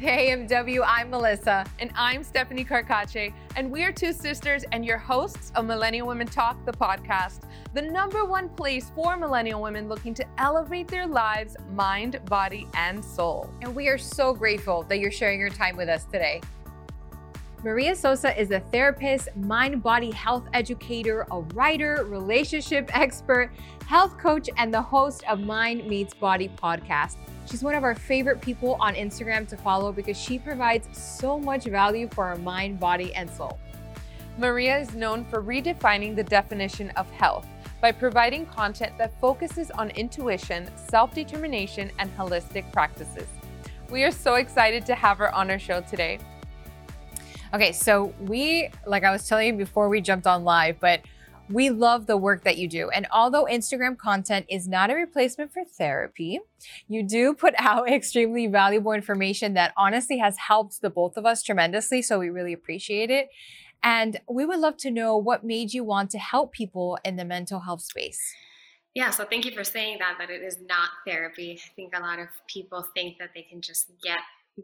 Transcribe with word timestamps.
AMW. 0.00 0.82
I'm 0.86 1.10
Melissa. 1.10 1.66
And 1.78 1.90
I'm 1.94 2.24
Stephanie 2.24 2.64
Carcache. 2.64 3.34
And 3.56 3.70
we 3.70 3.84
are 3.84 3.92
two 3.92 4.12
sisters 4.14 4.64
and 4.72 4.84
your 4.84 4.96
hosts 4.96 5.52
of 5.54 5.66
Millennial 5.66 6.06
Women 6.06 6.26
Talk, 6.26 6.64
the 6.64 6.72
podcast, 6.72 7.42
the 7.74 7.82
number 7.82 8.24
one 8.24 8.48
place 8.48 8.90
for 8.94 9.18
millennial 9.18 9.60
women 9.60 9.88
looking 9.88 10.14
to 10.14 10.24
elevate 10.38 10.88
their 10.88 11.06
lives, 11.06 11.54
mind, 11.74 12.18
body, 12.24 12.66
and 12.74 13.04
soul. 13.04 13.50
And 13.60 13.74
we 13.74 13.88
are 13.88 13.98
so 13.98 14.32
grateful 14.32 14.84
that 14.84 15.00
you're 15.00 15.10
sharing 15.10 15.38
your 15.38 15.50
time 15.50 15.76
with 15.76 15.90
us 15.90 16.04
today. 16.06 16.40
Maria 17.62 17.94
Sosa 17.94 18.38
is 18.40 18.52
a 18.52 18.60
therapist, 18.72 19.28
mind 19.36 19.82
body 19.82 20.10
health 20.10 20.44
educator, 20.54 21.26
a 21.30 21.40
writer, 21.52 22.06
relationship 22.08 22.90
expert, 22.96 23.50
health 23.86 24.16
coach, 24.16 24.48
and 24.56 24.72
the 24.72 24.80
host 24.80 25.22
of 25.28 25.40
Mind 25.40 25.86
Meets 25.86 26.14
Body 26.14 26.50
podcast. 26.56 27.16
She's 27.44 27.62
one 27.62 27.74
of 27.74 27.84
our 27.84 27.94
favorite 27.94 28.40
people 28.40 28.78
on 28.80 28.94
Instagram 28.94 29.46
to 29.48 29.58
follow 29.58 29.92
because 29.92 30.18
she 30.18 30.38
provides 30.38 30.88
so 30.96 31.38
much 31.38 31.64
value 31.64 32.08
for 32.08 32.24
our 32.24 32.36
mind, 32.36 32.80
body, 32.80 33.14
and 33.14 33.28
soul. 33.28 33.58
Maria 34.38 34.78
is 34.78 34.94
known 34.94 35.26
for 35.26 35.42
redefining 35.42 36.16
the 36.16 36.24
definition 36.24 36.88
of 36.96 37.10
health 37.10 37.46
by 37.82 37.92
providing 37.92 38.46
content 38.46 38.96
that 38.96 39.20
focuses 39.20 39.70
on 39.72 39.90
intuition, 39.90 40.70
self 40.76 41.12
determination, 41.12 41.90
and 41.98 42.16
holistic 42.16 42.72
practices. 42.72 43.28
We 43.90 44.04
are 44.04 44.12
so 44.12 44.36
excited 44.36 44.86
to 44.86 44.94
have 44.94 45.18
her 45.18 45.34
on 45.34 45.50
our 45.50 45.58
show 45.58 45.82
today. 45.82 46.20
Okay, 47.52 47.72
so 47.72 48.14
we, 48.20 48.70
like 48.86 49.02
I 49.02 49.10
was 49.10 49.26
telling 49.26 49.48
you 49.48 49.52
before 49.54 49.88
we 49.88 50.00
jumped 50.00 50.26
on 50.26 50.44
live, 50.44 50.78
but 50.78 51.00
we 51.48 51.70
love 51.70 52.06
the 52.06 52.16
work 52.16 52.44
that 52.44 52.58
you 52.58 52.68
do. 52.68 52.90
And 52.90 53.08
although 53.12 53.44
Instagram 53.44 53.98
content 53.98 54.46
is 54.48 54.68
not 54.68 54.88
a 54.88 54.94
replacement 54.94 55.52
for 55.52 55.64
therapy, 55.64 56.38
you 56.86 57.02
do 57.02 57.34
put 57.34 57.54
out 57.58 57.90
extremely 57.90 58.46
valuable 58.46 58.92
information 58.92 59.54
that 59.54 59.72
honestly 59.76 60.18
has 60.18 60.38
helped 60.38 60.80
the 60.80 60.90
both 60.90 61.16
of 61.16 61.26
us 61.26 61.42
tremendously. 61.42 62.02
So 62.02 62.20
we 62.20 62.30
really 62.30 62.52
appreciate 62.52 63.10
it. 63.10 63.28
And 63.82 64.20
we 64.28 64.44
would 64.44 64.60
love 64.60 64.76
to 64.78 64.90
know 64.90 65.16
what 65.16 65.42
made 65.42 65.72
you 65.72 65.82
want 65.82 66.10
to 66.10 66.18
help 66.18 66.52
people 66.52 66.98
in 67.04 67.16
the 67.16 67.24
mental 67.24 67.60
health 67.60 67.80
space. 67.80 68.20
Yeah, 68.94 69.10
so 69.10 69.24
thank 69.24 69.44
you 69.44 69.52
for 69.52 69.64
saying 69.64 69.98
that, 70.00 70.16
that 70.18 70.30
it 70.30 70.42
is 70.42 70.58
not 70.68 70.90
therapy. 71.06 71.58
I 71.64 71.74
think 71.74 71.96
a 71.96 72.00
lot 72.00 72.18
of 72.18 72.28
people 72.46 72.84
think 72.94 73.18
that 73.18 73.30
they 73.34 73.42
can 73.42 73.60
just 73.60 73.90
get 74.02 74.18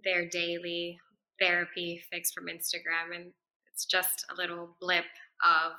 their 0.05 0.29
daily 0.29 1.01
therapy 1.41 2.03
fix 2.11 2.33
from 2.33 2.47
Instagram, 2.47 3.15
and 3.15 3.33
it's 3.73 3.85
just 3.85 4.25
a 4.31 4.35
little 4.35 4.77
blip 4.81 5.05
of 5.45 5.73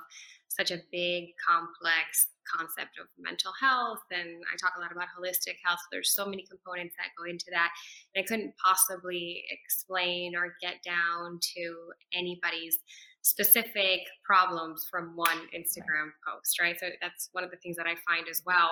such 0.48 0.70
a 0.70 0.80
big, 0.90 1.30
complex 1.46 2.28
concept 2.48 2.98
of 2.98 3.06
mental 3.18 3.52
health. 3.60 4.00
And 4.10 4.42
I 4.52 4.56
talk 4.56 4.74
a 4.76 4.80
lot 4.80 4.92
about 4.92 5.08
holistic 5.18 5.56
health. 5.64 5.78
There's 5.92 6.14
so 6.14 6.26
many 6.26 6.44
components 6.48 6.94
that 6.96 7.10
go 7.16 7.28
into 7.30 7.46
that. 7.50 7.70
And 8.14 8.24
I 8.24 8.26
couldn't 8.26 8.54
possibly 8.56 9.44
explain 9.50 10.34
or 10.34 10.54
get 10.60 10.82
down 10.84 11.38
to 11.54 11.76
anybody's 12.14 12.78
specific 13.22 14.00
problems 14.24 14.86
from 14.90 15.12
one 15.14 15.38
Instagram 15.54 16.10
post, 16.26 16.58
right? 16.60 16.78
So 16.78 16.86
that's 17.00 17.28
one 17.32 17.44
of 17.44 17.50
the 17.50 17.56
things 17.56 17.76
that 17.76 17.86
I 17.86 17.94
find 18.06 18.28
as 18.30 18.42
well 18.46 18.70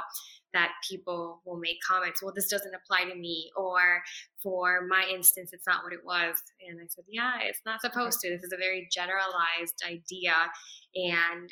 that 0.55 0.73
people 0.89 1.43
will 1.45 1.59
make 1.59 1.77
comments, 1.87 2.23
well, 2.23 2.33
this 2.35 2.49
doesn't 2.49 2.75
apply 2.75 3.11
to 3.11 3.15
me, 3.15 3.51
or 3.57 4.03
for 4.43 4.87
my 4.89 5.05
instance, 5.13 5.51
it's 5.53 5.67
not 5.67 5.83
what 5.85 5.93
it 5.93 6.05
was. 6.05 6.37
And 6.67 6.79
I 6.81 6.87
said, 6.89 7.05
yeah, 7.09 7.39
it's 7.43 7.61
not 7.67 7.81
supposed 7.81 8.21
to. 8.21 8.31
This 8.31 8.45
is 8.45 8.53
a 8.53 8.57
very 8.57 8.89
generalized 8.91 9.83
idea. 9.87 10.35
And 10.95 11.51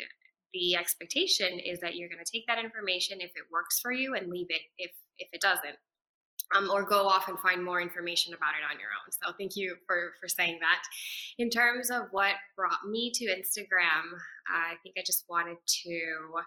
the 0.55 0.77
expectation 0.77 1.59
is 1.59 1.81
that 1.81 1.97
you're 1.97 2.09
going 2.09 2.25
to 2.25 2.31
take 2.31 2.47
that 2.47 2.63
information 2.63 3.21
if 3.21 3.33
it 3.35 3.51
works 3.53 3.81
for 3.81 3.93
you 3.93 4.15
and 4.15 4.31
leave 4.31 4.47
it 4.49 4.63
if 4.79 4.93
if 5.19 5.29
it 5.33 5.41
doesn't 5.41 5.77
um, 6.57 6.71
or 6.71 6.83
go 6.83 7.07
off 7.07 7.29
and 7.29 7.39
find 7.39 7.65
more 7.65 7.81
information 7.81 8.35
about 8.35 8.55
it 8.59 8.65
on 8.71 8.79
your 8.79 8.91
own. 8.91 9.11
So 9.11 9.33
thank 9.39 9.57
you 9.57 9.77
for 9.87 10.13
for 10.21 10.29
saying 10.29 10.59
that. 10.61 10.83
In 11.39 11.51
terms 11.51 11.91
of 11.91 12.05
what 12.11 12.35
brought 12.57 12.87
me 12.89 13.11
to 13.15 13.25
Instagram, 13.27 14.19
I 14.49 14.75
think 14.83 14.97
I 14.99 15.03
just 15.05 15.25
wanted 15.29 15.57
to 15.67 16.41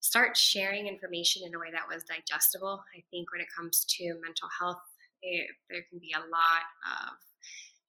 start 0.00 0.36
sharing 0.36 0.86
information 0.86 1.42
in 1.46 1.54
a 1.54 1.58
way 1.58 1.70
that 1.72 1.88
was 1.88 2.04
digestible. 2.04 2.84
I 2.94 3.02
think 3.10 3.32
when 3.32 3.40
it 3.40 3.48
comes 3.56 3.86
to 3.96 4.04
mental 4.22 4.48
health, 4.60 4.82
it, 5.22 5.48
there 5.70 5.80
can 5.88 5.98
be 5.98 6.12
a 6.12 6.20
lot 6.20 6.64
of 6.84 7.16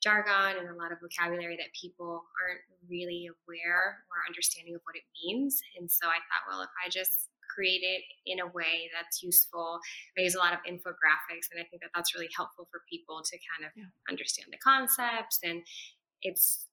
jargon 0.02 0.62
and 0.62 0.70
a 0.70 0.78
lot 0.80 0.94
of 0.94 1.02
vocabulary 1.02 1.58
that 1.58 1.74
people 1.74 2.24
aren't 2.40 2.64
really 2.88 3.28
aware 3.28 4.06
or 4.14 4.24
understanding 4.30 4.76
of 4.76 4.82
what 4.86 4.96
it 4.96 5.04
means. 5.18 5.60
And 5.78 5.90
so 5.90 6.08
I 6.08 6.22
thought, 6.30 6.46
well, 6.48 6.62
if 6.62 6.70
I 6.80 6.88
just 6.90 7.34
create 7.56 7.82
it 7.82 8.04
in 8.26 8.40
a 8.40 8.48
way 8.48 8.92
that's 8.94 9.24
useful. 9.24 9.80
I 10.18 10.22
use 10.22 10.36
a 10.36 10.40
lot 10.40 10.54
of 10.54 10.60
infographics, 10.68 11.48
and 11.52 11.60
I 11.60 11.64
think 11.64 11.82
that 11.82 11.92
that's 11.96 12.14
really 12.14 12.30
helpful 12.36 12.68
for 12.70 12.82
people 12.92 13.22
to 13.24 13.38
kind 13.56 13.66
of 13.66 13.72
yeah. 13.76 13.86
understand 14.10 14.50
the 14.52 14.58
concepts. 14.58 15.40
And 15.44 15.64
it's 16.22 16.68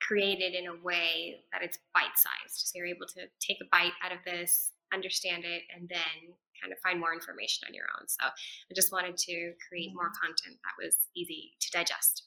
created 0.00 0.54
in 0.54 0.66
a 0.66 0.76
way 0.82 1.44
that 1.52 1.62
it's 1.62 1.78
bite 1.94 2.16
sized. 2.16 2.68
So 2.68 2.72
you're 2.76 2.86
able 2.86 3.06
to 3.06 3.26
take 3.40 3.58
a 3.62 3.68
bite 3.70 3.96
out 4.04 4.12
of 4.12 4.18
this, 4.24 4.72
understand 4.92 5.44
it, 5.44 5.62
and 5.74 5.88
then 5.88 6.34
kind 6.60 6.72
of 6.72 6.78
find 6.80 7.00
more 7.00 7.12
information 7.12 7.66
on 7.68 7.74
your 7.74 7.86
own. 7.98 8.08
So 8.08 8.24
I 8.24 8.74
just 8.74 8.92
wanted 8.92 9.16
to 9.16 9.52
create 9.68 9.92
more 9.94 10.06
mm-hmm. 10.06 10.26
content 10.26 10.56
that 10.64 10.84
was 10.84 10.96
easy 11.16 11.52
to 11.60 11.70
digest. 11.70 12.24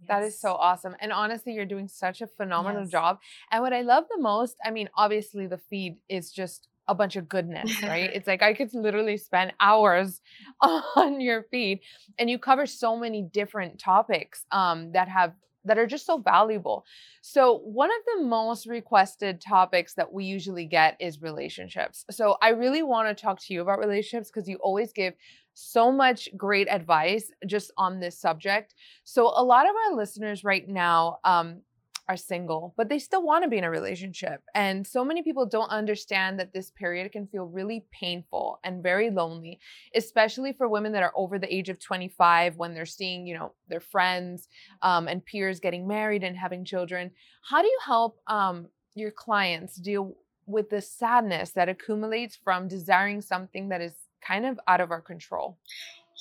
Yes. 0.00 0.08
That 0.08 0.22
is 0.22 0.40
so 0.40 0.54
awesome. 0.54 0.94
And 1.00 1.12
honestly, 1.12 1.54
you're 1.54 1.66
doing 1.66 1.88
such 1.88 2.20
a 2.20 2.26
phenomenal 2.26 2.82
yes. 2.82 2.90
job. 2.90 3.18
And 3.50 3.62
what 3.62 3.72
I 3.72 3.82
love 3.82 4.04
the 4.08 4.22
most, 4.22 4.56
I 4.64 4.70
mean, 4.70 4.88
obviously 4.96 5.46
the 5.46 5.58
feed 5.58 5.96
is 6.08 6.30
just 6.30 6.68
a 6.88 6.94
bunch 6.94 7.16
of 7.16 7.28
goodness, 7.28 7.82
right? 7.82 8.10
it's 8.14 8.26
like 8.26 8.42
I 8.42 8.54
could 8.54 8.72
literally 8.74 9.16
spend 9.16 9.52
hours 9.60 10.20
on 10.60 11.20
your 11.20 11.44
feed 11.50 11.80
and 12.18 12.28
you 12.28 12.38
cover 12.38 12.66
so 12.66 12.96
many 12.96 13.22
different 13.22 13.78
topics 13.78 14.44
um, 14.50 14.92
that 14.92 15.08
have 15.08 15.34
that 15.64 15.78
are 15.78 15.86
just 15.86 16.06
so 16.06 16.18
valuable. 16.18 16.84
So, 17.20 17.58
one 17.58 17.90
of 17.90 17.96
the 18.16 18.24
most 18.24 18.66
requested 18.66 19.40
topics 19.40 19.94
that 19.94 20.12
we 20.12 20.24
usually 20.24 20.66
get 20.66 20.96
is 21.00 21.20
relationships. 21.20 22.04
So, 22.10 22.36
I 22.42 22.50
really 22.50 22.82
want 22.82 23.08
to 23.08 23.22
talk 23.22 23.40
to 23.40 23.54
you 23.54 23.62
about 23.62 23.78
relationships 23.78 24.30
because 24.30 24.48
you 24.48 24.56
always 24.56 24.92
give 24.92 25.14
so 25.54 25.90
much 25.90 26.28
great 26.36 26.68
advice 26.70 27.30
just 27.46 27.72
on 27.76 28.00
this 28.00 28.18
subject. 28.18 28.74
So, 29.04 29.26
a 29.26 29.44
lot 29.44 29.68
of 29.68 29.74
our 29.76 29.96
listeners 29.96 30.44
right 30.44 30.66
now, 30.66 31.18
um, 31.24 31.62
are 32.08 32.16
single, 32.16 32.72
but 32.76 32.88
they 32.88 32.98
still 32.98 33.22
want 33.22 33.44
to 33.44 33.50
be 33.50 33.58
in 33.58 33.64
a 33.64 33.70
relationship. 33.70 34.42
And 34.54 34.86
so 34.86 35.04
many 35.04 35.22
people 35.22 35.44
don't 35.44 35.68
understand 35.68 36.40
that 36.40 36.54
this 36.54 36.70
period 36.70 37.12
can 37.12 37.26
feel 37.26 37.44
really 37.44 37.84
painful 37.90 38.60
and 38.64 38.82
very 38.82 39.10
lonely, 39.10 39.60
especially 39.94 40.54
for 40.54 40.68
women 40.68 40.92
that 40.92 41.02
are 41.02 41.12
over 41.14 41.38
the 41.38 41.54
age 41.54 41.68
of 41.68 41.78
25 41.78 42.56
when 42.56 42.72
they're 42.72 42.86
seeing, 42.86 43.26
you 43.26 43.36
know, 43.36 43.52
their 43.68 43.80
friends 43.80 44.48
um, 44.80 45.06
and 45.06 45.24
peers 45.24 45.60
getting 45.60 45.86
married 45.86 46.24
and 46.24 46.36
having 46.36 46.64
children. 46.64 47.10
How 47.42 47.60
do 47.60 47.68
you 47.68 47.78
help 47.84 48.20
um, 48.26 48.68
your 48.94 49.10
clients 49.10 49.76
deal 49.76 50.16
with 50.46 50.70
the 50.70 50.80
sadness 50.80 51.50
that 51.50 51.68
accumulates 51.68 52.36
from 52.36 52.68
desiring 52.68 53.20
something 53.20 53.68
that 53.68 53.82
is 53.82 53.92
kind 54.26 54.46
of 54.46 54.58
out 54.66 54.80
of 54.80 54.90
our 54.90 55.02
control? 55.02 55.58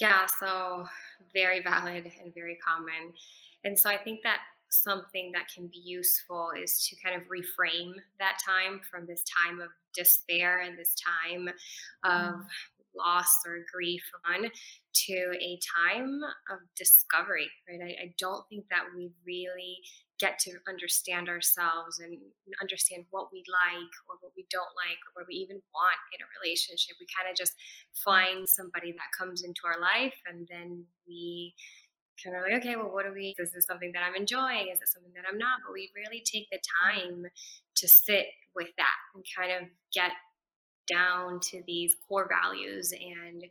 Yeah, 0.02 0.26
so 0.40 0.86
very 1.34 1.62
valid 1.62 2.12
and 2.22 2.34
very 2.34 2.58
common. 2.58 3.14
And 3.64 3.80
so 3.80 3.90
I 3.90 3.98
think 3.98 4.22
that 4.24 4.40
something 4.70 5.32
that 5.34 5.48
can 5.54 5.68
be 5.68 5.82
useful 5.84 6.52
is 6.62 6.88
to 6.88 6.96
kind 7.04 7.16
of 7.16 7.28
reframe 7.28 7.94
that 8.20 8.38
time 8.46 8.82
from 8.90 9.06
this 9.06 9.24
time 9.24 9.60
of 9.60 9.70
despair 9.96 10.60
and 10.60 10.78
this 10.78 10.94
time 10.96 11.48
of 12.04 12.36
mm. 12.36 12.46
loss 12.96 13.40
or 13.46 13.60
grief 13.74 14.04
on 14.26 14.50
to 14.94 15.34
a 15.40 15.60
time 15.76 16.20
of 16.52 16.60
discovery 16.76 17.50
right 17.70 17.82
I, 17.82 18.10
I, 18.10 18.14
don't 18.18 18.44
think 18.50 18.66
that 18.70 18.86
we 18.96 19.12
really 19.26 19.78
get 20.20 20.40
to 20.40 20.52
understand 20.68 21.30
ourselves 21.30 22.00
and 22.00 22.18
understand 22.62 23.06
what 23.12 23.30
we 23.32 23.44
like 23.48 23.94
or 24.10 24.18
what 24.20 24.34
we 24.36 24.46
don't 24.50 24.74
like 24.76 24.98
or 25.06 25.22
what 25.22 25.28
we 25.30 25.36
even 25.36 25.62
want 25.74 26.02
in 26.14 26.26
a 26.26 26.32
relationship 26.42 26.98
we 27.00 27.08
kind 27.16 27.30
of 27.30 27.38
just 27.38 27.54
mm. 27.54 28.04
find 28.04 28.50
somebody 28.50 28.92
that 28.92 29.16
comes 29.18 29.44
into 29.44 29.62
our 29.66 29.80
life 29.80 30.18
and 30.28 30.48
then 30.52 30.84
we 31.08 31.54
kind 32.24 32.36
of 32.36 32.44
like, 32.44 32.62
okay, 32.62 32.76
well, 32.76 32.92
what 32.92 33.06
do 33.06 33.14
we, 33.14 33.36
is 33.38 33.52
this 33.54 33.66
something 33.66 33.92
that 33.94 34.04
I'm 34.04 34.16
enjoying? 34.16 34.70
Is 34.72 34.82
it 34.82 34.90
something 34.90 35.12
that 35.16 35.26
I'm 35.30 35.38
not? 35.38 35.60
But 35.66 35.74
we 35.74 35.92
really 35.96 36.24
take 36.26 36.50
the 36.52 36.60
time 36.84 37.26
to 37.76 37.88
sit 37.88 38.28
with 38.56 38.70
that 38.78 38.98
and 39.16 39.24
kind 39.36 39.52
of 39.52 39.70
get 39.94 40.12
down 40.88 41.40
to 41.52 41.62
these 41.68 41.96
core 42.08 42.30
values 42.30 42.94
and 42.94 43.44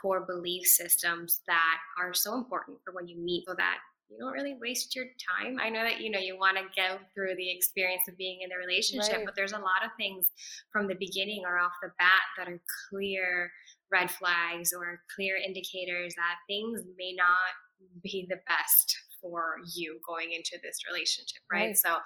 core 0.00 0.24
belief 0.26 0.66
systems 0.66 1.40
that 1.46 1.78
are 1.98 2.14
so 2.14 2.34
important 2.34 2.78
for 2.84 2.92
when 2.92 3.08
you 3.08 3.18
meet 3.18 3.44
so 3.46 3.54
that 3.56 3.78
you 4.10 4.18
don't 4.18 4.32
really 4.32 4.56
waste 4.60 4.94
your 4.94 5.06
time. 5.40 5.58
I 5.60 5.70
know 5.70 5.82
that 5.82 6.00
you 6.00 6.10
know 6.10 6.18
you 6.18 6.38
want 6.38 6.56
to 6.56 6.64
go 6.76 6.98
through 7.14 7.34
the 7.36 7.50
experience 7.50 8.06
of 8.08 8.16
being 8.16 8.40
in 8.42 8.50
the 8.50 8.56
relationship, 8.56 9.16
right. 9.16 9.24
but 9.24 9.34
there's 9.34 9.52
a 9.52 9.58
lot 9.58 9.84
of 9.84 9.90
things 9.96 10.30
from 10.70 10.86
the 10.86 10.94
beginning 10.94 11.42
or 11.46 11.58
off 11.58 11.72
the 11.82 11.90
bat 11.98 12.22
that 12.38 12.48
are 12.48 12.60
clear 12.90 13.50
red 13.90 14.10
flags 14.10 14.72
or 14.72 15.00
clear 15.14 15.36
indicators 15.36 16.14
that 16.16 16.36
things 16.46 16.82
may 16.96 17.14
not 17.16 17.54
be 18.02 18.26
the 18.28 18.40
best 18.46 18.96
for 19.20 19.56
you 19.74 19.98
going 20.06 20.32
into 20.32 20.58
this 20.62 20.80
relationship, 20.90 21.42
right? 21.50 21.66
right. 21.66 21.76
So 21.76 21.96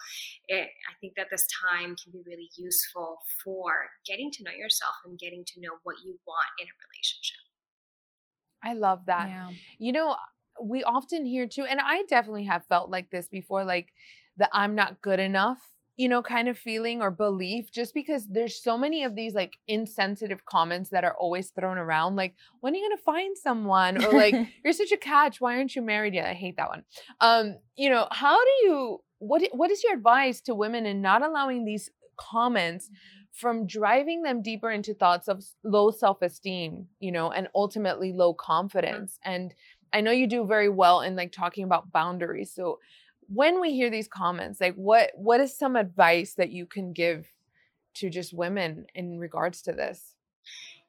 it, 0.47 0.69
I 0.89 0.95
think 1.01 1.15
that 1.17 1.27
this 1.31 1.47
time 1.63 1.97
can 1.97 2.13
be 2.13 2.23
really 2.25 2.49
useful 2.57 3.19
for 3.45 3.73
getting 4.07 4.31
to 4.33 4.45
know 4.45 4.53
yourself 4.53 4.95
and 5.05 5.19
getting 5.19 5.45
to 5.47 5.61
know 5.61 5.79
what 5.83 5.97
you 6.05 6.19
want 6.27 6.49
in 6.61 6.67
a 6.67 6.77
relationship. 6.89 7.39
I 8.63 8.75
love 8.75 9.07
that. 9.07 9.29
Yeah. 9.29 9.51
You 9.79 9.93
know, 9.93 10.17
we 10.63 10.83
often 10.85 11.25
hear 11.25 11.47
too, 11.47 11.65
and 11.65 11.81
I 11.81 12.03
definitely 12.05 12.45
have 12.45 12.65
felt 12.67 12.91
like 12.91 13.11
this 13.11 13.29
before, 13.29 13.65
like 13.65 13.93
the 14.37 14.49
I'm 14.53 14.75
not 14.75 15.03
good 15.03 15.21
enough, 15.21 15.59
you 15.99 16.09
know, 16.09 16.23
kind 16.23 16.49
of 16.49 16.57
feeling 16.57 17.03
or 17.03 17.11
belief, 17.11 17.73
just 17.73 17.93
because 17.93 18.29
there's 18.29 18.63
so 18.63 18.79
many 18.79 19.03
of 19.03 19.17
these 19.17 19.35
like 19.35 19.59
insensitive 19.67 20.45
comments 20.47 20.91
that 20.91 21.03
are 21.03 21.17
always 21.19 21.51
thrown 21.51 21.77
around. 21.77 22.15
Like, 22.15 22.37
when 22.61 22.73
are 22.73 22.77
you 22.77 22.89
gonna 22.89 23.03
find 23.03 23.37
someone? 23.37 24.03
Or 24.03 24.13
like, 24.13 24.35
you're 24.65 24.73
such 24.73 24.93
a 24.93 24.97
catch. 24.97 25.41
Why 25.41 25.57
aren't 25.57 25.75
you 25.75 25.83
married 25.83 26.15
yet? 26.15 26.29
I 26.29 26.35
hate 26.35 26.57
that 26.57 26.69
one. 26.69 26.85
Um, 27.21 27.57
you 27.77 27.91
know, 27.91 28.07
how 28.13 28.39
do 28.43 28.51
you 28.63 29.01
what 29.19 29.43
what 29.51 29.73
is 29.73 29.83
your 29.83 29.93
advice 29.93 30.41
to 30.43 30.55
women 30.55 30.87
in 30.87 31.03
not 31.03 31.23
allowing 31.23 31.65
these 31.65 31.91
comments 32.17 32.87
mm-hmm. 32.87 33.25
from 33.33 33.67
driving 33.67 34.23
them 34.23 34.41
deeper 34.41 34.71
into 34.71 34.95
thoughts 34.95 35.27
of 35.27 35.45
low 35.65 35.91
self-esteem, 35.91 36.87
you 37.01 37.11
know, 37.11 37.33
and 37.33 37.49
ultimately 37.57 38.13
low 38.13 38.35
confidence? 38.35 39.19
And 39.25 39.53
I 39.93 40.01
know 40.01 40.13
you 40.13 40.29
do 40.29 40.47
very 40.47 40.69
well 40.69 41.01
in 41.01 41.17
like 41.17 41.33
talking 41.33 41.65
about 41.65 41.91
boundaries. 41.91 42.53
So 42.55 42.79
when 43.29 43.61
we 43.61 43.73
hear 43.73 43.91
these 43.91 44.09
comments, 44.09 44.61
like 44.61 44.75
what 44.75 45.11
what 45.15 45.41
is 45.41 45.57
some 45.57 45.77
advice 45.77 46.35
that 46.35 46.51
you 46.51 46.67
can 46.67 46.93
give 46.93 47.27
to 47.95 48.11
just 48.11 48.33
women 48.33 48.87
in 48.95 49.19
regards 49.19 49.63
to 49.63 49.73
this? 49.73 50.15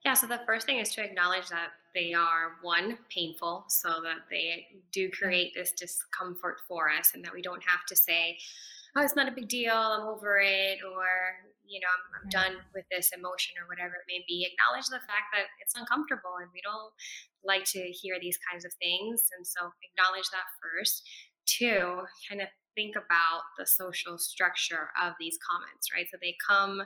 Yeah, 0.06 0.14
so 0.14 0.28
the 0.28 0.40
first 0.46 0.66
thing 0.66 0.80
is 0.80 0.94
to 0.96 1.04
acknowledge 1.04 1.50
that 1.50 1.70
they 1.94 2.14
are 2.14 2.56
one 2.62 2.98
painful, 3.10 3.66
so 3.68 4.02
that 4.04 4.30
they 4.32 4.68
do 4.92 5.10
create 5.10 5.52
this 5.54 5.72
discomfort 5.72 6.62
for 6.68 6.90
us, 6.90 7.12
and 7.14 7.26
that 7.26 7.34
we 7.34 7.42
don't 7.42 7.64
have 7.64 7.86
to 7.88 7.96
say, 7.96 8.38
"Oh, 8.96 9.04
it's 9.04 9.16
not 9.16 9.28
a 9.28 9.32
big 9.32 9.50
deal. 9.50 9.74
I'm 9.74 10.08
over 10.08 10.40
it," 10.40 10.80
or 10.84 11.06
you 11.66 11.80
know, 11.80 11.92
I'm, 11.94 12.24
I'm 12.24 12.30
done 12.30 12.56
with 12.74 12.86
this 12.90 13.12
emotion 13.14 13.54
or 13.62 13.68
whatever 13.68 13.94
it 13.94 14.10
may 14.10 14.26
be. 14.28 14.48
Acknowledge 14.50 14.88
the 14.90 15.06
fact 15.06 15.30
that 15.34 15.46
it's 15.62 15.76
uncomfortable, 15.76 16.40
and 16.40 16.50
we 16.54 16.62
don't 16.62 16.94
like 17.44 17.66
to 17.76 17.92
hear 17.92 18.18
these 18.20 18.40
kinds 18.50 18.64
of 18.64 18.72
things, 18.80 19.28
and 19.36 19.46
so 19.46 19.70
acknowledge 19.84 20.30
that 20.32 20.48
first. 20.64 21.04
Two, 21.58 22.02
kind 22.28 22.42
of 22.42 22.48
think 22.76 22.96
about 22.96 23.42
the 23.58 23.66
social 23.66 24.18
structure 24.18 24.90
of 25.02 25.14
these 25.20 25.38
comments, 25.42 25.90
right? 25.94 26.08
So 26.12 26.18
they 26.22 26.36
come 26.46 26.84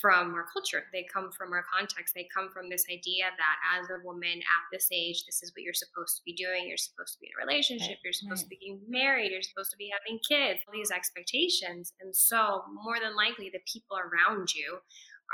from 0.00 0.34
our 0.34 0.46
culture. 0.52 0.84
They 0.92 1.06
come 1.12 1.30
from 1.32 1.52
our 1.52 1.64
context. 1.66 2.14
They 2.14 2.28
come 2.32 2.50
from 2.50 2.70
this 2.70 2.84
idea 2.90 3.26
that 3.34 3.56
as 3.78 3.90
a 3.90 3.98
woman 4.04 4.38
at 4.38 4.64
this 4.70 4.88
age, 4.92 5.24
this 5.26 5.42
is 5.42 5.50
what 5.54 5.62
you're 5.62 5.74
supposed 5.74 6.16
to 6.18 6.22
be 6.24 6.34
doing. 6.34 6.68
You're 6.68 6.78
supposed 6.78 7.14
to 7.14 7.20
be 7.20 7.28
in 7.28 7.34
a 7.34 7.42
relationship. 7.42 7.98
You're 8.04 8.14
supposed 8.14 8.46
right. 8.46 8.50
to 8.50 8.54
be 8.54 8.62
getting 8.62 8.80
married. 8.86 9.32
You're 9.32 9.42
supposed 9.42 9.70
to 9.72 9.76
be 9.76 9.90
having 9.90 10.20
kids. 10.22 10.62
All 10.66 10.74
these 10.74 10.94
expectations. 10.94 11.92
And 12.00 12.14
so, 12.14 12.62
more 12.70 13.02
than 13.02 13.16
likely, 13.16 13.50
the 13.50 13.64
people 13.66 13.98
around 13.98 14.54
you 14.54 14.78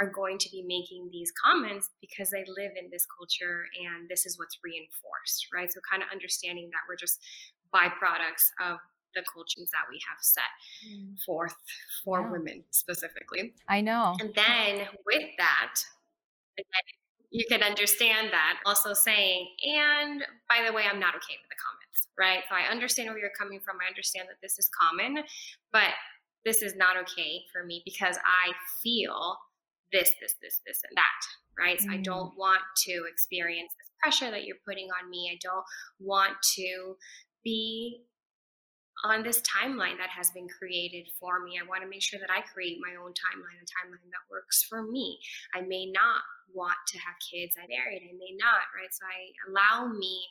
are 0.00 0.08
going 0.08 0.38
to 0.38 0.48
be 0.50 0.62
making 0.62 1.10
these 1.10 1.32
comments 1.34 1.90
because 2.00 2.30
they 2.30 2.46
live 2.46 2.72
in 2.78 2.88
this 2.90 3.04
culture 3.18 3.66
and 3.82 4.08
this 4.08 4.24
is 4.24 4.38
what's 4.38 4.58
reinforced, 4.62 5.48
right? 5.52 5.68
So, 5.68 5.80
kind 5.84 6.02
of 6.02 6.08
understanding 6.08 6.70
that 6.72 6.88
we're 6.88 6.96
just 6.96 7.20
byproducts 7.74 8.50
of 8.60 8.78
the 9.14 9.22
cultures 9.32 9.70
that 9.72 9.86
we 9.90 9.98
have 10.08 10.18
set 10.20 10.52
mm. 10.86 11.18
forth 11.24 11.54
for 12.04 12.20
yeah. 12.20 12.30
women 12.30 12.64
specifically. 12.70 13.54
I 13.68 13.80
know. 13.80 14.14
And 14.20 14.32
then 14.34 14.86
with 15.06 15.24
that, 15.38 15.74
you 17.30 17.44
can 17.48 17.62
understand 17.62 18.28
that 18.32 18.60
also 18.64 18.94
saying, 18.94 19.48
and 19.62 20.22
by 20.48 20.64
the 20.66 20.72
way, 20.72 20.84
I'm 20.90 21.00
not 21.00 21.14
okay 21.16 21.36
with 21.40 21.50
the 21.50 21.60
comments, 21.60 22.08
right? 22.18 22.42
So 22.48 22.56
I 22.56 22.70
understand 22.70 23.10
where 23.10 23.18
you're 23.18 23.30
coming 23.38 23.60
from. 23.60 23.76
I 23.84 23.88
understand 23.88 24.28
that 24.28 24.40
this 24.42 24.58
is 24.58 24.70
common, 24.80 25.24
but 25.72 25.92
this 26.44 26.62
is 26.62 26.74
not 26.76 26.96
okay 26.96 27.42
for 27.52 27.64
me 27.64 27.82
because 27.84 28.16
I 28.24 28.52
feel 28.82 29.36
this, 29.92 30.12
this, 30.20 30.34
this, 30.40 30.60
this, 30.66 30.80
and 30.88 30.96
that, 30.96 31.22
right? 31.58 31.80
So 31.80 31.90
I 31.90 31.98
mm. 31.98 32.04
don't 32.04 32.36
want 32.36 32.60
to 32.88 33.04
experience 33.10 33.72
this 33.78 33.90
pressure 34.00 34.30
that 34.30 34.44
you're 34.44 34.56
putting 34.66 34.88
on 35.02 35.10
me. 35.10 35.30
I 35.32 35.38
don't 35.42 35.64
want 36.00 36.34
to 36.56 36.96
be 37.48 38.04
on 39.04 39.22
this 39.22 39.40
timeline 39.46 39.96
that 39.96 40.10
has 40.10 40.30
been 40.34 40.48
created 40.50 41.06
for 41.20 41.40
me. 41.40 41.54
I 41.54 41.64
want 41.64 41.82
to 41.82 41.88
make 41.88 42.02
sure 42.02 42.18
that 42.18 42.34
I 42.34 42.42
create 42.42 42.82
my 42.82 42.98
own 42.98 43.14
timeline, 43.14 43.56
a 43.62 43.68
timeline 43.70 44.10
that 44.10 44.26
works 44.28 44.66
for 44.68 44.82
me. 44.82 45.18
I 45.54 45.62
may 45.62 45.86
not 45.86 46.26
want 46.52 46.82
to 46.88 46.98
have 46.98 47.14
kids. 47.22 47.54
I 47.56 47.70
married, 47.70 48.02
I 48.02 48.12
may 48.18 48.34
not, 48.36 48.66
right? 48.74 48.90
So 48.90 49.06
I 49.06 49.30
allow 49.46 49.86
me 49.86 50.26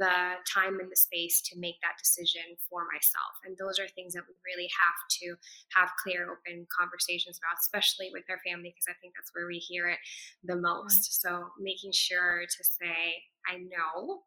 the 0.00 0.40
time 0.48 0.80
and 0.80 0.88
the 0.88 0.96
space 0.96 1.44
to 1.44 1.60
make 1.60 1.76
that 1.84 2.00
decision 2.00 2.56
for 2.72 2.88
myself. 2.88 3.36
And 3.44 3.52
those 3.60 3.76
are 3.76 3.86
things 3.92 4.16
that 4.16 4.24
we 4.24 4.32
really 4.48 4.70
have 4.72 4.98
to 5.20 5.36
have 5.76 5.92
clear, 6.00 6.32
open 6.32 6.64
conversations 6.72 7.36
about, 7.36 7.60
especially 7.60 8.08
with 8.08 8.24
our 8.32 8.40
family, 8.40 8.72
because 8.72 8.88
I 8.88 8.96
think 9.04 9.12
that's 9.12 9.28
where 9.36 9.44
we 9.44 9.60
hear 9.60 9.92
it 9.92 10.00
the 10.40 10.56
most. 10.56 11.04
Right. 11.04 11.20
So 11.20 11.52
making 11.60 11.92
sure 11.92 12.48
to 12.48 12.62
say, 12.64 13.28
I 13.44 13.60
know 13.60 14.24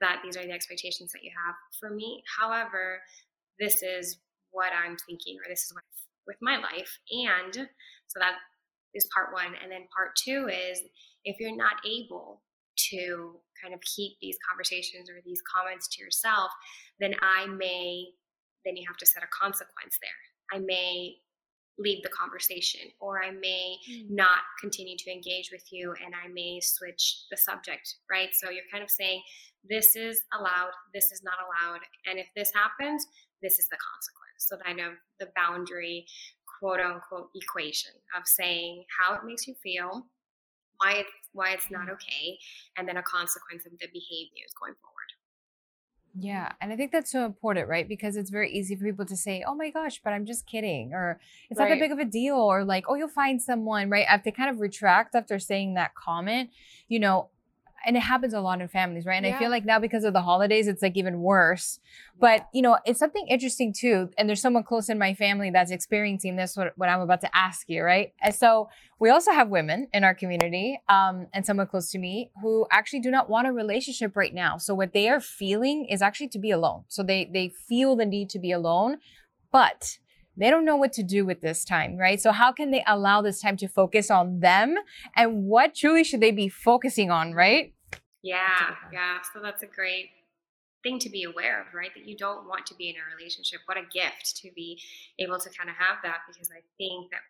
that 0.00 0.20
these 0.24 0.36
are 0.36 0.44
the 0.44 0.52
expectations 0.52 1.12
that 1.12 1.22
you 1.22 1.30
have 1.46 1.54
for 1.78 1.90
me. 1.90 2.22
However, 2.38 3.00
this 3.58 3.82
is 3.82 4.18
what 4.50 4.72
I'm 4.72 4.96
thinking, 5.06 5.36
or 5.44 5.48
this 5.48 5.62
is 5.62 5.72
what 5.74 5.84
with 6.28 6.36
my 6.40 6.58
life. 6.58 6.98
And 7.10 7.54
so 8.06 8.20
that 8.20 8.36
is 8.94 9.08
part 9.12 9.32
one. 9.32 9.54
And 9.60 9.72
then 9.72 9.88
part 9.94 10.14
two 10.14 10.48
is 10.48 10.80
if 11.24 11.40
you're 11.40 11.56
not 11.56 11.80
able 11.88 12.42
to 12.90 13.40
kind 13.60 13.74
of 13.74 13.80
keep 13.80 14.12
these 14.20 14.36
conversations 14.48 15.10
or 15.10 15.18
these 15.24 15.42
comments 15.42 15.88
to 15.88 16.04
yourself, 16.04 16.52
then 17.00 17.14
I 17.20 17.46
may, 17.46 18.06
then 18.64 18.76
you 18.76 18.84
have 18.86 18.98
to 18.98 19.06
set 19.06 19.24
a 19.24 19.26
consequence 19.26 19.98
there. 20.00 20.20
I 20.52 20.62
may 20.62 21.16
leave 21.78 22.02
the 22.02 22.08
conversation 22.08 22.80
or 23.00 23.22
I 23.22 23.30
may 23.30 23.76
mm. 23.88 24.10
not 24.10 24.40
continue 24.60 24.96
to 24.96 25.12
engage 25.12 25.50
with 25.52 25.64
you 25.70 25.94
and 26.04 26.14
I 26.14 26.28
may 26.28 26.60
switch 26.60 27.24
the 27.30 27.36
subject, 27.36 27.96
right? 28.10 28.30
So 28.32 28.50
you're 28.50 28.68
kind 28.70 28.82
of 28.82 28.90
saying, 28.90 29.22
this 29.68 29.96
is 29.96 30.22
allowed, 30.38 30.72
this 30.94 31.12
is 31.12 31.22
not 31.22 31.34
allowed. 31.38 31.80
And 32.06 32.18
if 32.18 32.26
this 32.34 32.52
happens, 32.52 33.06
this 33.42 33.58
is 33.58 33.68
the 33.68 33.78
consequence. 33.78 34.38
So 34.38 34.56
kind 34.56 34.80
of 34.80 34.98
the 35.20 35.28
boundary, 35.36 36.06
quote 36.58 36.80
unquote, 36.80 37.30
equation 37.34 37.92
of 38.16 38.26
saying 38.26 38.84
how 38.98 39.14
it 39.14 39.24
makes 39.24 39.46
you 39.46 39.54
feel, 39.62 40.06
why 40.78 40.92
it's 40.92 41.10
why 41.32 41.50
it's 41.52 41.70
not 41.70 41.88
mm. 41.88 41.92
okay, 41.92 42.38
and 42.76 42.88
then 42.88 42.96
a 42.96 43.02
consequence 43.02 43.66
of 43.66 43.72
the 43.72 43.86
behaviors 43.92 44.50
going 44.58 44.74
forward. 44.80 44.97
Yeah. 46.14 46.52
And 46.60 46.72
I 46.72 46.76
think 46.76 46.92
that's 46.92 47.12
so 47.12 47.24
important, 47.24 47.68
right? 47.68 47.88
Because 47.88 48.16
it's 48.16 48.30
very 48.30 48.50
easy 48.50 48.74
for 48.76 48.84
people 48.84 49.06
to 49.06 49.16
say, 49.16 49.44
oh 49.46 49.54
my 49.54 49.70
gosh, 49.70 50.00
but 50.02 50.12
I'm 50.12 50.26
just 50.26 50.46
kidding. 50.46 50.92
Or 50.92 51.20
it's 51.50 51.58
right. 51.58 51.68
not 51.68 51.74
that 51.74 51.80
big 51.80 51.92
of 51.92 51.98
a 51.98 52.04
deal. 52.04 52.36
Or 52.36 52.64
like, 52.64 52.86
oh, 52.88 52.94
you'll 52.94 53.08
find 53.08 53.40
someone, 53.40 53.90
right? 53.90 54.06
If 54.10 54.24
they 54.24 54.32
kind 54.32 54.50
of 54.50 54.60
retract 54.60 55.14
after 55.14 55.38
saying 55.38 55.74
that 55.74 55.94
comment, 55.94 56.50
you 56.88 56.98
know, 56.98 57.28
and 57.86 57.96
it 57.96 58.00
happens 58.00 58.34
a 58.34 58.40
lot 58.40 58.60
in 58.60 58.68
families, 58.68 59.06
right? 59.06 59.16
And 59.16 59.26
yeah. 59.26 59.36
I 59.36 59.38
feel 59.38 59.50
like 59.50 59.64
now 59.64 59.78
because 59.78 60.04
of 60.04 60.12
the 60.12 60.22
holidays, 60.22 60.68
it's 60.68 60.82
like 60.82 60.96
even 60.96 61.20
worse. 61.20 61.80
But 62.20 62.48
you 62.52 62.62
know, 62.62 62.78
it's 62.84 62.98
something 62.98 63.26
interesting 63.28 63.72
too. 63.72 64.10
And 64.18 64.28
there's 64.28 64.40
someone 64.40 64.64
close 64.64 64.88
in 64.88 64.98
my 64.98 65.14
family 65.14 65.50
that's 65.50 65.70
experiencing 65.70 66.36
this. 66.36 66.56
What, 66.56 66.72
what 66.76 66.88
I'm 66.88 67.00
about 67.00 67.20
to 67.22 67.36
ask 67.36 67.68
you, 67.68 67.82
right? 67.82 68.12
And 68.20 68.34
so 68.34 68.68
we 68.98 69.10
also 69.10 69.32
have 69.32 69.48
women 69.48 69.88
in 69.92 70.04
our 70.04 70.14
community, 70.14 70.80
um, 70.88 71.28
and 71.32 71.46
someone 71.46 71.66
close 71.68 71.90
to 71.92 71.98
me 71.98 72.30
who 72.42 72.66
actually 72.70 73.00
do 73.00 73.10
not 73.10 73.30
want 73.30 73.46
a 73.46 73.52
relationship 73.52 74.16
right 74.16 74.34
now. 74.34 74.58
So 74.58 74.74
what 74.74 74.92
they 74.92 75.08
are 75.08 75.20
feeling 75.20 75.86
is 75.86 76.02
actually 76.02 76.28
to 76.28 76.38
be 76.38 76.50
alone. 76.50 76.84
So 76.88 77.02
they 77.02 77.30
they 77.32 77.48
feel 77.48 77.96
the 77.96 78.06
need 78.06 78.28
to 78.30 78.38
be 78.38 78.52
alone, 78.52 78.98
but 79.52 79.98
they 80.38 80.50
don't 80.50 80.64
know 80.64 80.76
what 80.76 80.92
to 80.94 81.02
do 81.02 81.26
with 81.26 81.40
this 81.40 81.64
time, 81.64 81.96
right? 81.96 82.20
So 82.20 82.32
how 82.32 82.52
can 82.52 82.70
they 82.70 82.84
allow 82.86 83.22
this 83.22 83.40
time 83.40 83.56
to 83.58 83.68
focus 83.68 84.10
on 84.10 84.40
them 84.40 84.76
and 85.16 85.44
what 85.44 85.74
truly 85.74 86.04
should 86.04 86.20
they 86.20 86.30
be 86.30 86.48
focusing 86.48 87.10
on, 87.10 87.34
right? 87.34 87.74
Yeah, 88.22 88.74
yeah. 88.92 89.18
So 89.32 89.40
that's 89.42 89.62
a 89.62 89.66
great 89.66 90.10
thing 90.82 90.98
to 91.00 91.10
be 91.10 91.24
aware 91.24 91.60
of, 91.60 91.74
right? 91.74 91.90
That 91.94 92.06
you 92.06 92.16
don't 92.16 92.46
want 92.46 92.66
to 92.66 92.74
be 92.74 92.88
in 92.88 92.96
a 92.96 93.16
relationship. 93.16 93.60
What 93.66 93.78
a 93.78 93.82
gift 93.82 94.36
to 94.42 94.50
be 94.54 94.80
able 95.18 95.38
to 95.38 95.50
kind 95.50 95.68
of 95.68 95.76
have 95.76 95.98
that 96.02 96.18
because 96.28 96.50
I 96.50 96.62
think 96.76 97.10
that 97.10 97.20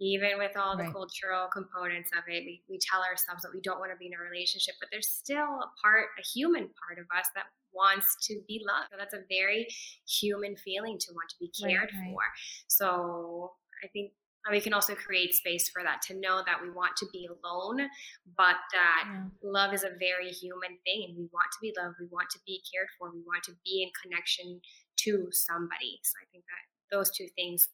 even 0.00 0.38
with 0.38 0.56
all 0.56 0.76
the 0.76 0.84
right. 0.84 0.92
cultural 0.92 1.48
components 1.52 2.10
of 2.16 2.24
it, 2.28 2.44
we, 2.46 2.62
we 2.68 2.78
tell 2.78 3.02
ourselves 3.02 3.42
that 3.42 3.50
we 3.52 3.60
don't 3.60 3.80
want 3.80 3.90
to 3.90 3.98
be 3.98 4.06
in 4.06 4.12
a 4.14 4.22
relationship, 4.22 4.74
but 4.80 4.88
there's 4.92 5.08
still 5.08 5.58
a 5.58 5.70
part, 5.82 6.06
a 6.18 6.22
human 6.22 6.70
part 6.78 6.98
of 6.98 7.06
us 7.16 7.26
that 7.34 7.46
wants 7.72 8.16
to 8.26 8.40
be 8.46 8.62
loved. 8.66 8.88
So 8.90 8.96
that's 8.98 9.14
a 9.14 9.26
very 9.28 9.66
human 10.06 10.56
feeling 10.56 10.98
to 10.98 11.12
want 11.12 11.28
to 11.30 11.36
be 11.40 11.50
cared 11.50 11.90
right, 11.92 12.00
right. 12.00 12.12
for. 12.12 12.22
So 12.68 13.52
I 13.82 13.88
think 13.88 14.12
we 14.50 14.60
can 14.60 14.72
also 14.72 14.94
create 14.94 15.34
space 15.34 15.68
for 15.68 15.82
that 15.82 16.00
to 16.02 16.14
know 16.14 16.42
that 16.46 16.62
we 16.62 16.70
want 16.70 16.96
to 16.96 17.06
be 17.12 17.28
alone, 17.28 17.88
but 18.36 18.56
that 18.72 19.04
yeah. 19.04 19.24
love 19.42 19.74
is 19.74 19.84
a 19.84 19.90
very 19.98 20.30
human 20.30 20.78
thing 20.86 21.04
and 21.08 21.18
we 21.18 21.28
want 21.32 21.50
to 21.52 21.58
be 21.60 21.74
loved, 21.76 21.96
we 22.00 22.06
want 22.10 22.30
to 22.30 22.38
be 22.46 22.62
cared 22.72 22.88
for, 22.98 23.10
we 23.10 23.20
want 23.26 23.42
to 23.44 23.52
be 23.64 23.82
in 23.82 23.90
connection 24.00 24.60
to 25.04 25.28
somebody. 25.32 26.00
So 26.02 26.14
I 26.22 26.26
think 26.32 26.44
that 26.44 26.96
those 26.96 27.10
two 27.10 27.26
things 27.36 27.68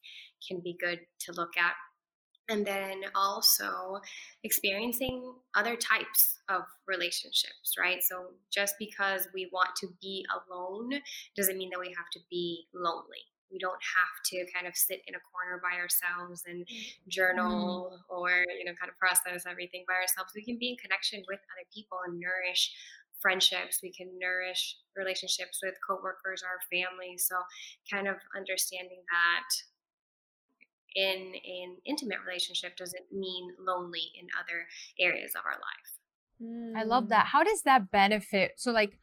can 0.47 0.61
be 0.61 0.77
good 0.81 1.01
to 1.21 1.33
look 1.33 1.57
at 1.57 1.75
and 2.49 2.67
then 2.67 3.03
also 3.15 4.01
experiencing 4.43 5.33
other 5.55 5.77
types 5.77 6.41
of 6.49 6.63
relationships, 6.87 7.75
right? 7.79 8.03
So 8.03 8.27
just 8.53 8.75
because 8.79 9.29
we 9.33 9.49
want 9.53 9.71
to 9.77 9.89
be 10.01 10.27
alone 10.29 10.93
doesn't 11.37 11.57
mean 11.57 11.71
that 11.71 11.81
we 11.81 11.89
have 11.89 12.11
to 12.13 12.21
be 12.31 12.67
lonely. 12.75 13.25
We 13.51 13.59
don't 13.59 13.81
have 13.81 14.17
to 14.33 14.53
kind 14.53 14.67
of 14.67 14.77
sit 14.77 15.01
in 15.07 15.15
a 15.15 15.23
corner 15.31 15.63
by 15.63 15.79
ourselves 15.79 16.43
and 16.47 16.67
journal 17.09 17.93
mm. 17.95 18.15
or, 18.15 18.45
you 18.59 18.65
know, 18.65 18.75
kind 18.75 18.91
of 18.91 18.99
process 18.99 19.45
everything 19.49 19.85
by 19.87 19.95
ourselves. 19.95 20.33
We 20.35 20.45
can 20.45 20.59
be 20.59 20.71
in 20.71 20.77
connection 20.77 21.23
with 21.29 21.39
other 21.39 21.67
people 21.73 21.99
and 22.05 22.19
nourish 22.19 22.73
friendships, 23.21 23.81
we 23.83 23.91
can 23.91 24.19
nourish 24.19 24.77
relationships 24.97 25.61
with 25.63 25.75
coworkers, 25.81 26.43
our 26.43 26.61
family. 26.69 27.17
So, 27.17 27.37
kind 27.91 28.07
of 28.07 28.17
understanding 28.37 29.01
that 29.09 29.49
in 30.95 31.35
an 31.45 31.77
intimate 31.85 32.19
relationship 32.27 32.77
doesn't 32.77 33.13
mean 33.13 33.51
lonely 33.59 34.13
in 34.19 34.27
other 34.39 34.67
areas 35.01 35.33
of 35.35 35.43
our 35.45 35.53
life. 35.53 35.99
Mm. 36.43 36.77
I 36.77 36.85
love 36.85 37.09
that. 37.09 37.27
How 37.27 37.43
does 37.43 37.63
that 37.63 37.91
benefit? 37.91 38.53
So, 38.57 38.71
like, 38.73 38.99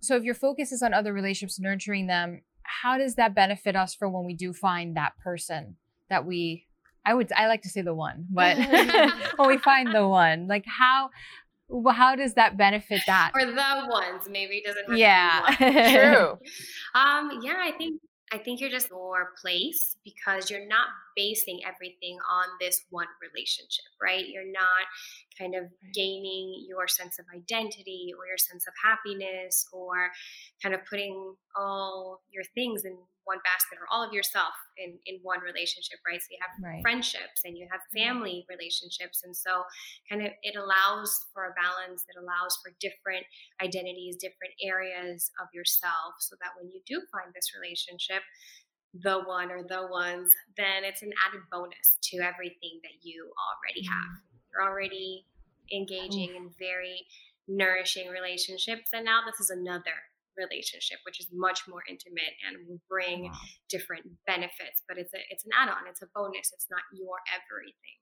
so 0.00 0.16
if 0.16 0.24
your 0.24 0.34
focus 0.34 0.72
is 0.72 0.82
on 0.82 0.92
other 0.92 1.12
relationships, 1.12 1.60
nurturing 1.60 2.06
them, 2.06 2.42
how 2.62 2.98
does 2.98 3.14
that 3.16 3.34
benefit 3.34 3.76
us 3.76 3.94
for 3.94 4.08
when 4.08 4.24
we 4.24 4.34
do 4.34 4.52
find 4.52 4.96
that 4.96 5.12
person 5.22 5.76
that 6.08 6.26
we 6.26 6.66
I 7.04 7.14
would 7.14 7.32
I 7.32 7.48
like 7.48 7.62
to 7.62 7.68
say 7.68 7.82
the 7.82 7.94
one, 7.94 8.26
but 8.30 8.56
when 9.36 9.48
we 9.48 9.58
find 9.58 9.92
the 9.94 10.06
one, 10.24 10.46
like 10.46 10.64
how 10.66 11.10
how 11.90 12.14
does 12.14 12.34
that 12.34 12.56
benefit 12.56 13.00
that? 13.06 13.32
Or 13.34 13.44
the 13.46 13.86
ones, 13.88 14.28
maybe 14.30 14.62
doesn't. 14.64 14.96
yeah, 14.96 15.54
true. 15.56 16.38
um, 16.94 17.40
yeah, 17.42 17.56
I 17.58 17.72
think 17.76 18.00
I 18.32 18.38
think 18.38 18.60
you're 18.60 18.70
just 18.70 18.90
your 18.90 19.32
place 19.40 19.96
because 20.04 20.50
you're 20.50 20.66
not 20.66 20.86
basing 21.14 21.60
everything 21.66 22.16
on 22.30 22.46
this 22.60 22.80
one 22.88 23.06
relationship, 23.20 23.84
right? 24.00 24.26
You're 24.26 24.50
not 24.50 24.86
kind 25.38 25.54
of 25.54 25.64
gaining 25.92 26.64
your 26.66 26.88
sense 26.88 27.18
of 27.18 27.26
identity 27.34 28.14
or 28.18 28.26
your 28.26 28.38
sense 28.38 28.66
of 28.66 28.72
happiness 28.82 29.66
or 29.70 30.10
kind 30.62 30.74
of 30.74 30.80
putting 30.88 31.34
all 31.54 32.22
your 32.30 32.44
things 32.54 32.84
in 32.84 32.96
one 33.24 33.38
basket 33.44 33.78
or 33.78 33.86
all 33.90 34.02
of 34.02 34.12
yourself 34.12 34.54
in 34.76 34.98
in 35.06 35.18
one 35.22 35.40
relationship 35.40 35.98
right? 36.06 36.20
So 36.20 36.28
you 36.30 36.40
have 36.42 36.54
right. 36.62 36.82
friendships 36.82 37.42
and 37.44 37.56
you 37.56 37.66
have 37.70 37.80
family 37.94 38.46
relationships. 38.48 39.22
And 39.24 39.36
so 39.36 39.64
kind 40.08 40.22
of 40.22 40.32
it 40.42 40.56
allows 40.56 41.26
for 41.32 41.50
a 41.50 41.56
balance 41.56 42.04
that 42.06 42.20
allows 42.20 42.58
for 42.62 42.72
different 42.80 43.26
identities 43.62 44.16
different 44.16 44.54
areas 44.62 45.30
of 45.40 45.48
yourself 45.54 46.18
so 46.20 46.36
that 46.40 46.54
when 46.58 46.70
you 46.72 46.80
do 46.86 47.00
find 47.10 47.32
this 47.34 47.52
relationship 47.54 48.22
the 48.92 49.24
one 49.24 49.50
or 49.50 49.64
the 49.64 49.88
ones 49.88 50.34
then 50.56 50.84
it's 50.84 51.00
an 51.00 51.12
added 51.24 51.40
bonus 51.50 51.96
to 52.02 52.18
everything 52.20 52.76
that 52.84 53.00
you 53.00 53.30
already 53.40 53.86
have. 53.88 54.12
Mm. 54.12 54.44
you're 54.52 54.66
already 54.68 55.24
engaging 55.72 56.36
in 56.36 56.50
very 56.58 57.06
nourishing 57.48 58.08
relationships. 58.08 58.90
And 58.92 59.04
now 59.04 59.20
this 59.26 59.40
is 59.40 59.50
another 59.50 59.96
relationship, 60.36 60.98
which 61.04 61.20
is 61.20 61.28
much 61.32 61.62
more 61.68 61.82
intimate 61.88 62.34
and 62.46 62.66
will 62.68 62.80
bring 62.88 63.24
wow. 63.24 63.32
different 63.68 64.04
benefits. 64.26 64.82
But 64.88 64.98
it's 64.98 65.12
a 65.14 65.18
it's 65.30 65.44
an 65.44 65.50
add-on, 65.58 65.88
it's 65.88 66.02
a 66.02 66.06
bonus, 66.14 66.52
it's 66.52 66.66
not 66.70 66.82
your 66.92 67.16
everything. 67.32 67.98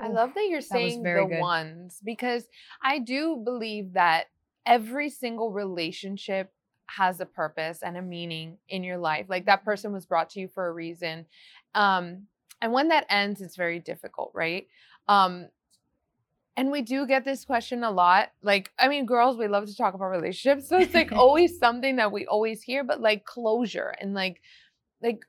I 0.00 0.08
love 0.08 0.34
that 0.34 0.46
you're 0.48 0.60
saying 0.60 1.02
that 1.02 1.16
the 1.16 1.26
good. 1.26 1.40
ones 1.40 2.00
because 2.04 2.44
I 2.82 3.00
do 3.00 3.42
believe 3.44 3.94
that 3.94 4.26
every 4.64 5.10
single 5.10 5.50
relationship 5.50 6.52
has 6.86 7.20
a 7.20 7.26
purpose 7.26 7.80
and 7.82 7.96
a 7.96 8.02
meaning 8.02 8.58
in 8.68 8.84
your 8.84 8.98
life. 8.98 9.26
Like 9.28 9.46
that 9.46 9.64
person 9.64 9.92
was 9.92 10.06
brought 10.06 10.30
to 10.30 10.40
you 10.40 10.48
for 10.48 10.66
a 10.66 10.72
reason. 10.72 11.26
Um, 11.74 12.26
and 12.60 12.72
when 12.72 12.88
that 12.88 13.06
ends, 13.08 13.40
it's 13.40 13.56
very 13.56 13.78
difficult, 13.78 14.30
right? 14.34 14.66
Um, 15.06 15.48
and 16.58 16.72
we 16.72 16.82
do 16.82 17.06
get 17.06 17.24
this 17.24 17.44
question 17.44 17.84
a 17.84 17.90
lot. 17.92 18.32
Like, 18.42 18.72
I 18.80 18.88
mean, 18.88 19.06
girls, 19.06 19.38
we 19.38 19.46
love 19.46 19.66
to 19.66 19.76
talk 19.76 19.94
about 19.94 20.10
relationships. 20.10 20.68
So 20.68 20.76
it's 20.76 20.92
like 20.92 21.12
always 21.24 21.56
something 21.56 21.94
that 21.96 22.10
we 22.10 22.26
always 22.26 22.62
hear, 22.62 22.82
but 22.82 23.00
like 23.00 23.24
closure 23.24 23.94
and 24.00 24.12
like, 24.12 24.42
like, 25.00 25.20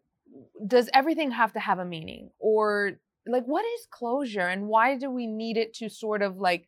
does 0.65 0.89
everything 0.91 1.29
have 1.29 1.53
to 1.53 1.59
have 1.59 1.77
a 1.77 1.85
meaning? 1.85 2.31
Or 2.39 2.93
like, 3.27 3.45
what 3.45 3.63
is 3.63 3.87
closure 3.91 4.41
and 4.41 4.67
why 4.67 4.97
do 4.97 5.11
we 5.11 5.27
need 5.27 5.55
it 5.55 5.75
to 5.75 5.87
sort 5.87 6.23
of 6.23 6.37
like 6.37 6.67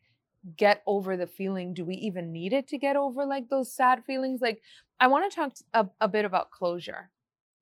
get 0.56 0.84
over 0.86 1.16
the 1.16 1.26
feeling? 1.26 1.74
Do 1.74 1.84
we 1.84 1.96
even 1.96 2.30
need 2.30 2.52
it 2.52 2.68
to 2.68 2.78
get 2.78 2.94
over 2.94 3.26
like 3.26 3.48
those 3.48 3.74
sad 3.74 4.04
feelings? 4.04 4.40
Like, 4.40 4.62
I 5.00 5.08
want 5.08 5.28
to 5.28 5.34
talk 5.34 5.54
a, 5.74 5.88
a 6.00 6.06
bit 6.06 6.24
about 6.24 6.52
closure. 6.52 7.10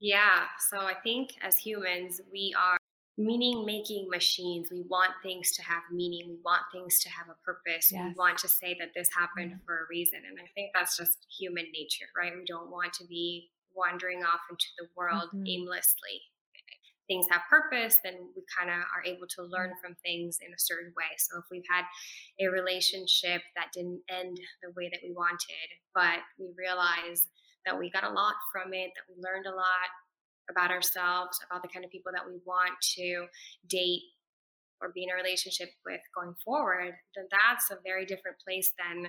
Yeah. 0.01 0.43
So 0.69 0.81
I 0.81 0.95
think 1.03 1.31
as 1.41 1.57
humans, 1.57 2.21
we 2.31 2.55
are 2.59 2.77
meaning 3.19 3.67
making 3.67 4.09
machines. 4.09 4.71
We 4.71 4.83
want 4.89 5.13
things 5.23 5.53
to 5.53 5.63
have 5.63 5.83
meaning. 5.93 6.29
We 6.29 6.39
want 6.45 6.63
things 6.73 7.01
to 7.01 7.09
have 7.11 7.29
a 7.29 7.37
purpose. 7.45 7.91
Yes. 7.93 8.03
We 8.09 8.15
want 8.17 8.39
to 8.39 8.49
say 8.49 8.77
that 8.79 8.91
this 8.95 9.11
happened 9.17 9.53
mm-hmm. 9.53 9.65
for 9.67 9.85
a 9.85 9.89
reason. 9.91 10.21
And 10.27 10.39
I 10.39 10.49
think 10.55 10.71
that's 10.75 10.97
just 10.97 11.27
human 11.39 11.67
nature, 11.73 12.07
right? 12.17 12.33
We 12.35 12.45
don't 12.47 12.71
want 12.71 12.93
to 12.95 13.05
be 13.07 13.51
wandering 13.75 14.23
off 14.25 14.41
into 14.51 14.67
the 14.79 14.89
world 14.97 15.29
mm-hmm. 15.35 15.47
aimlessly. 15.47 16.23
Things 17.09 17.27
have 17.29 17.43
purpose, 17.51 17.99
then 18.05 18.15
we 18.37 18.43
kind 18.57 18.71
of 18.71 18.87
are 18.95 19.03
able 19.05 19.27
to 19.35 19.43
learn 19.43 19.75
from 19.83 19.97
things 19.99 20.39
in 20.47 20.55
a 20.55 20.63
certain 20.63 20.95
way. 20.97 21.11
So 21.19 21.43
if 21.43 21.45
we've 21.51 21.67
had 21.67 21.83
a 22.39 22.47
relationship 22.47 23.43
that 23.59 23.75
didn't 23.75 23.99
end 24.09 24.39
the 24.63 24.71
way 24.79 24.89
that 24.95 25.03
we 25.03 25.11
wanted, 25.11 25.69
but 25.93 26.23
we 26.39 26.55
realize 26.55 27.27
that 27.67 27.77
we 27.77 27.91
got 27.91 28.05
a 28.07 28.15
lot 28.15 28.39
from 28.53 28.73
it, 28.73 28.95
that 28.95 29.11
we 29.11 29.19
learned 29.19 29.47
a 29.47 29.55
lot, 29.55 29.91
about 30.51 30.71
ourselves, 30.71 31.39
about 31.49 31.63
the 31.63 31.69
kind 31.69 31.85
of 31.85 31.91
people 31.91 32.13
that 32.13 32.27
we 32.27 32.39
want 32.45 32.73
to 32.97 33.27
date 33.69 34.03
or 34.83 34.93
be 34.95 35.05
in 35.05 35.11
a 35.11 35.15
relationship 35.15 35.69
with 35.85 36.01
going 36.15 36.35
forward, 36.45 36.95
then 37.15 37.27
that's 37.31 37.71
a 37.71 37.77
very 37.85 38.07
different 38.07 38.39
place 38.43 38.73
than, 38.79 39.07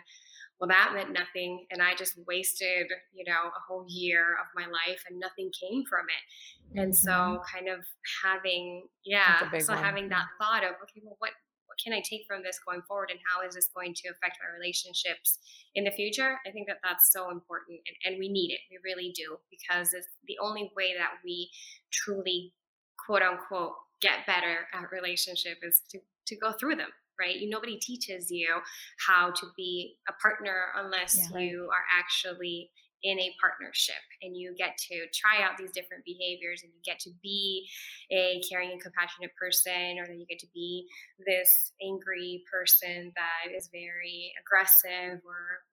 well, 0.59 0.67
that 0.67 0.91
meant 0.93 1.13
nothing. 1.13 1.65
And 1.71 1.81
I 1.81 1.95
just 1.95 2.19
wasted, 2.27 2.87
you 3.13 3.23
know, 3.25 3.47
a 3.47 3.61
whole 3.67 3.85
year 3.87 4.35
of 4.39 4.47
my 4.53 4.65
life 4.65 5.01
and 5.09 5.19
nothing 5.19 5.49
came 5.59 5.83
from 5.89 6.05
it. 6.11 6.79
And 6.79 6.95
so 6.95 7.11
mm-hmm. 7.11 7.57
kind 7.57 7.69
of 7.69 7.85
having, 8.23 8.87
yeah, 9.05 9.49
so 9.59 9.73
one. 9.73 9.83
having 9.83 10.09
that 10.09 10.25
thought 10.39 10.63
of, 10.63 10.71
okay, 10.83 11.01
well, 11.03 11.15
what 11.19 11.31
can 11.83 11.93
I 11.93 12.01
take 12.01 12.25
from 12.27 12.43
this 12.43 12.59
going 12.65 12.81
forward 12.87 13.09
and 13.09 13.19
how 13.25 13.45
is 13.45 13.55
this 13.55 13.69
going 13.73 13.93
to 13.95 14.09
affect 14.09 14.37
my 14.41 14.57
relationships 14.57 15.39
in 15.75 15.83
the 15.83 15.91
future? 15.91 16.39
I 16.45 16.51
think 16.51 16.67
that 16.67 16.79
that's 16.83 17.11
so 17.11 17.31
important 17.31 17.79
and, 17.87 18.13
and 18.13 18.19
we 18.19 18.29
need 18.29 18.51
it. 18.51 18.59
We 18.69 18.77
really 18.83 19.13
do 19.15 19.37
because 19.49 19.93
it's 19.93 20.07
the 20.27 20.37
only 20.41 20.71
way 20.75 20.93
that 20.97 21.11
we 21.23 21.49
truly, 21.91 22.53
quote 23.05 23.21
unquote, 23.21 23.73
get 24.01 24.25
better 24.25 24.67
at 24.73 24.91
relationship 24.91 25.57
is 25.63 25.81
to, 25.91 25.99
to 26.27 26.35
go 26.35 26.51
through 26.51 26.75
them 26.75 26.89
right? 27.19 27.37
You, 27.37 27.49
nobody 27.49 27.77
teaches 27.77 28.31
you 28.31 28.47
how 29.07 29.29
to 29.31 29.45
be 29.55 29.97
a 30.09 30.13
partner 30.13 30.67
unless 30.75 31.29
yeah, 31.31 31.39
you 31.39 31.69
are 31.71 31.83
actually 31.95 32.71
in 33.03 33.19
a 33.19 33.33
partnership 33.39 34.01
and 34.21 34.37
you 34.37 34.53
get 34.57 34.77
to 34.77 35.05
try 35.13 35.43
out 35.43 35.57
these 35.57 35.71
different 35.71 36.05
behaviors 36.05 36.61
and 36.63 36.71
you 36.73 36.79
get 36.85 36.99
to 36.99 37.09
be 37.21 37.67
a 38.11 38.41
caring 38.47 38.71
and 38.71 38.81
compassionate 38.81 39.31
person 39.35 39.97
or 39.99 40.05
then 40.05 40.19
you 40.19 40.25
get 40.27 40.39
to 40.39 40.47
be 40.53 40.85
this 41.25 41.73
angry 41.81 42.43
person 42.51 43.11
that 43.15 43.55
is 43.55 43.69
very 43.71 44.31
aggressive 44.39 45.21
or 45.25 45.65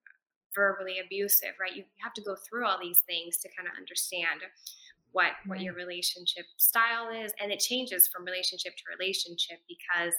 verbally 0.55 0.97
abusive 1.05 1.53
right? 1.61 1.77
You 1.77 1.85
have 2.03 2.15
to 2.15 2.23
go 2.23 2.35
through 2.49 2.67
all 2.67 2.79
these 2.81 3.01
things 3.07 3.37
to 3.39 3.49
kind 3.57 3.69
of 3.69 3.75
understand 3.77 4.41
what 5.13 5.33
what 5.47 5.57
mm-hmm. 5.57 5.65
your 5.65 5.75
relationship 5.75 6.45
style 6.57 7.09
is 7.13 7.33
and 7.41 7.53
it 7.53 7.61
changes 7.61 8.09
from 8.09 8.25
relationship 8.25 8.77
to 8.77 8.85
relationship 8.99 9.59
because 9.69 10.15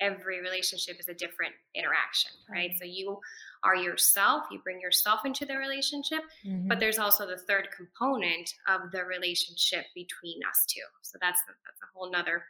every 0.00 0.40
relationship 0.40 0.98
is 0.98 1.08
a 1.08 1.14
different 1.14 1.54
interaction, 1.74 2.32
right? 2.50 2.72
So 2.78 2.84
you 2.84 3.18
are 3.62 3.76
yourself, 3.76 4.44
you 4.50 4.60
bring 4.62 4.80
yourself 4.80 5.20
into 5.24 5.44
the 5.44 5.56
relationship, 5.56 6.20
mm-hmm. 6.46 6.68
but 6.68 6.80
there's 6.80 6.98
also 6.98 7.26
the 7.26 7.38
third 7.38 7.68
component 7.76 8.54
of 8.68 8.90
the 8.92 9.04
relationship 9.04 9.86
between 9.94 10.40
us 10.48 10.64
two. 10.66 10.80
So 11.02 11.18
that's 11.20 11.40
that's 11.46 11.80
a 11.82 11.98
whole 11.98 12.10
nother 12.10 12.44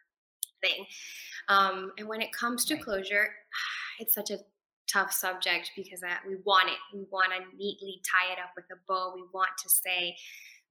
thing. 0.61 0.87
Um, 1.49 1.93
and 1.99 2.09
when 2.09 2.23
it 2.23 2.33
comes 2.33 2.65
to 2.67 2.77
closure, 2.77 3.29
it's 4.01 4.15
such 4.15 4.31
a 4.31 4.39
tough 4.91 5.13
subject 5.13 5.71
because 5.77 6.03
we 6.27 6.37
want 6.45 6.69
it. 6.69 6.79
We 6.93 7.05
want 7.11 7.33
to 7.33 7.57
neatly 7.57 8.03
tie 8.05 8.33
it 8.33 8.39
up 8.39 8.51
with 8.57 8.67
a 8.73 8.77
bow. 8.87 9.13
We 9.15 9.25
want 9.33 9.51
to 9.63 9.69
say, 9.69 10.17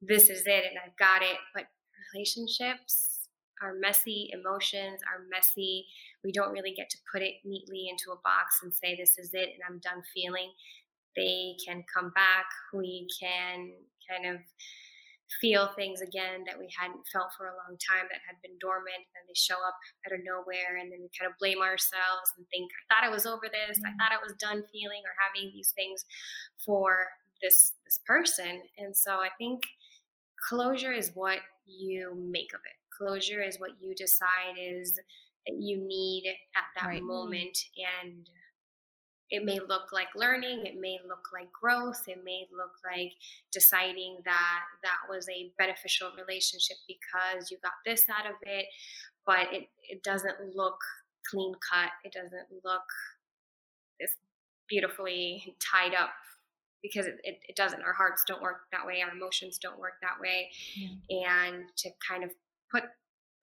this 0.02 0.30
is 0.30 0.44
it 0.46 0.66
and 0.70 0.78
I've 0.84 0.98
got 0.98 1.22
it. 1.22 1.38
But 1.54 1.66
relationships, 2.14 3.14
are 3.64 3.74
messy 3.74 4.30
emotions, 4.34 5.00
are 5.08 5.24
messy, 5.30 5.86
we 6.24 6.32
don't 6.32 6.52
really 6.52 6.74
get 6.74 6.90
to 6.90 6.98
put 7.12 7.22
it 7.22 7.36
neatly 7.44 7.88
into 7.90 8.12
a 8.12 8.22
box 8.24 8.60
and 8.64 8.74
say, 8.74 8.96
this 8.96 9.18
is 9.18 9.32
it 9.34 9.50
and 9.54 9.64
I'm 9.68 9.80
done 9.80 10.04
feeling. 10.14 10.52
They 11.16 11.56
can 11.66 11.84
come 11.94 12.12
back. 12.12 12.46
We 12.74 13.08
can 13.20 13.74
kind 14.10 14.36
of 14.36 14.42
feel 15.42 15.70
things 15.76 16.02
again 16.02 16.44
that 16.46 16.60
we 16.60 16.68
hadn't 16.78 17.02
felt 17.12 17.32
for 17.38 17.48
a 17.48 17.58
long 17.66 17.78
time 17.80 18.06
that 18.12 18.22
had 18.28 18.38
been 18.44 18.58
dormant 18.60 19.02
and 19.16 19.24
they 19.26 19.34
show 19.34 19.58
up 19.66 19.78
out 20.06 20.14
of 20.14 20.22
nowhere 20.26 20.78
and 20.78 20.92
then 20.92 21.00
we 21.02 21.10
kind 21.18 21.30
of 21.30 21.38
blame 21.40 21.62
ourselves 21.62 22.30
and 22.38 22.46
think 22.52 22.70
i 22.70 22.82
thought 22.92 23.08
i 23.08 23.10
was 23.10 23.26
over 23.26 23.50
this 23.50 23.80
i 23.82 23.90
mm-hmm. 23.90 23.98
thought 23.98 24.14
i 24.14 24.22
was 24.22 24.36
done 24.38 24.62
feeling 24.70 25.02
or 25.02 25.16
having 25.18 25.50
these 25.50 25.74
things 25.74 26.06
for 26.62 27.08
this 27.42 27.74
this 27.86 28.00
person 28.06 28.62
and 28.78 28.96
so 28.96 29.18
i 29.18 29.30
think 29.38 29.64
closure 30.50 30.94
is 30.94 31.12
what 31.16 31.40
you 31.66 32.14
make 32.14 32.54
of 32.54 32.62
it 32.66 32.78
closure 32.94 33.42
is 33.42 33.60
what 33.60 33.72
you 33.80 33.96
decide 33.96 34.60
is 34.60 35.00
you 35.48 35.78
need 35.78 36.24
at 36.56 36.64
that 36.76 36.88
right. 36.88 37.04
moment 37.04 37.58
and 38.04 38.30
it 39.30 39.44
may 39.44 39.60
look 39.60 39.92
like 39.92 40.08
learning 40.16 40.66
it 40.66 40.80
may 40.80 40.98
look 41.08 41.28
like 41.34 41.52
growth 41.52 42.04
it 42.08 42.24
may 42.24 42.46
look 42.56 42.72
like 42.86 43.12
deciding 43.52 44.18
that 44.26 44.62
that 44.84 45.10
was 45.10 45.28
a 45.30 45.52
beneficial 45.58 46.10
relationship 46.18 46.78
because 46.88 47.50
you 47.50 47.58
got 47.64 47.74
this 47.86 48.06
out 48.10 48.26
of 48.26 48.36
it 48.44 48.66
but 49.26 49.52
it, 49.52 49.68
it 49.90 50.04
doesn't 50.04 50.56
look 50.56 50.80
clean 51.30 51.54
cut 51.70 51.92
it 52.04 52.14
doesn't 52.14 52.48
look 52.64 52.84
this 54.00 54.16
beautifully 54.70 55.56
tied 55.60 55.94
up 55.94 56.12
because 56.84 57.06
it, 57.06 57.20
it, 57.24 57.40
it, 57.48 57.56
doesn't. 57.56 57.82
Our 57.82 57.94
hearts 57.94 58.24
don't 58.28 58.42
work 58.42 58.62
that 58.72 58.86
way, 58.86 59.02
our 59.02 59.16
emotions 59.16 59.58
don't 59.58 59.80
work 59.80 59.94
that 60.02 60.20
way. 60.22 60.50
Yeah. 60.76 61.26
And 61.26 61.64
to 61.78 61.90
kind 62.08 62.24
of 62.24 62.32
put 62.70 62.84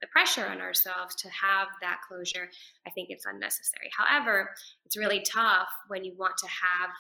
the 0.01 0.07
pressure 0.09 0.47
on 0.47 0.61
ourselves 0.61 1.15
to 1.17 1.29
have 1.29 1.69
that 1.83 1.99
closure, 2.09 2.49
I 2.87 2.91
think 2.91 3.09
it's 3.11 3.27
unnecessary. 3.27 3.91
However, 3.97 4.51
it's 4.85 4.97
really 4.97 5.21
tough 5.21 5.69
when 5.89 6.05
you 6.05 6.15
want 6.17 6.37
to 6.39 6.47
have 6.47 6.91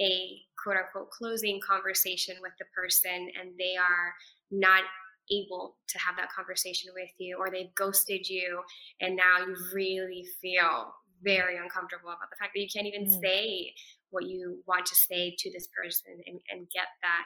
a 0.00 0.40
quote 0.62 0.76
unquote 0.76 1.10
closing 1.10 1.60
conversation 1.60 2.36
with 2.40 2.52
the 2.58 2.64
person 2.74 3.28
and 3.40 3.50
they 3.58 3.76
are 3.76 4.14
not 4.50 4.82
able 5.30 5.76
to 5.88 5.98
have 5.98 6.16
that 6.16 6.32
conversation 6.32 6.90
with 6.94 7.10
you 7.18 7.36
or 7.38 7.50
they've 7.50 7.74
ghosted 7.74 8.28
you 8.28 8.60
and 9.00 9.16
now 9.16 9.38
you 9.38 9.54
really 9.72 10.26
feel 10.40 10.92
very 11.22 11.56
uncomfortable 11.56 12.08
about 12.08 12.30
the 12.30 12.36
fact 12.36 12.52
that 12.54 12.60
you 12.60 12.68
can't 12.72 12.86
even 12.86 13.06
mm. 13.06 13.20
say 13.20 13.72
what 14.10 14.24
you 14.24 14.62
want 14.66 14.84
to 14.84 14.94
say 14.94 15.34
to 15.38 15.50
this 15.52 15.68
person 15.68 16.12
and, 16.26 16.40
and 16.50 16.68
get 16.70 16.88
that 17.02 17.24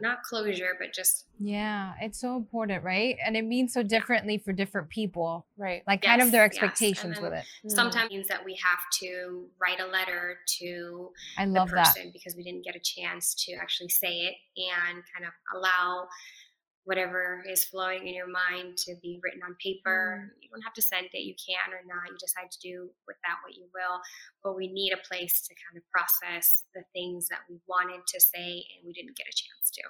not 0.00 0.22
closure, 0.22 0.76
but 0.78 0.92
just 0.92 1.26
yeah, 1.38 1.94
it's 2.00 2.20
so 2.20 2.36
important, 2.36 2.84
right? 2.84 3.16
And 3.24 3.36
it 3.36 3.44
means 3.44 3.72
so 3.72 3.82
differently 3.82 4.38
for 4.38 4.52
different 4.52 4.88
people, 4.88 5.46
right? 5.56 5.82
Like 5.86 6.04
yes, 6.04 6.10
kind 6.10 6.22
of 6.22 6.32
their 6.32 6.44
expectations 6.44 7.16
yes. 7.16 7.22
with 7.22 7.32
it. 7.32 7.44
Mm. 7.66 7.70
Sometimes 7.70 8.10
means 8.10 8.28
that 8.28 8.44
we 8.44 8.54
have 8.54 8.78
to 9.00 9.46
write 9.60 9.80
a 9.80 9.86
letter 9.86 10.38
to 10.60 11.10
I 11.38 11.46
love 11.46 11.70
the 11.70 11.76
person 11.76 12.04
that. 12.06 12.12
because 12.12 12.36
we 12.36 12.42
didn't 12.42 12.64
get 12.64 12.76
a 12.76 12.80
chance 12.80 13.34
to 13.46 13.54
actually 13.54 13.88
say 13.88 14.08
it 14.08 14.34
and 14.56 15.02
kind 15.14 15.26
of 15.26 15.32
allow 15.56 16.08
whatever 16.84 17.44
is 17.48 17.64
flowing 17.64 18.06
in 18.06 18.14
your 18.14 18.28
mind 18.28 18.76
to 18.76 18.94
be 19.02 19.20
written 19.22 19.42
on 19.44 19.54
paper. 19.62 20.24
Mm. 20.24 20.42
You 20.42 20.48
don't 20.50 20.62
have 20.62 20.74
to 20.74 20.82
send 20.82 21.06
it, 21.12 21.18
you 21.18 21.34
can 21.34 21.72
or 21.72 21.82
not. 21.86 22.08
You 22.10 22.16
decide 22.18 22.50
to 22.50 22.60
do 22.60 22.90
with 23.06 23.16
that 23.24 23.38
what 23.44 23.56
you 23.56 23.66
will. 23.74 24.00
But 24.42 24.56
we 24.56 24.68
need 24.68 24.92
a 24.92 25.06
place 25.08 25.42
to 25.46 25.54
kind 25.54 25.76
of 25.76 25.84
process 25.90 26.64
the 26.74 26.82
things 26.92 27.28
that 27.28 27.40
we 27.48 27.58
wanted 27.68 28.06
to 28.06 28.20
say 28.20 28.64
and 28.76 28.86
we 28.86 28.92
didn't 28.92 29.16
get 29.16 29.28
a 29.28 29.36
chance 29.36 29.70
to. 29.72 29.82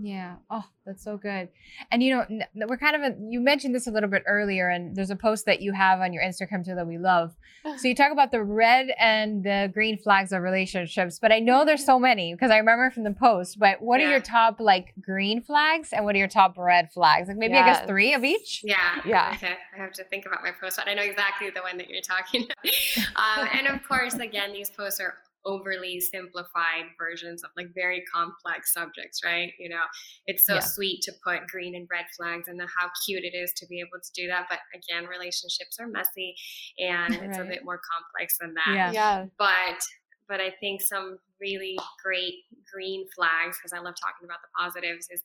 Yeah. 0.00 0.36
Oh, 0.50 0.64
that's 0.86 1.04
so 1.04 1.16
good. 1.16 1.48
And 1.90 2.02
you 2.02 2.16
know, 2.16 2.26
we're 2.68 2.78
kind 2.78 2.96
of 2.96 3.02
a, 3.02 3.16
you 3.28 3.40
mentioned 3.40 3.74
this 3.74 3.86
a 3.86 3.90
little 3.90 4.08
bit 4.08 4.22
earlier, 4.26 4.68
and 4.68 4.96
there's 4.96 5.10
a 5.10 5.16
post 5.16 5.46
that 5.46 5.60
you 5.60 5.72
have 5.72 6.00
on 6.00 6.12
your 6.12 6.22
Instagram 6.22 6.64
too 6.64 6.74
that 6.74 6.86
we 6.86 6.98
love. 6.98 7.34
So 7.76 7.86
you 7.86 7.94
talk 7.94 8.10
about 8.10 8.32
the 8.32 8.42
red 8.42 8.88
and 8.98 9.44
the 9.44 9.70
green 9.72 9.96
flags 9.96 10.32
of 10.32 10.42
relationships, 10.42 11.18
but 11.20 11.30
I 11.30 11.38
know 11.38 11.64
there's 11.64 11.84
so 11.84 11.98
many 11.98 12.34
because 12.34 12.50
I 12.50 12.58
remember 12.58 12.90
from 12.90 13.04
the 13.04 13.12
post. 13.12 13.58
But 13.58 13.80
what 13.80 14.00
yeah. 14.00 14.08
are 14.08 14.10
your 14.10 14.20
top 14.20 14.58
like 14.58 14.94
green 15.00 15.42
flags 15.42 15.90
and 15.92 16.04
what 16.04 16.14
are 16.16 16.18
your 16.18 16.28
top 16.28 16.58
red 16.58 16.90
flags? 16.92 17.28
Like 17.28 17.36
maybe 17.36 17.54
yes. 17.54 17.62
I 17.62 17.80
guess 17.80 17.88
three 17.88 18.14
of 18.14 18.24
each. 18.24 18.62
Yeah. 18.64 19.00
Yeah. 19.04 19.32
Okay. 19.36 19.54
I 19.74 19.78
have 19.80 19.92
to 19.92 20.04
think 20.04 20.26
about 20.26 20.42
my 20.42 20.50
post, 20.60 20.76
but 20.76 20.88
I 20.88 20.94
know 20.94 21.02
exactly 21.02 21.50
the 21.50 21.60
one 21.60 21.76
that 21.78 21.88
you're 21.88 22.02
talking. 22.02 22.42
About. 22.52 23.38
um, 23.40 23.48
and 23.52 23.66
of 23.68 23.86
course, 23.86 24.14
again, 24.14 24.52
these 24.52 24.70
posts 24.70 25.00
are 25.00 25.14
overly 25.44 26.00
simplified 26.00 26.84
versions 26.98 27.42
of 27.42 27.50
like 27.56 27.74
very 27.74 28.02
complex 28.12 28.72
subjects, 28.72 29.20
right? 29.24 29.52
You 29.58 29.68
know, 29.70 29.82
it's 30.26 30.46
so 30.46 30.54
yeah. 30.54 30.60
sweet 30.60 31.02
to 31.02 31.12
put 31.24 31.46
green 31.46 31.74
and 31.74 31.88
red 31.90 32.06
flags 32.16 32.48
and 32.48 32.60
how 32.60 32.90
cute 33.04 33.24
it 33.24 33.36
is 33.36 33.52
to 33.54 33.66
be 33.66 33.80
able 33.80 34.00
to 34.02 34.12
do 34.14 34.28
that. 34.28 34.46
But 34.48 34.60
again, 34.74 35.08
relationships 35.08 35.78
are 35.80 35.86
messy 35.86 36.34
and 36.78 37.14
right. 37.14 37.22
it's 37.28 37.38
a 37.38 37.44
bit 37.44 37.64
more 37.64 37.80
complex 37.80 38.38
than 38.40 38.54
that. 38.54 38.74
Yeah. 38.74 38.92
yeah. 38.92 39.26
But 39.38 39.82
but 40.28 40.40
I 40.40 40.50
think 40.60 40.80
some 40.80 41.18
really 41.40 41.76
great 42.02 42.34
green 42.72 43.06
flags, 43.14 43.58
because 43.58 43.72
I 43.72 43.82
love 43.82 43.94
talking 44.00 44.24
about 44.24 44.38
the 44.40 44.48
positives, 44.56 45.08
is 45.10 45.20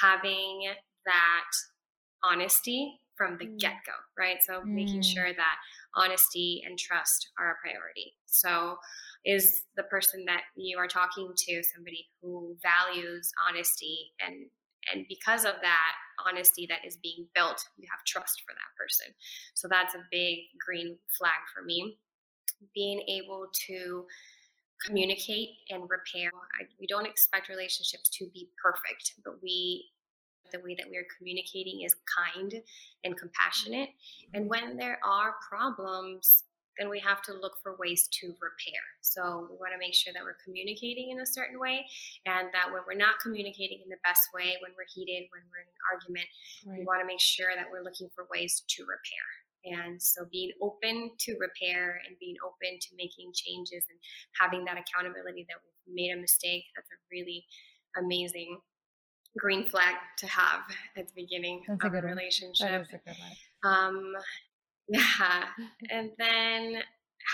having 0.00 0.62
that 1.04 1.50
honesty 2.24 3.00
from 3.16 3.38
the 3.38 3.46
mm. 3.46 3.58
get 3.58 3.74
go, 3.84 3.92
right? 4.18 4.38
So 4.46 4.60
mm. 4.60 4.66
making 4.66 5.02
sure 5.02 5.32
that 5.32 5.56
honesty 5.94 6.62
and 6.66 6.78
trust 6.78 7.30
are 7.38 7.50
a 7.50 7.54
priority. 7.60 8.14
So 8.26 8.76
is 9.26 9.64
the 9.76 9.82
person 9.82 10.24
that 10.24 10.42
you 10.56 10.78
are 10.78 10.86
talking 10.86 11.32
to 11.36 11.62
somebody 11.74 12.06
who 12.22 12.56
values 12.62 13.30
honesty 13.46 14.12
and 14.26 14.46
and 14.94 15.04
because 15.08 15.44
of 15.44 15.54
that 15.62 15.94
honesty 16.24 16.64
that 16.68 16.86
is 16.86 16.96
being 17.02 17.26
built 17.34 17.62
you 17.76 17.88
have 17.90 18.04
trust 18.06 18.42
for 18.46 18.54
that 18.54 18.72
person. 18.78 19.12
So 19.54 19.68
that's 19.68 19.94
a 19.94 20.06
big 20.10 20.38
green 20.64 20.96
flag 21.18 21.42
for 21.52 21.64
me. 21.64 21.98
Being 22.74 23.02
able 23.08 23.48
to 23.66 24.06
communicate 24.86 25.48
and 25.70 25.82
repair 25.82 26.30
I, 26.60 26.64
we 26.78 26.86
don't 26.86 27.06
expect 27.06 27.48
relationships 27.48 28.08
to 28.10 28.26
be 28.32 28.48
perfect 28.62 29.14
but 29.24 29.42
we 29.42 29.86
the 30.52 30.60
way 30.60 30.76
that 30.78 30.88
we 30.88 30.96
are 30.96 31.06
communicating 31.18 31.82
is 31.82 31.96
kind 32.06 32.54
and 33.04 33.16
compassionate. 33.16 33.88
And 34.34 34.48
when 34.48 34.76
there 34.76 35.00
are 35.04 35.34
problems 35.48 36.44
then 36.78 36.88
we 36.88 37.00
have 37.00 37.22
to 37.22 37.32
look 37.32 37.56
for 37.62 37.76
ways 37.78 38.08
to 38.20 38.34
repair. 38.40 38.82
So 39.00 39.48
we 39.48 39.56
want 39.56 39.72
to 39.72 39.80
make 39.80 39.94
sure 39.94 40.12
that 40.12 40.22
we're 40.22 40.38
communicating 40.44 41.10
in 41.10 41.20
a 41.20 41.26
certain 41.26 41.58
way 41.58 41.86
and 42.26 42.48
that 42.52 42.68
when 42.72 42.82
we're 42.86 43.00
not 43.00 43.20
communicating 43.22 43.80
in 43.82 43.88
the 43.88 44.00
best 44.04 44.28
way, 44.34 44.60
when 44.60 44.76
we're 44.76 44.88
heated, 44.92 45.28
when 45.32 45.42
we're 45.48 45.64
in 45.64 45.70
an 45.72 45.82
argument, 45.88 46.28
right. 46.68 46.78
we 46.78 46.84
want 46.84 47.00
to 47.00 47.08
make 47.08 47.20
sure 47.20 47.56
that 47.56 47.66
we're 47.72 47.84
looking 47.84 48.08
for 48.14 48.28
ways 48.30 48.62
to 48.68 48.84
repair. 48.84 49.26
And 49.66 50.00
so 50.00 50.24
being 50.30 50.52
open 50.62 51.10
to 51.26 51.36
repair 51.40 52.00
and 52.06 52.14
being 52.20 52.36
open 52.44 52.78
to 52.78 52.90
making 52.96 53.32
changes 53.34 53.82
and 53.90 53.98
having 54.38 54.64
that 54.66 54.78
accountability 54.78 55.44
that 55.48 55.58
we've 55.58 55.96
made 55.96 56.12
a 56.14 56.20
mistake, 56.20 56.64
that's 56.76 56.90
a 56.92 56.98
really 57.10 57.44
amazing 57.98 58.60
green 59.38 59.68
flag 59.68 59.94
to 60.18 60.26
have 60.26 60.60
at 60.96 61.08
the 61.08 61.12
beginning 61.14 61.62
that's 61.66 61.84
of 61.84 61.94
a, 61.94 61.98
a 61.98 62.02
relationship. 62.02 62.68
That 62.68 62.80
is 62.80 62.88
a 62.88 62.98
good 62.98 63.16
one. 63.18 63.32
Um, 63.64 64.12
yeah. 64.88 65.44
And 65.90 66.10
then 66.18 66.82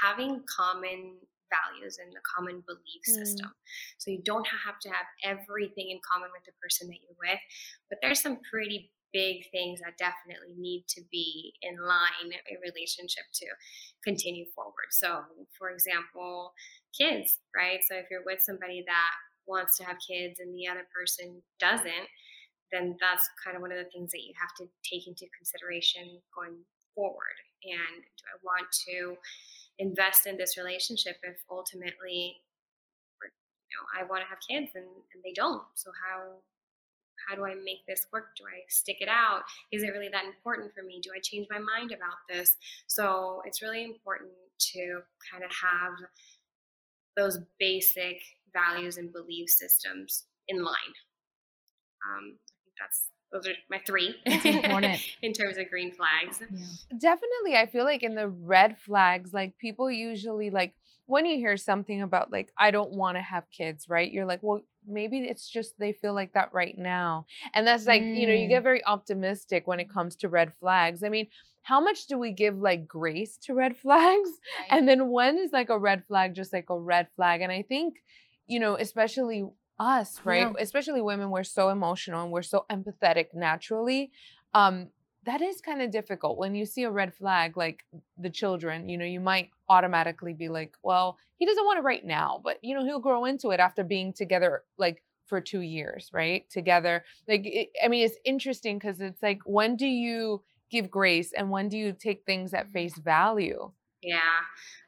having 0.03 0.43
common 0.49 1.19
values 1.53 1.99
and 2.01 2.13
a 2.17 2.25
common 2.25 2.65
belief 2.67 3.05
mm. 3.09 3.13
system. 3.13 3.49
Mm. 3.49 3.99
So 3.99 4.11
you 4.11 4.23
don't 4.25 4.47
have 4.47 4.79
to 4.81 4.89
have 4.89 5.07
everything 5.23 5.91
in 5.91 6.01
common 6.01 6.31
with 6.33 6.45
the 6.45 6.57
person 6.63 6.89
that 6.89 6.99
you're 7.05 7.21
with, 7.21 7.41
but 7.91 7.99
there's 8.01 8.21
some 8.21 8.39
pretty 8.49 8.91
big 9.13 9.45
things 9.53 9.81
that 9.85 10.01
definitely 10.01 10.57
need 10.57 10.89
to 10.89 11.03
be 11.13 11.53
in 11.61 11.77
line 11.77 12.33
a 12.33 12.57
relationship 12.65 13.29
to 13.35 13.47
continue 14.03 14.47
forward. 14.57 14.89
So, 14.91 15.21
for 15.59 15.69
example, 15.69 16.55
kids, 16.97 17.39
right? 17.55 17.81
So 17.85 17.97
if 17.97 18.07
you're 18.11 18.25
with 18.25 18.41
somebody 18.41 18.83
that 18.89 19.15
wants 19.47 19.77
to 19.77 19.85
have 19.85 19.97
kids 20.01 20.41
and 20.41 20.55
the 20.55 20.67
other 20.67 20.89
person 20.89 21.43
doesn't, 21.61 22.09
then 22.73 22.97
that's 23.01 23.29
kind 23.45 23.55
of 23.55 23.61
one 23.61 23.71
of 23.71 23.77
the 23.77 23.91
things 23.93 24.11
that 24.13 24.25
you 24.25 24.33
have 24.41 24.57
to 24.57 24.65
take 24.81 25.07
into 25.07 25.29
consideration 25.37 26.25
going 26.33 26.57
forward? 26.95 27.37
And 27.65 28.03
do 28.03 28.25
I 28.27 28.37
want 28.43 28.67
to 28.89 29.17
invest 29.79 30.27
in 30.27 30.37
this 30.37 30.57
relationship 30.57 31.17
if 31.23 31.37
ultimately 31.51 32.37
you 33.23 33.77
know 33.79 33.87
I 33.99 34.05
want 34.05 34.23
to 34.23 34.29
have 34.29 34.39
kids 34.49 34.73
and, 34.75 34.85
and 35.15 35.23
they 35.25 35.33
don't? 35.33 35.63
So 35.75 35.91
how 35.93 36.43
how 37.29 37.37
do 37.37 37.45
I 37.45 37.55
make 37.55 37.87
this 37.87 38.07
work? 38.13 38.35
Do 38.37 38.45
I 38.45 38.63
stick 38.69 38.97
it 39.01 39.09
out? 39.09 39.43
Is 39.71 39.83
it 39.83 39.93
really 39.93 40.09
that 40.09 40.25
important 40.25 40.73
for 40.75 40.83
me? 40.83 41.01
Do 41.03 41.11
I 41.15 41.21
change 41.23 41.47
my 41.51 41.59
mind 41.59 41.93
about 41.93 42.19
this? 42.29 42.57
So 42.87 43.43
it's 43.47 43.63
really 43.63 43.85
important 43.85 44.31
to 44.73 45.01
kind 45.31 45.45
of 45.45 45.51
have 45.51 45.93
those 47.17 47.39
basic 47.59 48.17
values 48.53 48.97
and 48.97 49.13
belief 49.13 49.49
systems 49.51 50.25
in 50.49 50.65
line. 50.65 50.95
Um, 52.05 52.35
I 52.35 52.55
think 52.65 52.75
that's 52.81 53.09
those 53.33 53.47
are 53.47 53.55
my 53.71 53.79
three 53.79 54.15
in 54.27 55.33
terms 55.33 55.57
of 55.57 55.69
green 55.71 55.91
flags. 55.93 56.41
Yeah. 56.41 56.99
Definitely, 56.99 57.57
I 57.57 57.67
feel 57.67 57.85
like 57.85 58.03
in 58.03 58.15
the 58.15 58.29
red 58.29 58.79
flags, 58.79 59.33
like 59.33 59.59
people 59.59 59.91
usually 59.91 60.51
like 60.51 60.75
when 61.07 61.27
you 61.27 61.37
hear 61.37 61.57
something 61.57 62.03
about 62.03 62.31
like 62.31 62.53
I 62.57 62.71
don't 62.71 62.93
want 62.93 63.17
to 63.17 63.23
have 63.23 63.45
kids, 63.51 63.89
right? 63.89 64.11
You're 64.11 64.27
like, 64.27 64.41
well, 64.43 64.61
maybe 64.87 65.19
it's 65.21 65.49
just 65.49 65.79
they 65.79 65.93
feel 65.93 66.15
like 66.15 66.35
that 66.35 66.53
right 66.53 66.77
now, 66.77 67.27
and 67.55 67.67
that's 67.67 67.87
like 67.87 68.03
mm. 68.03 68.17
you 68.17 68.27
know 68.27 68.35
you 68.35 68.49
get 68.49 68.61
mm. 68.61 68.65
very 68.65 68.85
optimistic 68.85 69.67
when 69.67 69.81
it 69.81 69.91
comes 69.91 70.17
to 70.17 70.29
red 70.29 70.53
flags. 70.61 71.03
I 71.03 71.09
mean. 71.09 71.29
How 71.65 71.81
much 71.81 72.09
do 72.09 72.19
we 72.19 72.33
give 72.33 72.59
like 72.59 72.89
grace 72.89 73.37
to 73.45 73.55
red 73.55 73.77
flags? 73.83 74.29
Right. 74.59 74.77
And 74.77 74.89
then 74.89 75.11
when 75.11 75.39
is 75.39 75.53
like 75.53 75.71
a 75.71 75.79
red 75.79 76.05
flag 76.09 76.35
just 76.35 76.53
like 76.53 76.71
a 76.71 76.77
red 76.77 77.07
flag? 77.15 77.41
And 77.41 77.53
I 77.53 77.63
think, 77.63 78.03
you 78.49 78.59
know, 78.59 78.75
especially 78.75 79.45
us, 79.83 80.21
right? 80.25 80.47
Yeah. 80.47 80.53
Especially 80.61 81.01
women, 81.03 81.31
we're 81.31 81.45
so 81.45 81.69
emotional 81.69 82.23
and 82.23 82.31
we're 82.31 82.43
so 82.43 82.65
empathetic 82.71 83.35
naturally. 83.35 84.11
Um, 84.55 84.89
that 85.25 85.41
is 85.41 85.61
kind 85.61 85.81
of 85.83 85.91
difficult 85.91 86.37
when 86.37 86.55
you 86.55 86.67
see 86.67 86.83
a 86.83 86.91
red 86.91 87.15
flag 87.15 87.57
like 87.57 87.85
the 88.19 88.31
children 88.31 88.89
you 88.89 88.99
know 88.99 89.05
you 89.05 89.21
might 89.21 89.51
automatically 89.69 90.33
be 90.33 90.49
like 90.49 90.75
well 90.83 91.17
he 91.39 91.47
doesn't 91.47 91.65
want 91.65 91.79
it 91.79 91.83
right 91.83 92.05
now 92.05 92.41
but 92.43 92.59
you 92.63 92.75
know 92.75 92.85
he'll 92.85 92.99
grow 92.99 93.25
into 93.25 93.51
it 93.51 93.61
after 93.61 93.85
being 93.85 94.13
together 94.13 94.65
like 94.79 95.03
for 95.27 95.41
two 95.41 95.61
years 95.61 96.11
right 96.13 96.49
together 96.51 97.05
like 97.29 97.43
it, 97.45 97.69
i 97.85 97.89
mean 97.89 98.05
it's 98.05 98.17
interesting 98.25 98.79
because 98.79 99.01
it's 99.01 99.23
like 99.23 99.41
when 99.45 99.77
do 99.77 99.87
you 99.87 100.43
give 100.71 100.91
grace 100.91 101.33
and 101.33 101.51
when 101.51 101.69
do 101.69 101.79
you 101.79 101.93
take 101.93 102.25
things 102.25 102.53
at 102.53 102.69
face 102.71 102.97
value 102.99 103.71
yeah 104.03 104.19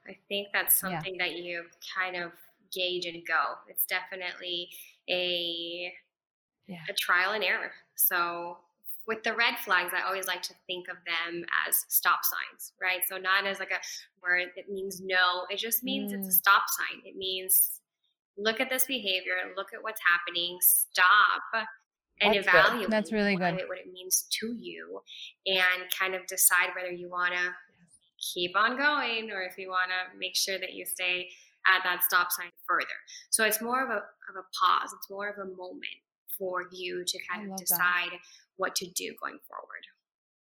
i 0.08 0.16
think 0.28 0.48
that's 0.52 0.74
something 0.74 1.14
yeah. 1.14 1.26
that 1.26 1.36
you 1.36 1.62
kind 1.96 2.16
of 2.16 2.32
gauge 2.74 3.06
and 3.06 3.22
go. 3.26 3.54
It's 3.68 3.86
definitely 3.86 4.68
a 5.08 5.92
yeah. 6.66 6.78
a 6.88 6.92
trial 6.94 7.32
and 7.32 7.44
error. 7.44 7.72
So 7.94 8.58
with 9.06 9.22
the 9.22 9.34
red 9.34 9.58
flags, 9.58 9.92
I 9.94 10.06
always 10.06 10.26
like 10.26 10.42
to 10.42 10.54
think 10.66 10.88
of 10.88 10.96
them 11.04 11.44
as 11.66 11.84
stop 11.88 12.20
signs, 12.24 12.72
right? 12.80 13.00
So 13.08 13.18
not 13.18 13.46
as 13.46 13.58
like 13.58 13.70
a 13.70 13.80
word 14.22 14.48
that 14.56 14.70
means 14.70 15.02
no. 15.04 15.44
It 15.50 15.58
just 15.58 15.84
means 15.84 16.12
mm. 16.12 16.18
it's 16.18 16.28
a 16.28 16.30
mm. 16.30 16.34
stop 16.34 16.62
sign. 16.68 17.02
It 17.04 17.16
means 17.16 17.80
look 18.38 18.60
at 18.60 18.70
this 18.70 18.86
behavior, 18.86 19.34
look 19.56 19.68
at 19.74 19.82
what's 19.82 20.00
happening, 20.00 20.58
stop 20.60 21.66
and 22.20 22.34
That's 22.34 22.46
evaluate. 22.46 22.86
Good. 22.86 22.92
That's 22.92 23.12
really 23.12 23.36
good. 23.36 23.54
What 23.68 23.78
it 23.78 23.92
means 23.92 24.26
to 24.40 24.54
you, 24.58 25.00
and 25.46 25.90
kind 25.98 26.14
of 26.14 26.26
decide 26.26 26.70
whether 26.76 26.92
you 26.92 27.10
want 27.10 27.34
to 27.34 27.50
keep 28.32 28.56
on 28.56 28.76
going 28.76 29.30
or 29.30 29.42
if 29.42 29.58
you 29.58 29.68
want 29.68 29.90
to 29.90 30.18
make 30.18 30.36
sure 30.36 30.58
that 30.58 30.72
you 30.72 30.86
stay 30.86 31.28
at 31.66 31.82
that 31.84 32.02
stop 32.02 32.30
sign 32.30 32.50
further. 32.66 32.86
So 33.30 33.44
it's 33.44 33.60
more 33.60 33.82
of 33.82 33.90
a 33.90 33.96
of 33.96 34.36
a 34.36 34.44
pause. 34.60 34.92
It's 34.96 35.10
more 35.10 35.28
of 35.28 35.38
a 35.38 35.44
moment 35.44 36.00
for 36.38 36.64
you 36.72 37.04
to 37.06 37.18
kind 37.30 37.50
of 37.50 37.56
decide 37.56 38.10
that. 38.10 38.20
what 38.56 38.74
to 38.76 38.86
do 38.86 39.14
going 39.20 39.38
forward. 39.48 39.84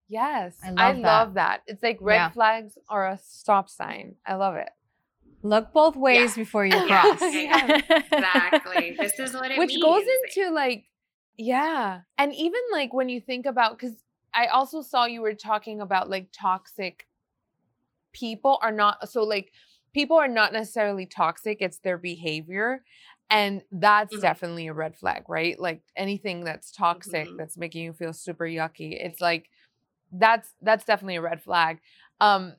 Yes, 0.09 0.57
I 0.64 0.68
love, 0.70 0.78
I 0.78 0.92
that. 0.92 1.00
love 1.00 1.35
that. 1.35 1.62
It's 1.66 1.83
like 1.83 1.98
red 2.00 2.14
yeah. 2.14 2.31
flags 2.31 2.78
are 2.88 3.09
a 3.09 3.18
stop 3.22 3.68
sign. 3.68 4.14
I 4.26 4.37
love 4.37 4.54
it. 4.54 4.70
Look 5.42 5.72
both 5.72 5.96
ways 5.96 6.37
yeah. 6.37 6.42
before 6.42 6.66
you 6.66 6.72
cross. 6.87 7.20
exactly. 7.20 8.96
This 8.98 9.18
is 9.18 9.35
what 9.35 9.46
it 9.46 9.48
means. 9.50 9.59
Which 9.59 9.68
means. 9.68 9.85
goes 9.85 10.04
into 10.37 10.50
like, 10.52 10.87
yeah. 11.37 12.00
And 12.16 12.35
even 12.35 12.61
like 12.72 12.92
when 12.92 13.09
you 13.09 13.20
think 13.20 13.46
about, 13.46 13.78
because 13.78 13.96
I 14.35 14.46
also 14.46 14.83
saw 14.83 15.04
you 15.04 15.20
were 15.20 15.35
talking 15.35 15.81
about 15.81 16.09
like 16.09 16.28
toxic 16.33 17.07
people 18.12 18.59
are 18.62 18.72
not, 18.72 19.09
so 19.11 19.22
like 19.22 19.52
people 19.99 20.17
are 20.17 20.29
not 20.29 20.53
necessarily 20.53 21.07
toxic, 21.07 21.59
it's 21.61 21.81
their 21.81 21.99
behavior. 21.99 22.85
And 23.31 23.63
that's 23.73 24.15
mm-hmm. 24.15 24.23
definitely 24.23 24.69
a 24.69 24.73
red 24.73 24.95
flag, 24.95 25.25
right? 25.29 25.59
Like 25.59 25.83
anything 25.97 26.45
that's 26.45 26.71
toxic, 26.71 27.27
mm-hmm. 27.27 27.37
that's 27.37 27.59
making 27.59 27.83
you 27.83 27.93
feel 27.93 28.13
super 28.13 28.45
yucky. 28.45 28.93
It's 29.05 29.21
like, 29.21 29.51
that's 30.13 30.55
that's 30.63 30.85
definitely 30.85 31.17
a 31.17 31.21
red 31.21 31.43
flag. 31.43 31.81
Um, 32.21 32.55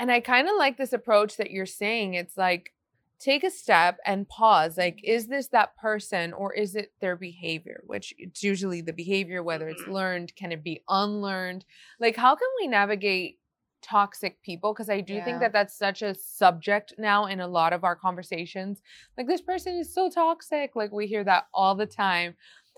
and 0.00 0.10
I 0.10 0.18
kind 0.18 0.48
of 0.48 0.56
like 0.58 0.78
this 0.78 0.92
approach 0.92 1.36
that 1.36 1.52
you're 1.52 1.64
saying. 1.64 2.14
It's 2.14 2.36
like, 2.36 2.72
take 3.20 3.44
a 3.44 3.50
step 3.50 3.98
and 4.04 4.28
pause. 4.28 4.76
Like, 4.76 5.00
is 5.04 5.28
this 5.28 5.46
that 5.48 5.76
person 5.76 6.32
or 6.32 6.52
is 6.52 6.74
it 6.74 6.92
their 7.00 7.14
behavior? 7.14 7.82
Which 7.86 8.12
it's 8.18 8.42
usually 8.42 8.80
the 8.80 8.92
behavior, 8.92 9.44
whether 9.44 9.68
it's 9.68 9.82
mm-hmm. 9.82 9.92
learned, 9.92 10.34
can 10.34 10.50
it 10.50 10.64
be 10.64 10.82
unlearned? 10.88 11.64
Like, 12.00 12.16
how 12.16 12.34
can 12.34 12.48
we 12.60 12.66
navigate 12.66 13.38
toxic 13.82 14.42
people? 14.42 14.72
Because 14.72 14.90
I 14.90 15.00
do 15.00 15.14
yeah. 15.14 15.24
think 15.24 15.40
that 15.40 15.52
that's 15.52 15.76
such 15.76 16.02
a 16.02 16.14
subject 16.14 16.94
now 16.98 17.26
in 17.26 17.40
a 17.40 17.48
lot 17.48 17.72
of 17.72 17.84
our 17.84 17.96
conversations. 17.96 18.80
Like, 19.16 19.26
this 19.26 19.40
person 19.40 19.76
is 19.76 19.94
so 19.94 20.08
toxic. 20.08 20.76
Like, 20.76 20.92
we 20.92 21.06
hear 21.06 21.24
that 21.24 21.46
all 21.54 21.74
the 21.74 21.86
time. 21.86 22.34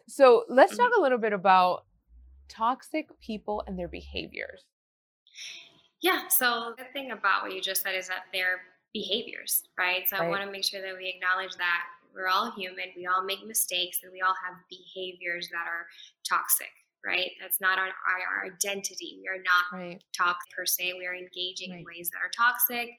So, 0.08 0.44
let's 0.48 0.76
talk 0.76 0.90
mm-hmm. 0.90 1.00
a 1.00 1.02
little 1.02 1.18
bit 1.18 1.32
about 1.32 1.84
toxic 2.48 3.08
people 3.20 3.62
and 3.66 3.78
their 3.78 3.88
behaviors. 3.88 4.64
Yeah. 6.02 6.28
So 6.28 6.74
the 6.76 6.84
thing 6.92 7.12
about 7.12 7.42
what 7.42 7.54
you 7.54 7.62
just 7.62 7.82
said 7.82 7.94
is 7.94 8.08
that 8.08 8.24
they're 8.32 8.60
behaviors, 8.92 9.62
right? 9.78 10.06
So 10.08 10.18
right. 10.18 10.26
I 10.26 10.28
want 10.28 10.42
to 10.44 10.50
make 10.50 10.64
sure 10.64 10.82
that 10.82 10.96
we 10.96 11.08
acknowledge 11.08 11.56
that 11.56 11.84
we're 12.14 12.28
all 12.28 12.50
human, 12.50 12.86
we 12.94 13.06
all 13.06 13.24
make 13.24 13.46
mistakes, 13.46 14.00
and 14.02 14.12
we 14.12 14.20
all 14.20 14.34
have 14.44 14.58
behaviors 14.68 15.48
that 15.48 15.64
are 15.66 15.86
toxic, 16.28 16.68
right? 17.04 17.30
That's 17.40 17.60
not 17.60 17.78
our, 17.78 17.90
our, 17.90 18.20
our 18.30 18.46
identity. 18.46 19.18
We 19.20 19.28
are 19.28 19.42
not 19.42 19.64
right. 19.72 20.02
toxic 20.16 20.50
per 20.56 20.64
se. 20.64 20.94
We 20.98 21.06
are 21.06 21.14
engaging 21.14 21.70
right. 21.70 21.80
in 21.80 21.84
ways 21.84 22.10
that 22.10 22.18
are 22.22 22.30
toxic 22.30 22.90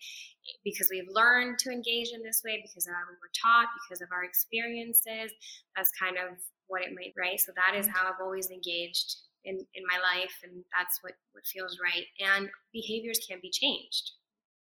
because 0.63 0.89
we've 0.91 1.07
learned 1.09 1.57
to 1.59 1.71
engage 1.71 2.11
in 2.13 2.21
this 2.21 2.41
way 2.43 2.61
because 2.61 2.87
uh, 2.87 2.91
we 3.07 3.15
were 3.15 3.31
taught, 3.31 3.67
because 3.83 4.01
of 4.01 4.09
our 4.11 4.23
experiences. 4.23 5.31
That's 5.75 5.91
kind 5.99 6.17
of 6.17 6.37
what 6.67 6.81
it 6.81 6.93
might, 6.93 7.13
right? 7.17 7.39
So 7.39 7.51
that 7.55 7.77
is 7.77 7.87
how 7.87 8.07
I've 8.07 8.21
always 8.21 8.49
engaged 8.49 9.15
in, 9.45 9.55
in 9.75 9.83
my 9.87 9.99
life 9.99 10.35
and 10.43 10.63
that's 10.77 10.99
what, 11.01 11.13
what 11.31 11.45
feels 11.45 11.79
right. 11.79 12.05
And 12.19 12.49
behaviors 12.71 13.19
can 13.27 13.39
be 13.41 13.51
changed. 13.51 14.11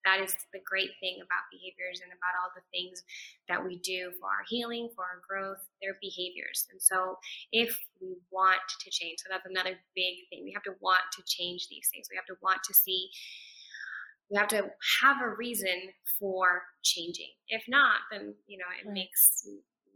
That 0.05 0.21
is 0.21 0.35
the 0.53 0.61
great 0.65 0.91
thing 1.01 1.23
about 1.23 1.47
behaviors 1.51 2.03
and 2.03 2.11
about 2.11 2.35
all 2.39 2.51
the 2.55 2.67
things 2.75 3.03
that 3.49 3.63
we 3.63 3.79
do 3.79 4.11
for 4.19 4.27
our 4.27 4.45
healing, 4.49 4.91
for 4.95 5.05
our 5.05 5.23
growth, 5.23 5.63
they're 5.81 5.99
behaviors. 6.03 6.67
And 6.71 6.81
so 6.81 7.19
if 7.53 7.79
we 8.01 8.17
want 8.31 8.63
to 8.83 8.91
change, 8.91 9.21
so 9.23 9.31
that's 9.31 9.47
another 9.47 9.79
big 9.95 10.27
thing. 10.31 10.43
We 10.45 10.53
have 10.53 10.67
to 10.67 10.75
want 10.81 11.07
to 11.15 11.23
change 11.27 11.69
these 11.69 11.89
things. 11.93 12.09
We 12.11 12.17
have 12.17 12.27
to 12.27 12.39
want 12.43 12.63
to 12.65 12.75
see 12.75 13.11
we 14.31 14.39
have 14.39 14.49
to 14.49 14.73
have 15.03 15.21
a 15.21 15.29
reason 15.37 15.93
for 16.19 16.63
changing. 16.83 17.29
If 17.49 17.65
not, 17.69 18.09
then 18.11 18.35
you 18.47 18.57
know 18.57 18.71
it 18.73 18.89
right. 18.89 18.95
makes 18.95 19.45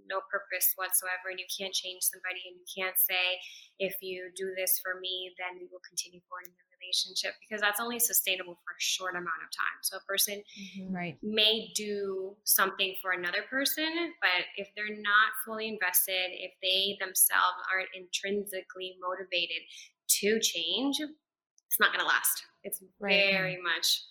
no 0.08 0.22
purpose 0.30 0.72
whatsoever 0.78 1.30
and 1.30 1.38
you 1.38 1.50
can't 1.50 1.74
change 1.74 2.06
somebody 2.06 2.38
and 2.46 2.54
you 2.54 2.66
can't 2.70 2.94
say 2.94 3.38
if 3.82 3.98
you 4.00 4.30
do 4.38 4.54
this 4.54 4.78
for 4.78 4.98
me 5.02 5.34
then 5.34 5.58
we 5.58 5.66
will 5.66 5.82
continue 5.82 6.22
forward 6.30 6.46
in 6.46 6.54
relationship 6.80 7.32
because 7.40 7.60
that's 7.60 7.80
only 7.80 7.98
sustainable 7.98 8.54
for 8.64 8.72
a 8.72 8.80
short 8.80 9.12
amount 9.12 9.40
of 9.44 9.50
time 9.52 9.78
so 9.82 9.96
a 9.96 10.04
person 10.04 10.42
mm-hmm. 10.42 10.94
right. 10.94 11.18
may 11.22 11.70
do 11.74 12.36
something 12.44 12.94
for 13.00 13.12
another 13.12 13.42
person 13.50 14.14
but 14.20 14.44
if 14.56 14.68
they're 14.76 14.96
not 15.00 15.34
fully 15.44 15.68
invested 15.68 16.32
if 16.32 16.52
they 16.62 16.96
themselves 17.00 17.60
aren't 17.72 17.88
intrinsically 17.94 18.96
motivated 19.00 19.62
to 20.08 20.38
change 20.40 20.96
it's 21.00 21.80
not 21.80 21.92
going 21.92 22.00
to 22.00 22.06
last 22.06 22.44
it's 22.64 22.82
right. 23.00 23.30
very 23.30 23.58
much 23.60 24.02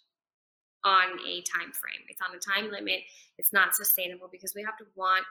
on 0.83 1.17
a 1.25 1.41
time 1.49 1.71
frame 1.73 2.03
it's 2.09 2.21
on 2.21 2.35
a 2.35 2.39
time 2.39 2.71
limit 2.71 3.01
it's 3.37 3.51
not 3.51 3.75
sustainable 3.75 4.29
because 4.31 4.53
we 4.55 4.61
have 4.61 4.77
to 4.77 4.85
want 4.95 5.25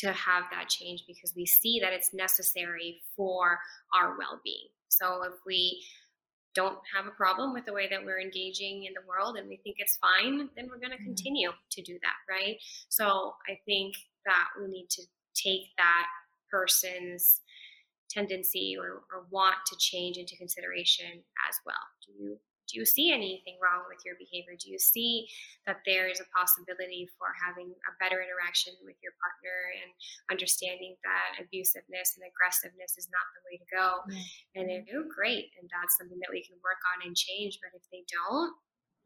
to 0.00 0.12
have 0.12 0.44
that 0.50 0.68
change 0.68 1.04
because 1.06 1.32
we 1.36 1.46
see 1.46 1.78
that 1.80 1.92
it's 1.92 2.14
necessary 2.14 3.02
for 3.16 3.58
our 3.94 4.16
well-being. 4.18 4.68
So 4.88 5.22
if 5.24 5.34
we 5.46 5.82
don't 6.54 6.78
have 6.94 7.06
a 7.06 7.10
problem 7.10 7.52
with 7.52 7.64
the 7.64 7.72
way 7.72 7.88
that 7.88 8.04
we're 8.04 8.20
engaging 8.20 8.84
in 8.84 8.92
the 8.94 9.06
world 9.06 9.36
and 9.36 9.48
we 9.48 9.56
think 9.58 9.76
it's 9.78 9.96
fine, 9.96 10.48
then 10.56 10.68
we're 10.68 10.78
going 10.78 10.90
to 10.90 10.96
mm-hmm. 10.96 11.04
continue 11.04 11.50
to 11.70 11.82
do 11.82 11.98
that, 12.02 12.16
right? 12.28 12.56
So 12.88 13.34
I 13.48 13.58
think 13.66 13.94
that 14.26 14.48
we 14.60 14.68
need 14.68 14.88
to 14.90 15.02
take 15.34 15.68
that 15.78 16.06
person's 16.50 17.40
tendency 18.10 18.76
or, 18.78 19.02
or 19.12 19.26
want 19.30 19.54
to 19.66 19.76
change 19.78 20.16
into 20.16 20.36
consideration 20.36 21.06
as 21.48 21.56
well. 21.64 21.76
Do 22.04 22.24
you 22.24 22.38
do 22.70 22.78
you 22.78 22.86
see 22.86 23.10
anything 23.10 23.58
wrong 23.58 23.82
with 23.90 24.06
your 24.06 24.14
behavior? 24.14 24.54
Do 24.54 24.70
you 24.70 24.78
see 24.78 25.26
that 25.66 25.82
there 25.82 26.06
is 26.06 26.22
a 26.22 26.30
possibility 26.30 27.10
for 27.18 27.34
having 27.34 27.74
a 27.90 27.92
better 27.98 28.22
interaction 28.22 28.78
with 28.86 28.94
your 29.02 29.12
partner 29.18 29.58
and 29.82 29.90
understanding 30.30 30.94
that 31.02 31.42
abusiveness 31.42 32.14
and 32.14 32.22
aggressiveness 32.22 32.94
is 32.94 33.10
not 33.10 33.26
the 33.34 33.42
way 33.50 33.58
to 33.58 33.68
go? 33.68 33.86
Mm-hmm. 34.06 34.54
And 34.54 34.64
they 34.70 34.80
do, 34.86 35.10
great. 35.10 35.50
And 35.58 35.66
that's 35.68 35.98
something 35.98 36.22
that 36.22 36.30
we 36.30 36.46
can 36.46 36.56
work 36.62 36.78
on 36.94 37.02
and 37.02 37.18
change. 37.18 37.58
But 37.58 37.74
if 37.74 37.82
they 37.90 38.06
don't, 38.06 38.54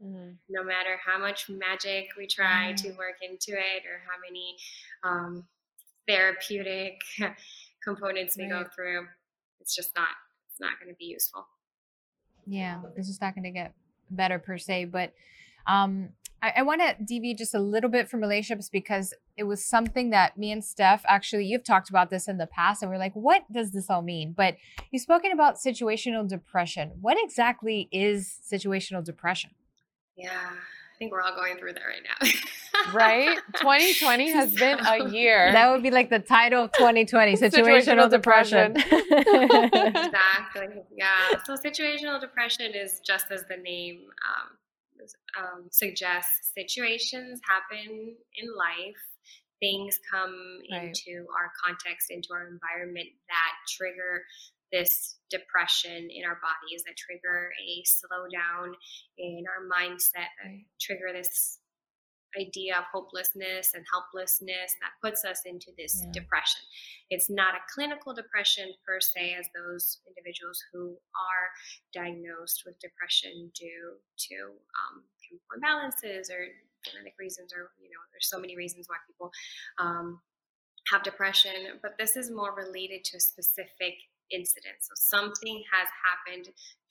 Mm-hmm. 0.02 0.32
No 0.48 0.64
matter 0.64 0.98
how 1.04 1.18
much 1.18 1.48
magic 1.48 2.08
we 2.18 2.26
try 2.26 2.72
mm-hmm. 2.74 2.88
to 2.88 2.98
work 2.98 3.22
into 3.22 3.52
it, 3.52 3.86
or 3.86 4.02
how 4.04 4.18
many 4.20 4.56
um, 5.04 5.44
therapeutic 6.08 7.00
components 7.84 8.36
we 8.36 8.50
right. 8.50 8.64
go 8.64 8.70
through, 8.74 9.06
it's 9.60 9.74
just 9.74 9.94
not 9.94 10.08
it's 10.50 10.60
not 10.60 10.78
going 10.80 10.92
to 10.92 10.96
be 10.98 11.06
useful. 11.06 11.46
Yeah, 12.46 12.80
this 12.96 13.08
is 13.08 13.20
not 13.20 13.34
going 13.34 13.44
to 13.44 13.50
get 13.50 13.74
better 14.10 14.38
per 14.38 14.58
se, 14.58 14.86
but 14.86 15.12
um, 15.66 16.10
I, 16.42 16.52
I 16.58 16.62
want 16.62 16.82
to 16.82 16.94
deviate 17.02 17.38
just 17.38 17.54
a 17.54 17.58
little 17.58 17.88
bit 17.88 18.08
from 18.08 18.20
relationships 18.20 18.68
because 18.68 19.14
it 19.36 19.44
was 19.44 19.64
something 19.64 20.10
that 20.10 20.36
me 20.36 20.52
and 20.52 20.62
Steph 20.62 21.02
actually 21.06 21.46
you've 21.46 21.64
talked 21.64 21.88
about 21.88 22.10
this 22.10 22.28
in 22.28 22.36
the 22.36 22.46
past, 22.46 22.82
and 22.82 22.90
we 22.90 22.96
are 22.96 23.00
like, 23.00 23.14
what 23.14 23.50
does 23.50 23.72
this 23.72 23.88
all 23.88 24.02
mean? 24.02 24.34
But 24.36 24.56
you've 24.90 25.02
spoken 25.02 25.32
about 25.32 25.56
situational 25.56 26.28
depression. 26.28 26.92
What 27.00 27.16
exactly 27.22 27.88
is 27.90 28.38
situational 28.50 29.02
depression? 29.02 29.50
Yeah, 30.16 30.50
think 31.04 31.12
we're 31.12 31.22
all 31.22 31.34
going 31.34 31.56
through 31.58 31.74
that 31.74 31.82
right 31.82 32.02
now. 32.02 32.92
right? 32.94 33.38
2020 33.54 34.32
has 34.32 34.52
so, 34.58 34.58
been 34.58 34.78
a 34.80 35.08
year. 35.08 35.52
That 35.52 35.70
would 35.70 35.82
be 35.82 35.90
like 35.90 36.10
the 36.10 36.18
title 36.18 36.64
of 36.64 36.72
2020 36.72 37.32
situational, 37.36 37.50
situational 37.50 38.10
depression. 38.10 38.72
depression. 38.72 39.70
exactly. 39.86 40.68
Yeah. 40.96 41.08
So, 41.44 41.54
situational 41.54 42.20
depression 42.20 42.72
is 42.74 43.00
just 43.06 43.26
as 43.30 43.44
the 43.48 43.56
name 43.56 44.00
um, 44.26 44.56
um, 45.38 45.68
suggests, 45.70 46.52
situations 46.56 47.40
happen 47.48 48.16
in 48.36 48.56
life. 48.56 49.02
Things 49.60 49.98
come 50.10 50.34
right. 50.70 50.88
into 50.88 51.26
our 51.30 51.50
context, 51.64 52.10
into 52.10 52.28
our 52.32 52.48
environment 52.48 53.08
that 53.28 53.52
trigger 53.68 54.24
this 54.74 55.18
depression 55.30 56.10
in 56.10 56.26
our 56.26 56.38
bodies 56.42 56.82
that 56.82 56.98
trigger 56.98 57.50
a 57.54 57.82
slowdown 57.86 58.74
in 59.16 59.44
our 59.46 59.62
mindset 59.70 60.34
that 60.42 60.50
trigger 60.80 61.14
this 61.14 61.60
idea 62.34 62.74
of 62.76 62.84
hopelessness 62.92 63.70
and 63.74 63.84
helplessness 63.86 64.74
that 64.82 64.98
puts 64.98 65.24
us 65.24 65.42
into 65.46 65.70
this 65.78 66.02
yeah. 66.02 66.10
depression. 66.10 66.60
It's 67.08 67.30
not 67.30 67.54
a 67.54 67.62
clinical 67.72 68.12
depression 68.12 68.74
per 68.84 68.98
se, 68.98 69.36
as 69.38 69.46
those 69.54 70.00
individuals 70.08 70.58
who 70.72 70.98
are 71.14 71.46
diagnosed 71.94 72.64
with 72.66 72.74
depression 72.80 73.54
due 73.54 74.02
to 74.02 74.36
um, 74.74 75.06
chemical 75.22 75.54
imbalances 75.54 76.26
or 76.26 76.42
genetic 76.82 77.14
reasons, 77.18 77.54
or 77.54 77.70
you 77.78 77.90
know, 77.90 78.02
there's 78.10 78.28
so 78.28 78.40
many 78.40 78.56
reasons 78.56 78.86
why 78.88 78.96
people 79.06 79.30
um, 79.78 80.18
have 80.92 81.02
depression, 81.02 81.78
but 81.82 81.92
this 81.98 82.16
is 82.16 82.30
more 82.30 82.52
related 82.54 83.04
to 83.04 83.16
a 83.16 83.20
specific 83.20 83.94
incident. 84.30 84.76
So 84.80 84.92
something 84.94 85.62
has 85.72 85.88
happened 86.02 86.48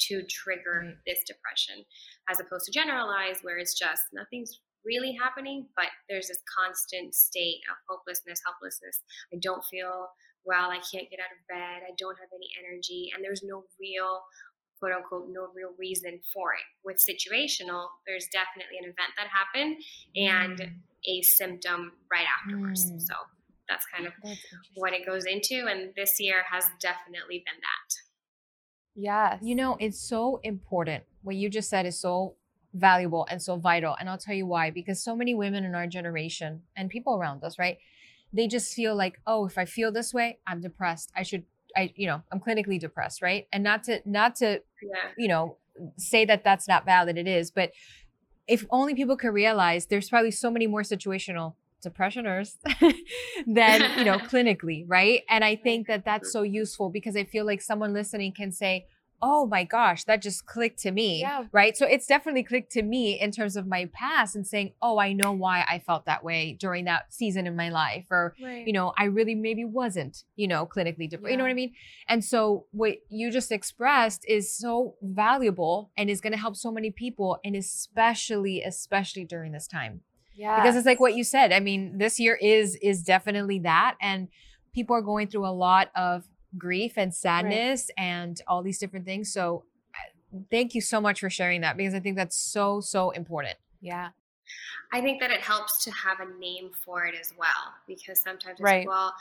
to 0.10 0.24
trigger 0.24 0.84
right. 0.86 0.96
this 1.06 1.24
depression, 1.26 1.86
as 2.30 2.40
opposed 2.40 2.66
to 2.66 2.72
generalized, 2.72 3.44
where 3.44 3.58
it's 3.58 3.78
just 3.78 4.04
nothing's 4.14 4.60
really 4.86 5.16
happening, 5.16 5.68
but 5.76 5.88
there's 6.10 6.28
this 6.28 6.40
constant 6.44 7.16
state 7.16 7.62
of 7.72 7.78
hopelessness, 7.88 8.42
helplessness. 8.46 9.02
I 9.34 9.38
don't 9.42 9.64
feel 9.66 10.10
well. 10.46 10.70
I 10.70 10.80
can't 10.84 11.10
get 11.10 11.20
out 11.20 11.32
of 11.32 11.40
bed. 11.48 11.88
I 11.88 11.96
don't 11.98 12.18
have 12.20 12.30
any 12.36 12.48
energy. 12.60 13.12
And 13.16 13.24
there's 13.24 13.44
no 13.44 13.64
real, 13.80 14.22
quote 14.80 14.92
unquote, 14.92 15.30
no 15.32 15.48
real 15.56 15.72
reason 15.78 16.20
for 16.34 16.54
it. 16.54 16.68
With 16.84 16.98
situational, 16.98 17.88
there's 18.06 18.28
definitely 18.28 18.78
an 18.80 18.86
event 18.86 19.16
that 19.18 19.28
happened 19.32 19.78
and 20.16 20.60
mm. 20.60 20.72
a 21.08 21.22
symptom 21.22 21.94
right 22.12 22.28
afterwards. 22.28 22.92
Mm. 22.92 23.02
So 23.02 23.16
that's 23.70 23.86
kind 23.86 24.08
of 24.08 24.14
that's 24.24 24.40
what 24.76 24.94
it 24.94 25.06
goes 25.06 25.26
into. 25.26 25.68
And 25.68 25.94
this 25.96 26.20
year 26.20 26.44
has 26.52 26.66
definitely 26.82 27.44
been 27.46 27.60
that. 27.62 27.96
Yes. 28.96 29.40
You 29.42 29.56
know, 29.56 29.78
it's 29.80 30.00
so 30.00 30.40
important. 30.44 31.04
What 31.24 31.36
you 31.36 31.50
just 31.50 31.70
said 31.70 31.86
is 31.86 32.00
so 32.00 32.36
valuable 32.74 33.28
and 33.30 33.42
so 33.42 33.56
vital. 33.56 33.96
And 34.00 34.10
I'll 34.10 34.18
tell 34.18 34.36
you 34.36 34.46
why. 34.46 34.70
Because 34.70 35.04
so 35.04 35.16
many 35.16 35.34
women 35.34 35.64
in 35.64 35.76
our 35.76 35.88
generation 35.88 36.62
and 36.76 36.90
people 36.90 37.16
around 37.16 37.44
us, 37.44 37.58
right? 37.58 37.78
They 38.32 38.48
just 38.48 38.74
feel 38.74 38.96
like, 38.96 39.20
oh, 39.28 39.46
if 39.46 39.58
I 39.58 39.66
feel 39.66 39.92
this 39.92 40.14
way, 40.14 40.40
I'm 40.48 40.62
depressed. 40.62 41.12
I 41.16 41.24
should, 41.24 41.44
I, 41.76 41.94
you 41.96 42.08
know, 42.08 42.22
I'm 42.32 42.40
clinically 42.40 42.80
depressed, 42.80 43.22
right? 43.22 43.48
And 43.54 43.64
not 43.64 43.84
to, 43.86 44.02
not 44.06 44.36
to, 44.38 44.62
yeah. 44.82 45.12
you 45.18 45.28
know, 45.28 45.58
say 45.98 46.26
that 46.26 46.44
that's 46.44 46.68
not 46.68 46.86
valid. 46.86 47.18
It 47.18 47.28
is, 47.28 47.52
but 47.52 47.72
if 48.48 48.66
only 48.70 48.94
people 48.94 49.18
could 49.18 49.34
realize 49.34 49.86
there's 49.86 50.10
probably 50.10 50.32
so 50.32 50.52
many 50.52 50.68
more 50.68 50.82
situational 50.82 51.54
depressioners 51.84 52.58
than 53.48 53.82
you 53.98 54.06
know 54.06 54.18
clinically 54.32 54.84
right 54.88 55.24
and 55.30 55.44
i 55.44 55.56
think 55.56 55.88
that 55.88 56.06
that's 56.06 56.32
so 56.32 56.42
useful 56.42 56.90
because 56.90 57.16
i 57.16 57.24
feel 57.24 57.46
like 57.46 57.62
someone 57.62 57.94
listening 57.94 58.32
can 58.32 58.52
say 58.52 58.86
oh 59.26 59.46
my 59.46 59.64
gosh 59.64 60.04
that 60.04 60.22
just 60.22 60.46
clicked 60.46 60.80
to 60.80 60.92
me 60.92 61.22
yeah. 61.22 61.46
right 61.54 61.78
so 61.78 61.88
it's 61.88 62.06
definitely 62.06 62.44
clicked 62.44 62.72
to 62.72 62.84
me 62.84 63.20
in 63.20 63.32
terms 63.32 63.56
of 63.56 63.66
my 63.66 63.90
past 63.94 64.36
and 64.36 64.46
saying 64.46 64.74
oh 64.82 65.00
i 65.00 65.14
know 65.14 65.32
why 65.32 65.64
i 65.70 65.80
felt 65.80 66.06
that 66.06 66.24
way 66.24 66.58
during 66.60 66.84
that 66.84 67.06
season 67.12 67.48
in 67.48 67.56
my 67.56 67.70
life 67.70 68.06
or 68.12 68.36
right. 68.44 68.68
you 68.68 68.74
know 68.74 68.92
i 68.98 69.06
really 69.06 69.34
maybe 69.34 69.64
wasn't 69.64 70.26
you 70.36 70.46
know 70.46 70.66
clinically 70.66 71.10
depressed 71.10 71.30
yeah. 71.30 71.32
you 71.32 71.38
know 71.38 71.44
what 71.46 71.50
i 71.50 71.54
mean 71.54 71.74
and 72.10 72.24
so 72.24 72.66
what 72.72 72.98
you 73.10 73.32
just 73.32 73.52
expressed 73.52 74.26
is 74.28 74.56
so 74.56 74.96
valuable 75.02 75.90
and 75.96 76.10
is 76.10 76.20
going 76.20 76.34
to 76.34 76.40
help 76.40 76.58
so 76.58 76.70
many 76.70 76.92
people 76.92 77.40
and 77.46 77.56
especially 77.56 78.62
especially 78.62 79.24
during 79.24 79.54
this 79.54 79.68
time 79.68 80.02
yeah. 80.36 80.62
Because 80.62 80.76
it's 80.76 80.86
like 80.86 81.00
what 81.00 81.16
you 81.16 81.24
said. 81.24 81.52
I 81.52 81.60
mean, 81.60 81.98
this 81.98 82.20
year 82.20 82.38
is 82.42 82.76
is 82.82 83.04
definitely 83.04 83.60
that 83.60 83.96
and 84.02 84.28
people 84.74 84.96
are 84.96 85.02
going 85.02 85.28
through 85.28 85.46
a 85.46 85.54
lot 85.54 85.90
of 85.96 86.24
grief 86.58 86.94
and 86.98 87.14
sadness 87.14 87.90
right. 87.98 88.04
and 88.04 88.42
all 88.48 88.64
these 88.64 88.80
different 88.80 89.06
things. 89.06 89.32
So 89.32 89.64
thank 90.50 90.76
you 90.76 90.82
so 90.82 91.00
much 91.00 91.20
for 91.20 91.30
sharing 91.30 91.62
that 91.62 91.78
because 91.78 91.94
I 91.94 92.00
think 92.00 92.18
that's 92.18 92.38
so 92.38 92.82
so 92.82 93.12
important. 93.12 93.58
Yeah. 93.82 94.10
I 94.92 95.02
think 95.02 95.20
that 95.22 95.32
it 95.32 95.40
helps 95.40 95.84
to 95.86 95.92
have 95.92 96.20
a 96.20 96.40
name 96.40 96.70
for 96.86 97.06
it 97.06 97.16
as 97.20 97.34
well 97.38 97.74
because 97.88 98.20
sometimes 98.22 98.60
it's 98.60 98.62
right. 98.62 98.88
well, 98.88 99.14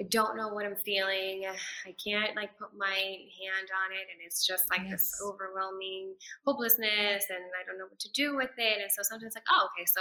I 0.00 0.04
don't 0.08 0.36
know 0.36 0.48
what 0.48 0.64
I'm 0.64 0.76
feeling. 0.76 1.44
I 1.86 1.94
can't 2.02 2.34
like 2.34 2.58
put 2.58 2.76
my 2.76 2.88
hand 2.88 3.68
on 3.70 3.92
it, 3.92 4.08
and 4.10 4.18
it's 4.24 4.46
just 4.46 4.70
like 4.70 4.80
yes. 4.82 4.90
this 4.90 5.22
overwhelming 5.22 6.14
hopelessness, 6.46 7.26
and 7.28 7.44
I 7.54 7.62
don't 7.66 7.78
know 7.78 7.84
what 7.84 8.00
to 8.00 8.10
do 8.12 8.34
with 8.34 8.50
it. 8.56 8.80
And 8.80 8.90
so 8.90 9.02
sometimes 9.02 9.34
like, 9.34 9.44
oh, 9.50 9.68
okay, 9.76 9.84
so 9.86 10.00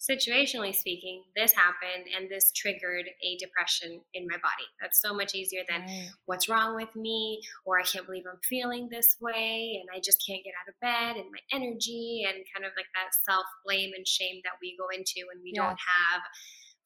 situationally 0.00 0.74
speaking, 0.74 1.22
this 1.36 1.52
happened 1.52 2.08
and 2.16 2.30
this 2.30 2.52
triggered 2.52 3.06
a 3.22 3.36
depression 3.36 4.00
in 4.14 4.26
my 4.26 4.36
body. 4.36 4.66
That's 4.80 5.00
so 5.00 5.12
much 5.14 5.34
easier 5.34 5.62
than 5.68 5.82
right. 5.82 6.08
what's 6.24 6.48
wrong 6.48 6.74
with 6.74 6.94
me, 6.96 7.40
or 7.64 7.78
I 7.78 7.84
can't 7.84 8.06
believe 8.06 8.24
I'm 8.30 8.40
feeling 8.48 8.88
this 8.88 9.16
way, 9.20 9.78
and 9.80 9.88
I 9.94 10.00
just 10.00 10.24
can't 10.26 10.42
get 10.42 10.54
out 10.56 10.68
of 10.68 10.80
bed, 10.80 11.20
and 11.20 11.30
my 11.30 11.40
energy, 11.52 12.24
and 12.26 12.44
kind 12.54 12.64
of 12.64 12.72
like 12.76 12.88
that 12.94 13.12
self 13.28 13.44
blame 13.64 13.92
and 13.94 14.06
shame 14.06 14.40
that 14.44 14.56
we 14.62 14.76
go 14.78 14.88
into 14.88 15.28
when 15.28 15.42
we 15.42 15.52
don't 15.52 15.78
have 15.78 16.22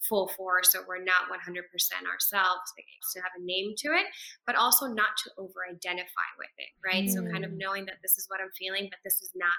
full 0.08 0.28
force 0.36 0.74
or 0.74 0.84
we're 0.86 1.02
not 1.02 1.32
100% 1.32 1.64
ourselves 2.04 2.72
like, 2.76 2.84
to 3.12 3.20
have 3.20 3.32
a 3.38 3.42
name 3.42 3.72
to 3.76 3.88
it 3.88 4.06
but 4.46 4.54
also 4.54 4.86
not 4.86 5.16
to 5.22 5.30
over 5.38 5.64
identify 5.64 6.28
with 6.38 6.52
it 6.58 6.68
right 6.84 7.04
mm. 7.04 7.10
so 7.10 7.22
kind 7.32 7.44
of 7.44 7.52
mm. 7.52 7.58
knowing 7.58 7.86
that 7.86 7.96
this 8.02 8.18
is 8.18 8.26
what 8.28 8.40
i'm 8.40 8.50
feeling 8.58 8.88
but 8.90 8.98
this 9.04 9.22
is 9.22 9.30
not 9.34 9.56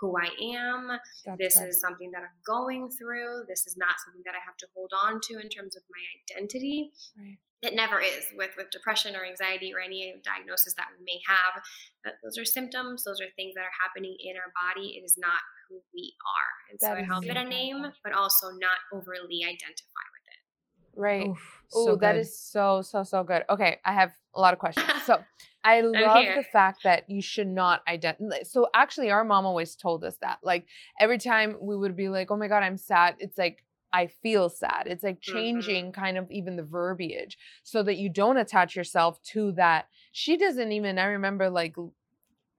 who 0.00 0.16
I 0.18 0.28
am. 0.56 0.88
That's 1.24 1.38
this 1.38 1.56
right. 1.56 1.68
is 1.68 1.80
something 1.80 2.10
that 2.12 2.22
I'm 2.22 2.38
going 2.46 2.90
through. 2.90 3.44
This 3.48 3.66
is 3.66 3.76
not 3.76 3.96
something 4.04 4.22
that 4.24 4.34
I 4.34 4.42
have 4.44 4.56
to 4.58 4.66
hold 4.74 4.90
on 4.94 5.20
to 5.28 5.34
in 5.38 5.48
terms 5.48 5.76
of 5.76 5.82
my 5.90 6.02
identity. 6.36 6.92
Right. 7.18 7.38
It 7.62 7.74
never 7.74 8.00
is 8.00 8.26
with 8.36 8.50
with 8.58 8.70
depression 8.70 9.16
or 9.16 9.24
anxiety 9.24 9.72
or 9.72 9.80
any 9.80 10.14
diagnosis 10.22 10.74
that 10.74 10.88
we 10.98 11.04
may 11.04 11.18
have. 11.26 11.62
But 12.04 12.14
those 12.22 12.36
are 12.36 12.44
symptoms. 12.44 13.04
Those 13.04 13.20
are 13.22 13.30
things 13.36 13.54
that 13.54 13.62
are 13.62 13.76
happening 13.80 14.16
in 14.20 14.36
our 14.36 14.52
body. 14.52 15.00
It 15.00 15.04
is 15.04 15.16
not 15.16 15.40
who 15.68 15.80
we 15.94 16.12
are, 16.20 16.52
and 16.70 16.78
that 16.80 16.98
so 16.98 17.00
it 17.00 17.06
helps 17.06 17.26
it 17.26 17.36
a 17.38 17.44
name, 17.44 17.86
but 18.02 18.12
also 18.12 18.48
not 18.50 18.76
overly 18.92 19.44
identify 19.44 20.04
with 20.12 20.24
it. 20.28 21.00
Right. 21.00 21.30
Oh, 21.74 21.86
so 21.86 21.96
that 21.96 22.16
is 22.16 22.38
so 22.38 22.82
so 22.82 23.02
so 23.02 23.24
good. 23.24 23.44
Okay, 23.48 23.78
I 23.84 23.94
have 23.94 24.12
a 24.34 24.40
lot 24.40 24.52
of 24.52 24.58
questions. 24.58 24.86
So 25.06 25.22
I 25.64 25.80
love 25.80 26.26
the 26.36 26.44
fact 26.52 26.82
that 26.84 27.08
you 27.08 27.22
should 27.22 27.48
not 27.48 27.82
identify. 27.88 28.42
So 28.42 28.68
actually, 28.74 29.10
our 29.10 29.24
mom 29.24 29.46
always 29.46 29.74
told 29.74 30.04
us 30.04 30.16
that. 30.20 30.38
Like 30.42 30.66
every 31.00 31.18
time 31.18 31.56
we 31.60 31.76
would 31.76 31.96
be 31.96 32.08
like, 32.08 32.30
"Oh 32.30 32.36
my 32.36 32.48
god, 32.48 32.62
I'm 32.62 32.76
sad," 32.76 33.16
it's 33.18 33.38
like 33.38 33.64
I 33.92 34.08
feel 34.08 34.50
sad. 34.50 34.86
It's 34.86 35.02
like 35.02 35.20
mm-hmm. 35.20 35.32
changing 35.32 35.84
mm-hmm. 35.86 36.00
kind 36.00 36.18
of 36.18 36.30
even 36.30 36.56
the 36.56 36.64
verbiage 36.64 37.38
so 37.62 37.82
that 37.82 37.96
you 37.96 38.10
don't 38.10 38.36
attach 38.36 38.76
yourself 38.76 39.22
to 39.32 39.52
that. 39.52 39.88
She 40.12 40.36
doesn't 40.36 40.72
even. 40.72 40.98
I 40.98 41.06
remember 41.06 41.48
like 41.48 41.76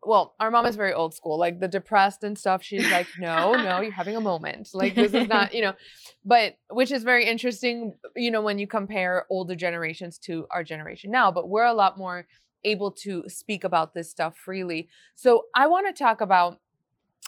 well, 0.06 0.36
our 0.40 0.52
mom 0.52 0.66
is 0.66 0.76
very 0.76 0.94
old 0.94 1.14
school, 1.14 1.38
like 1.38 1.60
the 1.60 1.68
depressed 1.68 2.24
and 2.24 2.38
stuff. 2.38 2.64
She's 2.64 2.90
like, 2.92 3.08
no, 3.20 3.54
no, 3.54 3.82
you're 3.82 3.92
having 3.92 4.16
a 4.16 4.22
moment. 4.22 4.70
Like, 4.74 4.96
this 4.96 5.14
is 5.14 5.28
not, 5.28 5.54
you 5.54 5.62
know, 5.64 5.74
but 6.24 6.58
which 6.70 6.92
is 6.92 7.04
very 7.04 7.26
interesting, 7.26 7.94
you 8.16 8.32
know, 8.32 8.42
when 8.42 8.60
you 8.60 8.68
compare 8.68 9.26
older 9.30 9.56
generations 9.56 10.18
to 10.20 10.46
our 10.52 10.64
generation 10.64 11.12
now. 11.12 11.32
But 11.32 11.50
we're 11.50 11.66
a 11.66 11.74
lot 11.74 11.98
more 11.98 12.28
able 12.66 12.92
to 12.92 13.24
speak 13.28 13.64
about 13.64 13.94
this 13.94 14.10
stuff 14.10 14.38
freely. 14.38 14.90
So 15.16 15.46
I 15.56 15.68
want 15.68 15.88
to 15.88 16.04
talk 16.04 16.22
about 16.22 16.60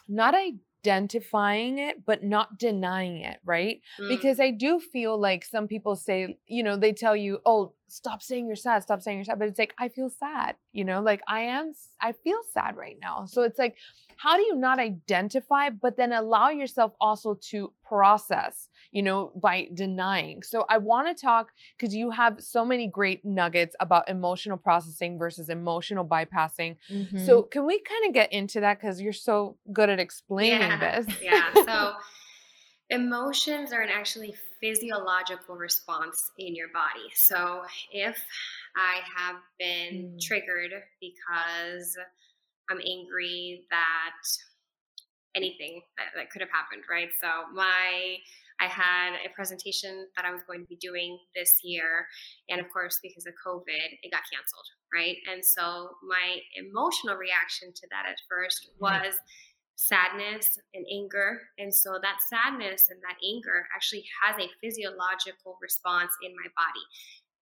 not 0.08 0.36
identifying 0.36 1.80
it, 1.80 2.06
but 2.06 2.24
not 2.24 2.58
denying 2.58 3.22
it, 3.22 3.40
right? 3.46 3.82
Mm. 4.00 4.10
Because 4.10 4.40
I 4.40 4.52
do 4.52 4.80
feel 4.80 5.18
like 5.20 5.46
some 5.46 5.68
people 5.68 5.96
say, 5.96 6.38
you 6.48 6.64
know, 6.64 6.76
they 6.78 6.94
tell 6.94 7.16
you, 7.16 7.40
oh, 7.46 7.74
stop 7.88 8.22
saying 8.22 8.48
you're 8.48 8.56
sad, 8.56 8.84
stop 8.84 9.02
saying 9.02 9.18
you're 9.18 9.26
sad. 9.26 9.40
But 9.40 9.48
it's 9.48 9.60
like, 9.60 9.74
I 9.80 9.90
feel 9.90 10.10
sad, 10.10 10.56
you 10.74 10.84
know, 10.84 11.02
like 11.02 11.22
I 11.28 11.42
am, 11.42 11.74
I 12.02 12.12
feel 12.12 12.40
sad 12.54 12.76
right 12.76 12.98
now. 13.02 13.26
So 13.26 13.44
it's 13.44 13.60
like, 13.60 13.78
how 14.18 14.36
do 14.36 14.44
you 14.44 14.56
not 14.56 14.80
identify, 14.80 15.70
but 15.70 15.96
then 15.96 16.12
allow 16.12 16.50
yourself 16.50 16.94
also 17.00 17.38
to 17.50 17.72
process, 17.88 18.70
you 18.92 19.04
know, 19.04 19.32
by 19.36 19.70
denying? 19.74 20.44
So 20.44 20.66
I 20.70 20.80
want 20.80 21.16
to 21.16 21.22
talk 21.22 21.52
because 21.78 21.96
you 21.96 22.10
have 22.12 22.42
so 22.42 22.66
many 22.66 22.88
great 22.88 23.24
nuggets 23.24 23.76
about 23.80 24.10
emotional 24.10 24.58
processing 24.58 25.20
versus 25.20 25.50
emotional 25.50 26.06
bypassing. 26.06 26.78
Mm-hmm. 26.92 27.26
So 27.26 27.44
can 27.44 27.66
we 27.66 27.80
kind 27.80 28.08
of 28.08 28.14
get 28.14 28.34
into 28.34 28.60
that? 28.62 28.80
Because 28.80 29.00
you're 29.00 29.14
so 29.14 29.58
good 29.72 29.90
at 29.90 30.00
explaining 30.00 30.62
yeah. 30.62 31.02
this. 31.02 31.16
yeah. 31.22 31.54
So 31.54 31.94
emotions 32.90 33.74
are 33.74 33.82
an 33.82 33.90
actually 33.90 34.36
physiological 34.62 35.56
response 35.56 36.32
in 36.38 36.56
your 36.56 36.70
body. 36.70 37.12
So 37.16 37.64
if 37.92 38.18
I 38.76 39.00
have 39.16 39.36
been 39.60 40.14
mm. 40.16 40.22
triggered 40.22 40.72
because 41.02 41.98
I'm 42.70 42.80
angry 42.80 43.66
that 43.70 44.24
anything 45.36 45.82
that, 45.98 46.08
that 46.16 46.32
could 46.32 46.42
have 46.42 46.50
happened, 46.52 46.84
right? 46.90 47.10
So 47.22 47.28
my 47.54 48.18
I 48.60 48.66
had 48.66 49.14
a 49.24 49.30
presentation 49.36 50.08
that 50.16 50.26
I 50.26 50.32
was 50.32 50.42
going 50.48 50.62
to 50.62 50.68
be 50.68 50.78
doing 50.78 51.20
this 51.36 51.62
year, 51.64 52.08
and 52.50 52.60
of 52.60 52.66
course, 52.74 53.00
because 53.04 53.28
of 53.28 53.34
COVID, 53.46 53.88
it 54.02 54.12
got 54.12 54.24
canceled, 54.34 54.66
right? 54.92 55.18
And 55.32 55.46
so 55.46 55.92
my 56.02 56.40
emotional 56.56 57.18
reaction 57.18 57.72
to 57.72 57.88
that 57.92 58.10
at 58.10 58.18
first 58.28 58.72
was 58.80 59.14
sadness 59.78 60.58
and 60.74 60.86
anger. 60.92 61.40
And 61.58 61.74
so 61.74 62.00
that 62.02 62.18
sadness 62.28 62.90
and 62.90 63.00
that 63.02 63.16
anger 63.24 63.68
actually 63.74 64.04
has 64.22 64.36
a 64.38 64.50
physiological 64.60 65.58
response 65.62 66.12
in 66.22 66.34
my 66.36 66.50
body. 66.58 66.84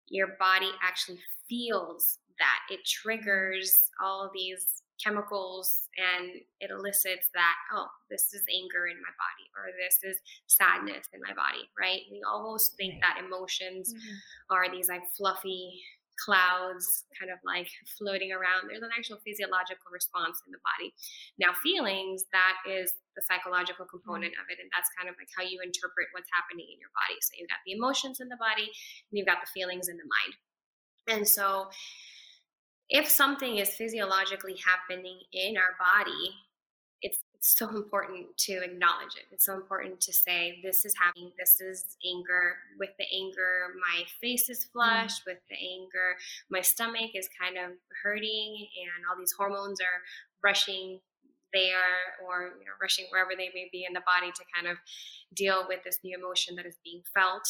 Your 0.07 0.38
body 0.39 0.71
actually 0.81 1.19
feels 1.49 2.19
that 2.38 2.60
it 2.69 2.86
triggers 2.86 3.89
all 4.01 4.31
these 4.34 4.84
chemicals 5.03 5.89
and 5.97 6.29
it 6.60 6.69
elicits 6.69 7.29
that 7.34 7.55
oh 7.73 7.88
this 8.12 8.34
is 8.34 8.43
anger 8.53 8.86
in 8.86 8.97
my 9.01 9.10
body 9.17 9.49
or 9.57 9.73
this 9.73 9.97
is 10.03 10.21
sadness 10.45 11.07
in 11.12 11.19
my 11.25 11.34
body 11.34 11.65
right 11.73 12.01
we 12.12 12.21
almost 12.29 12.75
think 12.77 13.01
that 13.01 13.17
emotions 13.17 13.91
mm-hmm. 13.91 14.55
are 14.55 14.69
these 14.69 14.89
like 14.89 15.01
fluffy 15.17 15.81
clouds 16.21 17.10
kind 17.17 17.34
of 17.34 17.41
like 17.41 17.67
floating 17.97 18.29
around 18.29 18.69
there's 18.69 18.86
an 18.86 18.93
actual 18.93 19.17
physiological 19.25 19.89
response 19.89 20.38
in 20.45 20.53
the 20.53 20.62
body. 20.62 20.93
Now 21.41 21.57
feelings 21.57 22.29
that 22.29 22.62
is 22.69 22.93
the 23.17 23.25
psychological 23.25 23.89
component 23.89 24.38
of 24.38 24.45
it 24.53 24.62
and 24.62 24.69
that's 24.69 24.93
kind 24.93 25.10
of 25.10 25.17
like 25.17 25.34
how 25.34 25.41
you 25.41 25.57
interpret 25.65 26.13
what's 26.13 26.29
happening 26.29 26.69
in 26.69 26.77
your 26.77 26.93
body. 26.93 27.17
So 27.25 27.34
you've 27.41 27.49
got 27.49 27.65
the 27.65 27.73
emotions 27.73 28.21
in 28.21 28.29
the 28.29 28.38
body 28.38 28.69
and 28.69 29.13
you've 29.17 29.29
got 29.29 29.41
the 29.41 29.49
feelings 29.49 29.89
in 29.89 29.97
the 29.97 30.05
mind. 30.05 30.34
And 31.10 31.25
so 31.25 31.73
if 32.91 33.10
something 33.10 33.57
is 33.57 33.73
physiologically 33.73 34.60
happening 34.62 35.19
in 35.34 35.55
our 35.57 35.73
body, 35.79 36.36
it's, 37.01 37.19
it's 37.35 37.57
so 37.57 37.69
important 37.69 38.37
to 38.37 38.53
acknowledge 38.63 39.15
it. 39.15 39.25
It's 39.31 39.45
so 39.45 39.55
important 39.55 39.99
to 40.01 40.13
say, 40.13 40.59
this 40.63 40.85
is 40.85 40.93
happening. 40.97 41.31
This 41.39 41.59
is 41.59 41.97
anger. 42.05 42.57
With 42.79 42.91
the 42.99 43.05
anger, 43.13 43.73
my 43.79 44.03
face 44.21 44.49
is 44.49 44.65
mm. 44.65 44.71
flushed. 44.73 45.23
Mm. 45.23 45.33
With 45.33 45.39
the 45.49 45.55
anger, 45.55 46.15
my 46.49 46.61
stomach 46.61 47.11
is 47.15 47.29
kind 47.39 47.57
of 47.57 47.71
hurting, 48.03 48.67
and 48.83 49.05
all 49.09 49.17
these 49.17 49.33
hormones 49.37 49.81
are 49.81 50.01
rushing 50.43 50.99
there 51.53 52.15
or 52.25 52.55
you 52.59 52.65
know 52.65 52.71
rushing 52.81 53.05
wherever 53.11 53.31
they 53.37 53.49
may 53.53 53.67
be 53.71 53.85
in 53.85 53.93
the 53.93 54.01
body 54.07 54.31
to 54.31 54.43
kind 54.55 54.67
of 54.67 54.77
deal 55.35 55.65
with 55.67 55.83
this 55.83 55.99
new 56.03 56.17
emotion 56.17 56.55
that 56.55 56.65
is 56.65 56.77
being 56.83 57.01
felt 57.13 57.43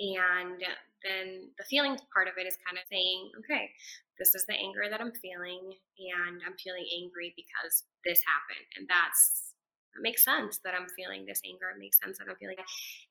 and 0.00 0.60
then 1.04 1.48
the 1.56 1.64
feeling 1.68 1.96
part 2.12 2.28
of 2.28 2.34
it 2.36 2.46
is 2.46 2.56
kind 2.64 2.76
of 2.76 2.84
saying 2.90 3.30
okay 3.38 3.70
this 4.18 4.34
is 4.34 4.44
the 4.46 4.54
anger 4.54 4.84
that 4.90 5.00
i'm 5.00 5.12
feeling 5.12 5.72
and 5.98 6.40
i'm 6.46 6.56
feeling 6.56 6.84
angry 7.00 7.32
because 7.36 7.84
this 8.04 8.22
happened. 8.24 8.66
And 8.76 8.88
that's 8.88 9.52
it 9.96 10.02
makes 10.02 10.24
sense 10.24 10.60
that 10.64 10.74
i'm 10.74 10.86
feeling 10.96 11.26
this 11.26 11.42
anger 11.44 11.70
it 11.74 11.80
makes 11.80 11.98
sense 11.98 12.18
that 12.18 12.28
i'm 12.28 12.36
feeling 12.36 12.56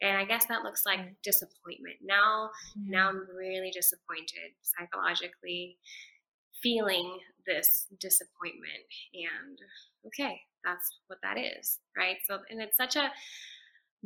and 0.02 0.18
i 0.18 0.26
guess 0.26 0.46
that 0.46 0.64
looks 0.64 0.86
like 0.86 1.00
disappointment. 1.24 1.98
Now 2.02 2.52
mm-hmm. 2.78 2.92
now 2.92 3.10
i'm 3.10 3.28
really 3.36 3.72
disappointed 3.72 4.56
psychologically 4.62 5.78
feeling 6.64 7.20
this 7.48 7.88
disappointment 8.00 8.88
and 9.14 9.58
okay 10.06 10.42
that's 10.64 11.00
what 11.08 11.20
that 11.24 11.38
is 11.38 11.80
right? 11.98 12.18
So 12.28 12.40
and 12.50 12.62
it's 12.62 12.78
such 12.78 12.96
a 12.96 13.12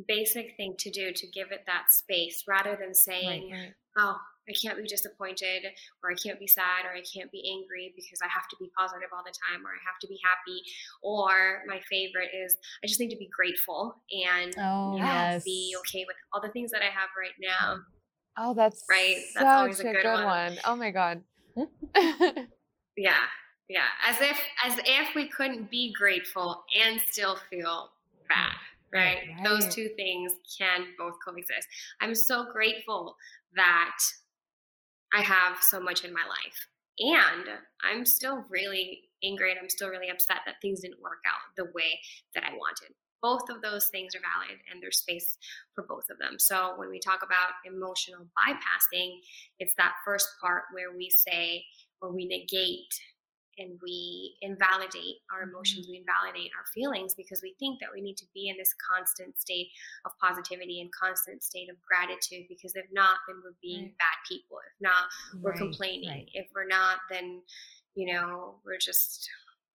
basic 0.08 0.56
thing 0.58 0.76
to 0.80 0.90
do 0.90 1.12
to 1.14 1.28
give 1.28 1.52
it 1.52 1.64
that 1.68 1.92
space 1.92 2.44
rather 2.48 2.78
than 2.80 2.94
saying 2.94 3.52
right, 3.52 3.60
right. 3.60 3.74
oh 3.98 4.18
i 4.50 4.54
can't 4.60 4.78
be 4.78 4.88
disappointed 4.88 5.66
or 6.04 6.12
i 6.12 6.16
can't 6.16 6.40
be 6.40 6.48
sad 6.48 6.86
or 6.86 6.96
i 6.96 7.04
can't 7.14 7.32
be 7.32 7.44
angry 7.52 7.94
because 7.96 8.20
i 8.24 8.28
have 8.28 8.48
to 8.50 8.56
be 8.60 8.70
positive 8.78 9.10
all 9.16 9.24
the 9.24 9.34
time 9.50 9.64
or 9.66 9.70
i 9.70 9.82
have 9.86 10.00
to 10.02 10.08
be 10.08 10.20
happy 10.24 10.62
or 11.04 11.62
my 11.68 11.80
favorite 11.90 12.30
is 12.34 12.58
i 12.84 12.88
just 12.88 13.00
need 13.00 13.10
to 13.10 13.18
be 13.18 13.30
grateful 13.36 13.96
and 14.12 14.56
oh, 14.60 14.98
yes. 14.98 15.44
be 15.44 15.76
okay 15.80 16.04
with 16.08 16.18
all 16.34 16.42
the 16.42 16.50
things 16.50 16.72
that 16.72 16.82
i 16.82 16.86
have 16.86 17.10
right 17.18 17.36
now 17.40 17.78
oh 18.38 18.54
that's 18.56 18.84
right 18.90 19.18
that's 19.36 19.46
always 19.46 19.80
a 19.80 19.84
good, 19.84 19.98
good 20.02 20.06
one. 20.06 20.26
one. 20.26 20.58
oh 20.66 20.76
my 20.76 20.90
god 20.90 21.22
yeah 22.98 23.14
yeah 23.70 23.90
as 24.08 24.20
if 24.22 24.40
as 24.66 24.80
if 24.86 25.14
we 25.16 25.28
couldn't 25.28 25.70
be 25.70 25.94
grateful 25.94 26.64
and 26.84 27.00
still 27.00 27.38
feel 27.52 27.92
bad 28.28 28.56
right? 28.94 29.18
right? 29.36 29.44
Those 29.44 29.74
two 29.74 29.90
things 29.96 30.34
can 30.58 30.86
both 30.98 31.16
coexist. 31.26 31.68
I'm 32.02 32.16
so 32.16 32.46
grateful 32.52 33.16
that 33.56 33.98
I 35.14 35.22
have 35.22 35.58
so 35.62 35.80
much 35.80 36.04
in 36.04 36.14
my 36.14 36.24
life. 36.28 36.68
And 37.00 37.50
I'm 37.84 38.06
still 38.06 38.46
really 38.50 39.02
angry 39.24 39.52
and 39.52 39.60
I'm 39.60 39.70
still 39.70 39.90
really 39.90 40.10
upset 40.10 40.40
that 40.46 40.56
things 40.62 40.82
didn't 40.82 41.02
work 41.02 41.24
out 41.26 41.56
the 41.58 41.72
way 41.74 42.00
that 42.36 42.44
I 42.44 42.54
wanted. 42.54 42.94
Both 43.22 43.50
of 43.50 43.62
those 43.62 43.88
things 43.88 44.14
are 44.16 44.20
valid 44.20 44.60
and 44.70 44.82
there's 44.82 44.98
space 44.98 45.38
for 45.74 45.86
both 45.88 46.04
of 46.12 46.20
them. 46.20 46.38
So 46.40 46.74
when 46.76 46.90
we 46.90 47.00
talk 47.00 47.22
about 47.24 47.56
emotional 47.66 48.28
bypassing, 48.38 49.20
it's 49.60 49.74
that 49.78 49.94
first 50.06 50.28
part 50.42 50.64
where 50.74 50.96
we 50.96 51.10
say, 51.10 51.64
or 52.02 52.12
we 52.12 52.26
negate 52.26 52.94
and 53.58 53.80
we 53.82 54.36
invalidate 54.42 55.22
our 55.32 55.44
emotions, 55.44 55.86
mm-hmm. 55.86 55.92
we 55.92 56.04
invalidate 56.04 56.52
our 56.58 56.66
feelings 56.74 57.14
because 57.16 57.42
we 57.42 57.56
think 57.60 57.80
that 57.80 57.90
we 57.94 58.02
need 58.02 58.18
to 58.18 58.26
be 58.34 58.50
in 58.50 58.58
this 58.58 58.74
constant 58.80 59.40
state 59.40 59.70
of 60.06 60.12
positivity 60.20 60.82
and 60.82 60.92
constant 60.92 61.44
state 61.44 61.70
of 61.70 61.76
gratitude. 61.82 62.46
Because 62.50 62.76
if 62.76 62.86
not, 62.92 63.18
then 63.28 63.38
we're 63.44 63.56
being 63.62 63.84
right. 63.84 63.98
bad 63.98 64.18
people. 64.28 64.58
If 64.58 64.82
not, 64.82 65.06
we're 65.42 65.52
right. 65.52 65.60
complaining. 65.60 66.10
Right. 66.10 66.30
If 66.34 66.48
we're 66.54 66.68
not, 66.68 66.98
then, 67.10 67.42
you 67.96 68.14
know, 68.14 68.56
we're 68.66 68.78
just 68.80 69.30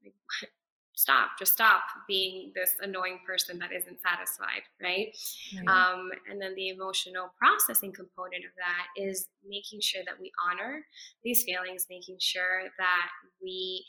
stop 0.99 1.31
just 1.39 1.53
stop 1.53 1.83
being 2.07 2.53
this 2.55 2.75
annoying 2.81 3.19
person 3.27 3.59
that 3.59 3.73
isn't 3.73 4.01
satisfied 4.01 4.63
right, 4.83 5.17
right. 5.57 5.69
Um, 5.69 6.11
and 6.31 6.41
then 6.41 6.55
the 6.55 6.69
emotional 6.69 7.33
processing 7.39 7.93
component 7.93 8.45
of 8.45 8.51
that 8.57 9.03
is 9.03 9.29
making 9.47 9.81
sure 9.81 10.03
that 10.07 10.21
we 10.21 10.33
honor 10.51 10.85
these 11.23 11.45
feelings 11.45 11.87
making 11.89 12.17
sure 12.21 12.63
that 12.79 13.09
we 13.43 13.85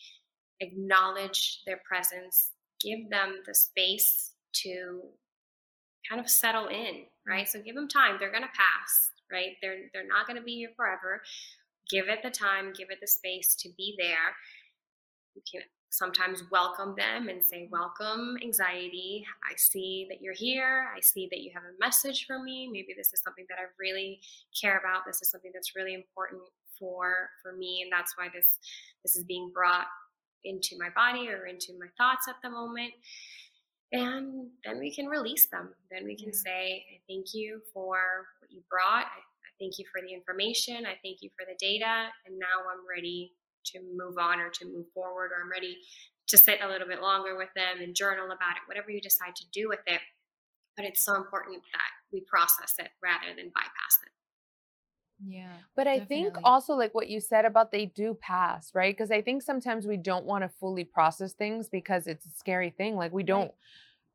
acknowledge 0.60 1.62
their 1.66 1.80
presence 1.88 2.52
give 2.82 3.10
them 3.10 3.42
the 3.46 3.54
space 3.54 4.34
to 4.54 5.02
kind 6.08 6.22
of 6.22 6.30
settle 6.30 6.68
in 6.68 7.06
right? 7.28 7.48
So 7.48 7.62
give 7.62 7.76
them 7.76 7.88
time. 7.88 8.16
They're 8.20 8.32
going 8.32 8.44
to 8.44 8.50
pass 8.50 9.12
right? 9.32 9.54
They're 9.62 9.90
they're 9.94 10.08
not 10.08 10.28
going 10.28 10.38
to 10.38 10.44
be 10.44 10.56
here 10.56 10.72
forever. 10.76 11.22
Give 11.90 12.08
it 12.10 12.20
the 12.24 12.30
time 12.30 12.74
give 12.76 12.90
it 12.90 13.00
the 13.02 13.08
space 13.08 13.56
to 13.60 13.70
be 13.78 13.96
there. 13.98 14.36
You 15.36 15.42
can 15.50 15.62
sometimes 15.90 16.44
welcome 16.52 16.96
them 16.96 17.30
and 17.30 17.44
say, 17.44 17.68
Welcome, 17.72 18.38
anxiety. 18.44 19.26
I 19.50 19.56
see 19.58 20.08
that 20.10 20.22
you're 20.22 20.34
here. 20.34 20.90
I 20.96 21.00
see 21.02 21.28
that 21.32 21.42
you 21.42 21.52
have 21.54 21.64
a 21.64 21.80
message 21.80 22.26
for 22.26 22.42
me. 22.42 22.70
Maybe 22.72 22.94
this 22.96 23.12
is 23.14 23.22
something 23.22 23.46
that 23.50 23.58
I 23.60 23.66
really 23.80 24.22
care 24.60 24.78
about. 24.78 25.02
This 25.06 25.22
is 25.22 25.30
something 25.30 25.52
that's 25.54 25.76
really 25.76 25.94
important 25.94 26.42
for 26.80 27.30
for 27.44 27.54
me 27.54 27.82
and 27.84 27.92
that's 27.92 28.18
why 28.18 28.30
this 28.34 28.58
this 29.04 29.16
is 29.16 29.24
being 29.26 29.52
brought 29.54 29.86
into 30.46 30.78
my 30.80 30.90
body 30.96 31.30
or 31.30 31.46
into 31.46 31.74
my 31.78 31.88
thoughts 31.98 32.28
at 32.28 32.36
the 32.42 32.50
moment 32.50 32.94
and 33.92 34.48
then 34.64 34.80
we 34.80 34.94
can 34.94 35.08
release 35.08 35.48
them 35.52 35.70
then 35.92 36.06
we 36.06 36.16
can 36.16 36.34
say 36.34 36.86
i 36.96 36.98
thank 37.08 37.34
you 37.34 37.62
for 37.74 38.26
what 38.40 38.50
you 38.50 38.62
brought 38.70 39.06
I, 39.06 39.20
I 39.20 39.52
thank 39.60 39.78
you 39.78 39.86
for 39.92 40.02
the 40.02 40.14
information 40.14 40.86
i 40.86 40.96
thank 41.04 41.22
you 41.22 41.30
for 41.38 41.46
the 41.46 41.58
data 41.60 42.08
and 42.26 42.40
now 42.40 42.64
i'm 42.72 42.88
ready 42.88 43.34
to 43.66 43.80
move 43.96 44.18
on 44.18 44.40
or 44.40 44.50
to 44.50 44.66
move 44.66 44.86
forward, 44.94 45.32
or 45.32 45.44
I'm 45.44 45.52
ready 45.52 45.78
to 46.28 46.38
sit 46.38 46.60
a 46.62 46.68
little 46.68 46.88
bit 46.88 47.02
longer 47.02 47.38
with 47.38 47.50
them 47.56 47.82
and 47.82 47.96
journal 47.96 48.26
about 48.26 48.56
it, 48.58 48.68
whatever 48.68 48.92
you 48.92 49.02
decide 49.02 49.36
to 49.36 49.46
do 49.52 49.68
with 49.68 49.82
it. 49.88 50.02
But 50.76 50.86
it's 50.86 51.04
so 51.04 51.16
important 51.16 51.62
that 51.74 51.92
we 52.14 52.22
process 52.22 52.76
it 52.80 52.90
rather 53.04 53.36
than 53.36 53.52
bypass 53.54 54.00
it. 54.06 54.12
Yeah. 55.26 55.52
But 55.76 55.88
I 55.88 56.00
think 56.00 56.38
also 56.44 56.74
like 56.74 56.96
what 56.96 57.10
you 57.10 57.20
said 57.20 57.46
about 57.46 57.72
they 57.72 57.88
do 57.88 58.18
pass, 58.22 58.72
right? 58.74 58.96
Because 58.96 59.12
I 59.12 59.22
think 59.22 59.42
sometimes 59.42 59.86
we 59.86 59.98
don't 59.98 60.26
want 60.26 60.44
to 60.44 60.50
fully 60.60 60.86
process 60.86 61.34
things 61.34 61.68
because 61.68 62.08
it's 62.08 62.26
a 62.26 62.30
scary 62.30 62.70
thing. 62.70 62.96
Like 62.96 63.12
we 63.12 63.24
don't 63.24 63.42
right. 63.42 63.54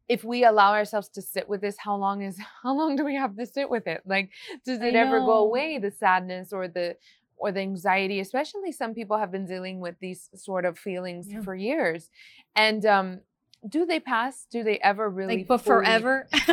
if 0.09 0.25
we 0.25 0.45
allow 0.45 0.73
ourselves 0.73 1.09
to 1.11 1.23
sit 1.23 1.49
with 1.49 1.61
this, 1.61 1.77
how 1.79 1.97
long 1.97 2.23
is 2.23 2.39
how 2.63 2.75
long 2.75 2.97
do 2.97 3.05
we 3.05 3.17
have 3.17 3.37
to 3.37 3.45
sit 3.45 3.69
with 3.69 3.87
it? 3.87 4.03
Like 4.07 4.31
does 4.65 4.81
it 4.81 4.95
ever 4.95 5.21
go 5.21 5.39
away 5.39 5.79
the 5.79 5.91
sadness 5.91 6.53
or 6.53 6.69
the 6.69 6.97
or 7.37 7.53
the 7.53 7.61
anxiety 7.61 8.21
especially 8.21 8.73
some 8.73 8.95
people 8.95 9.19
have 9.19 9.31
been 9.31 9.47
dealing 9.47 9.81
with 9.81 9.97
these 10.01 10.29
sort 10.35 10.65
of 10.65 10.79
feelings 10.79 11.29
yeah. 11.31 11.41
for 11.43 11.55
years. 11.55 12.11
And 12.57 12.85
um 12.87 13.21
do 13.67 13.87
they 13.87 13.99
pass? 13.99 14.47
Do 14.51 14.63
they 14.63 14.79
ever 14.81 15.09
really 15.09 15.39
like 15.39 15.47
but 15.47 15.63
forever? 15.63 16.29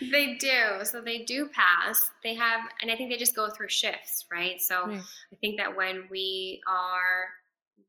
they 0.00 0.36
do. 0.38 0.84
So 0.84 1.00
they 1.00 1.24
do 1.24 1.48
pass. 1.48 1.98
They 2.22 2.34
have 2.34 2.60
and 2.82 2.90
i 2.90 2.96
think 2.96 3.10
they 3.10 3.16
just 3.16 3.36
go 3.36 3.48
through 3.50 3.68
shifts 3.68 4.26
right? 4.32 4.60
So 4.60 4.86
right. 4.86 5.00
i 5.32 5.36
think 5.40 5.58
that 5.58 5.76
when 5.76 6.04
we 6.10 6.60
are 6.68 7.28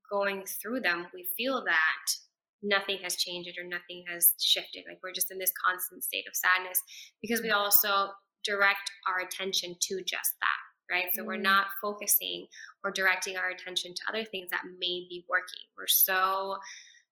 going 0.10 0.44
through 0.46 0.80
them 0.80 1.06
we 1.13 1.28
feel 1.38 1.63
that 1.65 2.15
nothing 2.63 2.98
has 3.04 3.15
changed 3.15 3.58
or 3.58 3.68
nothing 3.68 4.04
has 4.08 4.34
shifted. 4.39 4.84
Like 4.88 5.00
we're 5.04 5.13
just 5.13 5.32
in 5.32 5.38
this 5.38 5.54
constant 5.65 6.04
state 6.04 6.26
of 6.28 6.36
sadness 6.36 6.82
because 7.22 7.42
we 7.42 7.52
also 7.52 8.10
direct 8.44 8.92
our 9.08 9.26
attention 9.26 9.76
to 9.80 10.02
just 10.04 10.34
that 10.42 10.68
right? 10.91 11.06
So 11.13 11.23
we're 11.23 11.38
mm. 11.38 11.43
not 11.43 11.67
focusing 11.82 12.47
or 12.84 12.91
directing 12.91 13.38
our 13.38 13.49
attention 13.49 13.93
to 13.93 14.02
other 14.10 14.23
things 14.23 14.49
that 14.52 14.63
may 14.65 15.06
be 15.10 15.25
working. 15.30 15.62
We're 15.78 15.88
so 15.88 16.58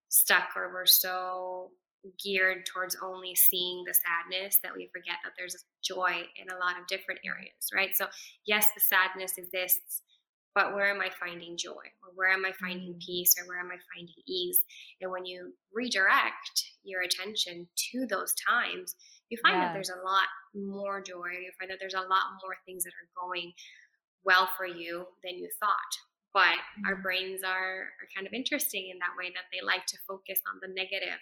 stuck 0.10 0.50
or 0.56 0.72
we're 0.74 0.86
so 0.86 1.72
geared 2.24 2.66
towards 2.66 2.96
only 3.04 3.36
seeing 3.36 3.84
the 3.86 3.94
sadness 3.94 4.60
that 4.64 4.74
we 4.76 4.90
forget 4.94 5.16
that 5.24 5.34
there's 5.38 5.66
joy 5.84 6.24
in 6.36 6.50
a 6.50 6.60
lot 6.60 6.80
of 6.80 6.88
different 6.88 7.20
areas, 7.26 7.70
right? 7.74 7.96
So, 7.96 8.06
yes, 8.46 8.68
the 8.74 8.82
sadness 8.82 9.38
exists, 9.38 10.04
but 10.56 10.74
where 10.74 10.90
am 10.90 11.02
I 11.02 11.10
finding 11.10 11.58
joy? 11.58 11.86
Or 12.02 12.10
where 12.16 12.30
am 12.30 12.46
I 12.46 12.52
finding 12.54 12.94
mm. 12.94 13.00
peace? 13.00 13.36
Or 13.38 13.48
where 13.48 13.60
am 13.60 13.70
I 13.72 13.78
finding 13.94 14.16
ease? 14.28 14.60
And 15.02 15.12
when 15.12 15.26
you 15.26 15.54
redirect 15.74 16.72
your 16.84 17.02
attention 17.02 17.68
to 17.92 18.06
those 18.08 18.34
times, 18.48 18.96
you 19.30 19.38
find 19.44 19.62
that 19.62 19.74
there's 19.74 19.92
a 19.92 20.04
lot 20.04 20.28
more 20.56 21.02
joy. 21.02 21.36
You 21.44 21.52
find 21.60 21.70
that 21.72 21.78
there's 21.80 21.94
a 21.94 22.08
lot 22.08 22.40
more 22.44 22.56
things 22.66 22.84
that 22.84 22.94
are 22.96 23.10
going 23.28 23.54
well 24.24 24.50
for 24.58 24.66
you 24.66 25.06
than 25.24 25.38
you 25.38 25.50
thought. 25.60 25.94
But 26.34 26.60
our 26.86 26.94
mm-hmm. 26.94 27.02
brains 27.02 27.42
are, 27.44 27.90
are 27.98 28.10
kind 28.14 28.28
of 28.28 28.34
interesting 28.34 28.90
in 28.92 29.00
that 29.00 29.18
way 29.18 29.32
that 29.34 29.50
they 29.52 29.66
like 29.66 29.86
to 29.88 29.98
focus 30.08 30.40
on 30.46 30.60
the 30.62 30.68
negative 30.68 31.20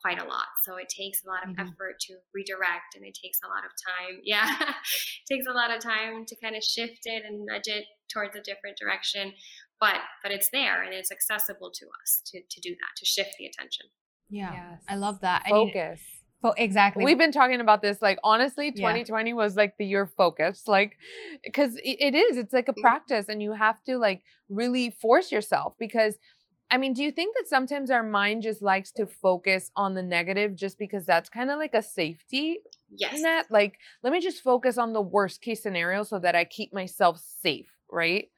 quite 0.00 0.20
a 0.20 0.24
lot. 0.24 0.46
So 0.64 0.76
it 0.76 0.88
takes 0.88 1.24
a 1.24 1.28
lot 1.28 1.42
of 1.44 1.50
mm-hmm. 1.50 1.68
effort 1.68 1.98
to 2.08 2.14
redirect 2.34 2.94
and 2.94 3.04
it 3.04 3.16
takes 3.16 3.40
a 3.44 3.48
lot 3.48 3.64
of 3.64 3.72
time. 3.72 4.20
Yeah. 4.24 4.48
it 4.48 5.26
takes 5.28 5.46
a 5.48 5.52
lot 5.52 5.74
of 5.74 5.82
time 5.82 6.24
to 6.26 6.36
kind 6.36 6.56
of 6.56 6.62
shift 6.62 7.04
it 7.04 7.24
and 7.26 7.44
nudge 7.46 7.68
it 7.68 7.84
towards 8.12 8.36
a 8.36 8.40
different 8.40 8.76
direction. 8.76 9.32
But 9.80 10.00
but 10.22 10.30
it's 10.30 10.48
there 10.52 10.82
and 10.82 10.94
it's 10.94 11.10
accessible 11.10 11.70
to 11.74 11.86
us 12.02 12.22
to, 12.26 12.40
to 12.40 12.60
do 12.60 12.70
that, 12.70 12.92
to 12.98 13.04
shift 13.04 13.34
the 13.38 13.46
attention. 13.46 13.86
Yeah. 14.30 14.52
Yes. 14.52 14.82
I 14.88 14.96
love 14.96 15.20
that. 15.20 15.44
Focus. 15.48 16.00
Exactly. 16.52 17.04
We've 17.04 17.18
been 17.18 17.32
talking 17.32 17.60
about 17.60 17.82
this. 17.82 18.02
Like, 18.02 18.18
honestly, 18.22 18.70
2020 18.72 19.30
yeah. 19.30 19.34
was 19.34 19.56
like 19.56 19.76
the 19.78 19.86
year 19.86 20.06
focus. 20.06 20.64
Like, 20.66 20.96
because 21.42 21.76
it, 21.76 21.96
it 22.00 22.14
is, 22.14 22.36
it's 22.36 22.52
like 22.52 22.68
a 22.68 22.74
mm. 22.74 22.80
practice 22.80 23.26
and 23.28 23.42
you 23.42 23.52
have 23.52 23.82
to 23.84 23.98
like 23.98 24.22
really 24.48 24.90
force 24.90 25.32
yourself 25.32 25.74
because. 25.78 26.16
I 26.70 26.78
mean, 26.78 26.94
do 26.94 27.04
you 27.04 27.12
think 27.12 27.36
that 27.36 27.46
sometimes 27.46 27.90
our 27.90 28.02
mind 28.02 28.42
just 28.42 28.62
likes 28.62 28.90
to 28.92 29.06
focus 29.06 29.70
on 29.76 29.94
the 29.94 30.02
negative 30.02 30.56
just 30.56 30.78
because 30.78 31.04
that's 31.04 31.28
kind 31.28 31.50
of 31.50 31.58
like 31.58 31.74
a 31.74 31.82
safety 31.82 32.58
yes. 32.90 33.20
net? 33.20 33.46
Like, 33.50 33.78
let 34.02 34.12
me 34.12 34.18
just 34.18 34.42
focus 34.42 34.78
on 34.78 34.94
the 34.94 35.00
worst 35.00 35.42
case 35.42 35.62
scenario 35.62 36.02
so 36.02 36.18
that 36.18 36.34
I 36.34 36.44
keep 36.44 36.72
myself 36.72 37.22
safe, 37.42 37.70
right? 37.92 38.28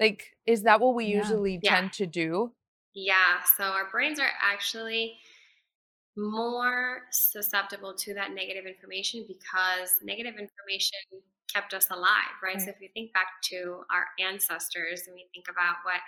Like, 0.00 0.36
is 0.46 0.62
that 0.62 0.80
what 0.80 0.94
we 0.94 1.04
yeah. 1.04 1.18
usually 1.18 1.60
yeah. 1.62 1.74
tend 1.74 1.92
to 1.94 2.06
do? 2.06 2.52
Yeah. 2.94 3.42
So 3.56 3.64
our 3.64 3.88
brains 3.90 4.18
are 4.18 4.30
actually 4.40 5.18
more 6.18 7.02
susceptible 7.12 7.94
to 7.94 8.14
that 8.14 8.32
negative 8.32 8.66
information 8.66 9.24
because 9.26 9.90
negative 10.02 10.34
information 10.34 10.98
kept 11.52 11.72
us 11.72 11.86
alive, 11.90 12.34
right? 12.42 12.56
right? 12.56 12.60
So 12.60 12.70
if 12.70 12.76
you 12.80 12.88
think 12.92 13.12
back 13.12 13.28
to 13.44 13.82
our 13.90 14.06
ancestors 14.20 15.04
and 15.06 15.14
we 15.14 15.26
think 15.32 15.46
about 15.48 15.76
what 15.84 16.00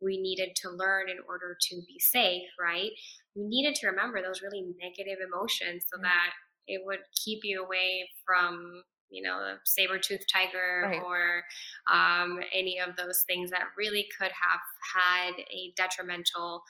we 0.00 0.20
needed 0.20 0.56
to 0.62 0.70
learn 0.70 1.10
in 1.10 1.18
order 1.28 1.56
to 1.60 1.76
be 1.86 1.98
safe, 1.98 2.48
right? 2.60 2.90
We 3.34 3.44
needed 3.44 3.74
to 3.76 3.88
remember 3.88 4.22
those 4.22 4.40
really 4.40 4.64
negative 4.80 5.18
emotions 5.26 5.84
so 5.92 6.00
that 6.00 6.30
it 6.66 6.82
would 6.84 7.00
keep 7.24 7.40
you 7.42 7.62
away 7.62 8.08
from 8.24 8.82
you 9.08 9.22
know, 9.22 9.38
a 9.38 9.58
saber-toothed 9.64 10.26
tiger 10.32 10.82
right. 10.84 11.00
or 11.00 11.44
um, 11.90 12.40
any 12.52 12.80
of 12.80 12.96
those 12.96 13.24
things 13.26 13.50
that 13.50 13.62
really 13.78 14.06
could 14.18 14.32
have 14.32 14.60
had 14.94 15.32
a 15.38 15.72
detrimental 15.76 16.62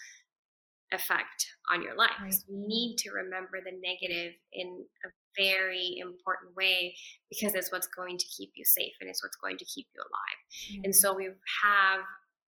effect 0.93 1.47
on 1.70 1.82
your 1.82 1.97
life. 1.97 2.11
Right. 2.20 2.34
You 2.49 2.66
need 2.66 2.97
to 2.99 3.11
remember 3.11 3.59
the 3.64 3.72
negative 3.72 4.34
in 4.53 4.84
a 5.05 5.09
very 5.37 5.99
important 6.01 6.55
way 6.57 6.95
because 7.28 7.55
it's 7.55 7.72
what's 7.72 7.89
going 7.89 8.18
to 8.18 8.26
keep 8.26 8.53
you 8.55 8.64
safe 8.64 8.93
and 9.01 9.11
it's 9.11 9.22
what's 9.22 9.37
going 9.37 9.59
to 9.59 9.64
keep 9.64 9.87
you 9.95 10.01
alive. 10.01 10.72
Mm-hmm. 10.72 10.84
And 10.84 10.95
so 10.95 11.14
we 11.14 11.26
have 11.64 12.01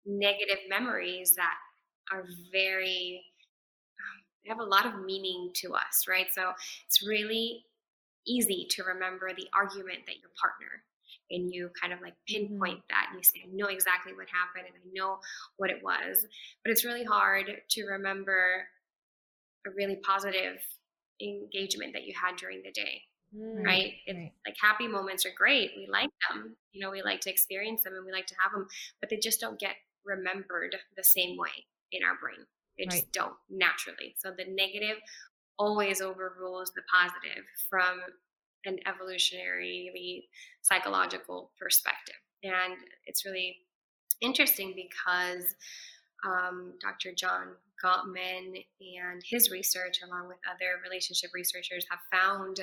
negative 0.07 0.59
memories 0.69 1.35
that 1.37 1.55
are 2.13 2.25
very 2.53 3.23
they 4.45 4.51
have 4.51 4.61
a 4.61 4.65
lot 4.65 4.85
of 4.85 5.03
meaning 5.03 5.51
to 5.55 5.73
us, 5.73 6.05
right? 6.07 6.27
So 6.31 6.53
it's 6.87 7.07
really 7.07 7.65
easy 8.27 8.67
to 8.71 8.83
remember 8.85 9.31
the 9.35 9.49
argument 9.55 10.01
that 10.07 10.21
your 10.21 10.31
partner 10.39 10.85
and 11.31 11.53
you 11.53 11.71
kind 11.81 11.93
of 11.93 12.01
like 12.01 12.15
pinpoint 12.29 12.81
that 12.91 13.07
and 13.11 13.19
you 13.19 13.25
say, 13.25 13.43
I 13.45 13.49
know 13.53 13.67
exactly 13.67 14.13
what 14.13 14.27
happened 14.29 14.67
and 14.67 14.77
I 14.77 14.91
know 14.93 15.19
what 15.57 15.71
it 15.71 15.83
was. 15.83 16.27
But 16.63 16.71
it's 16.71 16.85
really 16.85 17.05
hard 17.05 17.47
to 17.71 17.85
remember 17.85 18.67
a 19.67 19.71
really 19.71 19.97
positive 19.97 20.61
engagement 21.21 21.93
that 21.95 22.05
you 22.05 22.15
had 22.21 22.37
during 22.37 22.63
the 22.63 22.73
day. 22.73 23.03
Mm, 23.37 23.65
right? 23.65 23.95
right. 24.07 24.33
like 24.47 24.57
happy 24.61 24.87
moments 24.87 25.27
are 25.27 25.33
great. 25.37 25.73
We 25.77 25.89
like 25.91 26.11
them. 26.29 26.57
You 26.73 26.81
know, 26.81 26.91
we 26.91 27.03
like 27.03 27.21
to 27.23 27.31
experience 27.31 27.83
them 27.83 27.95
and 27.95 28.07
we 28.07 28.13
like 28.13 28.27
to 28.29 28.35
have 28.41 28.53
them, 28.53 28.69
but 29.01 29.11
they 29.11 29.17
just 29.17 29.41
don't 29.41 29.59
get 29.59 29.75
remembered 30.05 30.77
the 30.97 31.03
same 31.03 31.37
way 31.37 31.67
in 31.91 32.03
our 32.05 32.17
brain. 32.21 32.47
They 32.79 32.85
just 32.85 33.05
right. 33.05 33.13
don't 33.13 33.35
naturally. 33.51 34.15
So 34.19 34.31
the 34.31 34.45
negative 34.45 34.99
always 35.59 36.01
overrules 36.01 36.73
the 36.75 36.83
positive 36.93 37.45
from 37.69 38.01
an 38.65 38.79
evolutionary 38.87 40.29
psychological 40.63 41.51
perspective. 41.61 42.17
And 42.43 42.75
it's 43.07 43.25
really 43.25 43.57
interesting 44.21 44.75
because 44.75 45.55
um, 46.27 46.75
Dr. 46.81 47.13
John 47.15 47.49
Gottman 47.85 48.65
and 48.81 49.23
his 49.29 49.51
research, 49.51 50.01
along 50.03 50.29
with 50.29 50.39
other 50.49 50.81
relationship 50.83 51.31
researchers, 51.35 51.85
have 51.91 52.01
found 52.11 52.61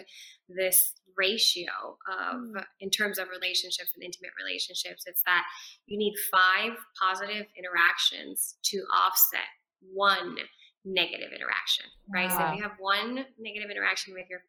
this 0.49 0.93
ratio 1.18 1.97
of, 2.08 2.41
mm. 2.41 2.64
in 2.80 2.89
terms 2.89 3.20
of 3.20 3.28
relationships 3.30 3.91
and 3.93 4.04
intimate 4.04 4.32
relationships, 4.39 5.04
it's 5.06 5.22
that 5.24 5.43
you 5.86 5.97
need 5.97 6.14
five 6.32 6.78
positive 6.99 7.45
interactions 7.58 8.56
to 8.64 8.84
offset 8.95 9.49
one 9.93 10.38
negative 10.86 11.30
interaction, 11.36 11.86
right? 12.12 12.30
Wow. 12.30 12.38
So 12.38 12.45
if 12.45 12.58
you 12.58 12.64
have 12.64 12.78
one 12.80 13.26
negative 13.39 13.70
interaction 13.70 14.14
with 14.14 14.26
your 14.30 14.41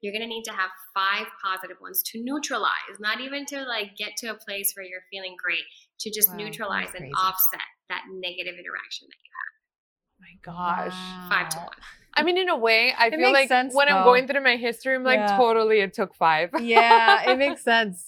you're 0.00 0.12
going 0.12 0.22
to 0.22 0.28
need 0.28 0.44
to 0.44 0.52
have 0.52 0.70
five 0.94 1.26
positive 1.42 1.76
ones 1.80 2.02
to 2.12 2.22
neutralize, 2.22 2.98
not 3.00 3.20
even 3.20 3.44
to 3.46 3.62
like 3.64 3.96
get 3.96 4.16
to 4.18 4.28
a 4.28 4.34
place 4.34 4.72
where 4.74 4.84
you're 4.84 5.04
feeling 5.10 5.36
great, 5.42 5.64
to 6.00 6.10
just 6.10 6.30
wow, 6.30 6.36
neutralize 6.36 6.94
and 6.94 7.10
offset 7.16 7.66
that 7.88 8.02
negative 8.12 8.54
interaction 8.54 9.08
that 9.08 9.20
you 9.22 9.30
have. 9.38 9.52
My 10.20 10.34
gosh. 10.42 10.92
Wow. 10.92 11.28
Five 11.28 11.48
to 11.50 11.58
one. 11.58 11.68
I 12.14 12.22
mean, 12.22 12.36
in 12.36 12.48
a 12.48 12.56
way, 12.56 12.92
I 12.96 13.06
it 13.06 13.14
feel 13.14 13.32
like 13.32 13.48
sense, 13.48 13.74
when 13.74 13.88
though. 13.88 13.96
I'm 13.96 14.04
going 14.04 14.26
through 14.26 14.42
my 14.42 14.56
history, 14.56 14.94
I'm 14.94 15.02
like, 15.02 15.18
yeah. 15.18 15.36
totally, 15.36 15.80
it 15.80 15.94
took 15.94 16.14
five. 16.14 16.50
yeah, 16.60 17.30
it 17.30 17.38
makes 17.38 17.62
sense. 17.62 18.06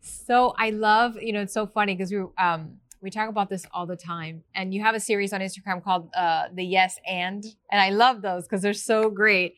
so 0.00 0.54
I 0.56 0.70
love, 0.70 1.20
you 1.20 1.32
know, 1.32 1.42
it's 1.42 1.52
so 1.52 1.66
funny 1.66 1.94
because 1.94 2.10
we, 2.10 2.22
um, 2.38 2.78
we 3.00 3.10
talk 3.10 3.28
about 3.28 3.48
this 3.48 3.66
all 3.72 3.86
the 3.86 3.96
time. 3.96 4.42
And 4.54 4.72
you 4.72 4.82
have 4.82 4.94
a 4.94 5.00
series 5.00 5.32
on 5.32 5.40
Instagram 5.40 5.82
called 5.82 6.10
uh, 6.14 6.48
the 6.52 6.64
Yes 6.64 6.98
and. 7.06 7.44
And 7.70 7.80
I 7.80 7.90
love 7.90 8.22
those 8.22 8.44
because 8.44 8.62
they're 8.62 8.72
so 8.72 9.10
great. 9.10 9.54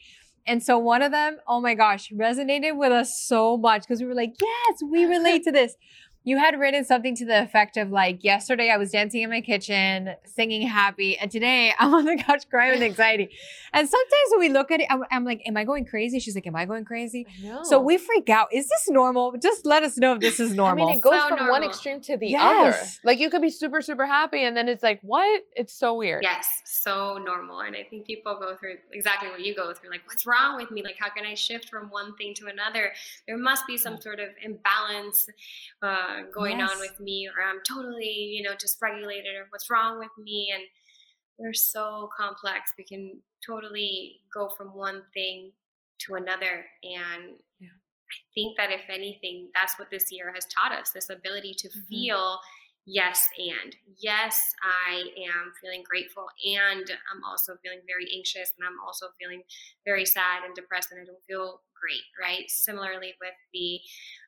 And 0.47 0.63
so 0.63 0.79
one 0.79 1.03
of 1.03 1.13
them, 1.13 1.39
oh 1.47 1.61
my 1.61 1.75
gosh, 1.75 2.11
resonated 2.11 2.77
with 2.77 2.93
us 2.93 3.21
so 3.21 3.57
much 3.57 3.83
because 3.83 4.01
we 4.01 4.07
were 4.07 4.15
like, 4.15 4.35
yes, 4.41 4.83
we 4.83 5.05
relate 5.05 5.45
to 5.45 5.53
this 5.53 5.77
you 6.23 6.37
had 6.37 6.59
written 6.61 6.85
something 6.85 7.15
to 7.17 7.25
the 7.25 7.43
effect 7.43 7.77
of 7.77 7.91
like 7.91 8.23
yesterday 8.23 8.71
i 8.71 8.77
was 8.77 8.91
dancing 8.91 9.23
in 9.23 9.31
my 9.31 9.41
kitchen 9.41 10.15
singing 10.25 10.67
happy 10.67 11.17
and 11.17 11.31
today 11.31 11.73
i'm 11.79 11.95
on 11.95 12.05
the 12.05 12.17
couch 12.17 12.49
crying 12.49 12.73
with 12.73 12.83
anxiety. 12.83 13.31
And 13.73 13.89
sometimes 13.89 14.31
when 14.31 14.41
we 14.41 14.49
look 14.49 14.71
at 14.71 14.81
it 14.81 14.87
i'm, 14.91 15.05
I'm 15.11 15.25
like 15.25 15.43
am 15.47 15.57
i 15.57 15.65
going 15.65 15.85
crazy? 15.85 16.19
She's 16.21 16.35
like 16.35 16.47
am 16.47 16.57
i 16.57 16.65
going 16.65 16.85
crazy? 16.85 17.27
So 17.63 17.81
we 17.81 17.99
freak 17.99 18.29
out. 18.29 18.49
Is 18.53 18.69
this 18.69 18.89
normal? 18.89 19.35
Just 19.41 19.65
let 19.65 19.83
us 19.83 19.97
know 19.97 20.15
if 20.15 20.21
this 20.21 20.41
is 20.41 20.55
normal 20.55 20.87
i 20.87 20.89
mean 20.89 20.99
it 20.99 21.01
goes 21.01 21.21
so 21.21 21.29
from 21.29 21.39
normal. 21.39 21.53
one 21.53 21.65
extreme 21.65 22.01
to 22.03 22.17
the 22.17 22.29
yes. 22.29 22.43
other. 22.43 22.89
Like 23.05 23.19
you 23.21 23.31
could 23.31 23.43
be 23.43 23.51
super 23.51 23.81
super 23.81 24.07
happy 24.07 24.45
and 24.45 24.57
then 24.57 24.69
it's 24.69 24.83
like 24.83 25.01
what? 25.03 25.43
It's 25.55 25.73
so 25.73 25.95
weird. 25.95 26.23
Yes. 26.23 26.47
So 26.65 27.19
normal 27.19 27.61
and 27.61 27.77
i 27.77 27.83
think 27.89 28.07
people 28.07 28.37
go 28.41 28.57
through 28.57 28.77
exactly 28.93 29.31
what 29.31 29.41
you 29.41 29.55
go 29.55 29.73
through 29.73 29.91
like 29.91 30.03
what's 30.07 30.27
wrong 30.27 30.57
with 30.57 30.71
me? 30.71 30.83
Like 30.83 30.97
how 30.99 31.11
can 31.11 31.25
i 31.25 31.35
shift 31.35 31.69
from 31.69 31.89
one 31.91 32.15
thing 32.17 32.35
to 32.35 32.47
another? 32.47 32.93
There 33.27 33.39
must 33.39 33.67
be 33.67 33.77
some 33.77 34.01
sort 34.01 34.21
of 34.21 34.29
imbalance 34.43 35.29
uh, 35.83 36.10
uh, 36.11 36.23
going 36.35 36.59
yes. 36.59 36.71
on 36.71 36.81
with 36.81 36.99
me 37.01 37.29
or 37.29 37.43
I'm 37.43 37.61
totally, 37.67 38.07
you 38.07 38.43
know, 38.43 38.53
dysregulated 38.53 39.35
or 39.39 39.47
what's 39.51 39.71
wrong 39.71 39.99
with 39.99 40.11
me. 40.19 40.53
And 40.55 40.63
they're 41.39 41.55
so 41.55 42.09
complex. 42.17 42.73
We 42.77 42.85
can 42.85 43.21
totally 43.47 44.21
go 44.33 44.51
from 44.57 44.69
one 44.69 45.03
thing 45.15 45.53
to 46.07 46.15
another. 46.15 46.67
And 46.83 47.37
yeah. 47.59 47.69
I 47.69 48.19
think 48.35 48.57
that 48.57 48.71
if 48.71 48.83
anything, 48.89 49.51
that's 49.55 49.79
what 49.79 49.91
this 49.91 50.11
year 50.11 50.33
has 50.35 50.47
taught 50.47 50.73
us 50.73 50.91
this 50.91 51.11
ability 51.11 51.55
to 51.59 51.69
mm-hmm. 51.69 51.89
feel 51.89 52.39
yes 52.87 53.29
and 53.39 53.77
yes 53.99 54.53
i 54.65 54.97
am 54.97 55.53
feeling 55.61 55.83
grateful 55.89 56.27
and 56.57 56.91
i'm 57.13 57.23
also 57.29 57.55
feeling 57.63 57.81
very 57.87 58.09
anxious 58.17 58.53
and 58.59 58.67
i'm 58.67 58.81
also 58.85 59.07
feeling 59.21 59.43
very 59.85 60.07
sad 60.07 60.45
and 60.47 60.55
depressed 60.55 60.91
and 60.91 61.01
i 61.01 61.05
don't 61.05 61.23
feel 61.29 61.61
great, 61.81 62.05
right? 62.21 62.45
Similarly 62.49 63.15
with 63.21 63.35
the 63.53 63.81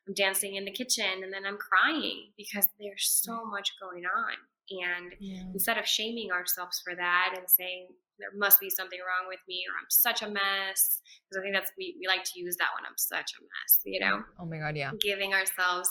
I'm 0.07 0.13
dancing 0.13 0.55
in 0.55 0.65
the 0.65 0.71
kitchen 0.71 1.23
and 1.23 1.31
then 1.31 1.45
I'm 1.45 1.57
crying 1.57 2.31
because 2.37 2.67
there's 2.79 3.07
so 3.23 3.45
much 3.45 3.69
going 3.81 4.03
on. 4.05 4.33
And 4.69 5.13
yeah. 5.19 5.43
instead 5.53 5.77
of 5.77 5.85
shaming 5.85 6.31
ourselves 6.31 6.81
for 6.83 6.95
that 6.95 7.35
and 7.37 7.49
saying 7.49 7.87
there 8.19 8.29
must 8.35 8.59
be 8.59 8.69
something 8.69 8.99
wrong 8.99 9.27
with 9.27 9.39
me 9.47 9.63
or 9.67 9.75
I'm 9.77 9.89
such 9.89 10.21
a 10.21 10.27
mess, 10.27 11.01
because 11.27 11.39
I 11.39 11.41
think 11.41 11.53
that's 11.53 11.71
we, 11.77 11.95
we 11.99 12.07
like 12.07 12.23
to 12.23 12.39
use 12.39 12.55
that 12.57 12.69
one. 12.73 12.83
I'm 12.87 12.97
such 12.97 13.31
a 13.39 13.41
mess, 13.41 13.79
you 13.85 13.99
know? 13.99 14.23
Oh 14.39 14.45
my 14.45 14.57
God, 14.57 14.75
yeah. 14.75 14.91
Giving 15.01 15.33
ourselves 15.33 15.89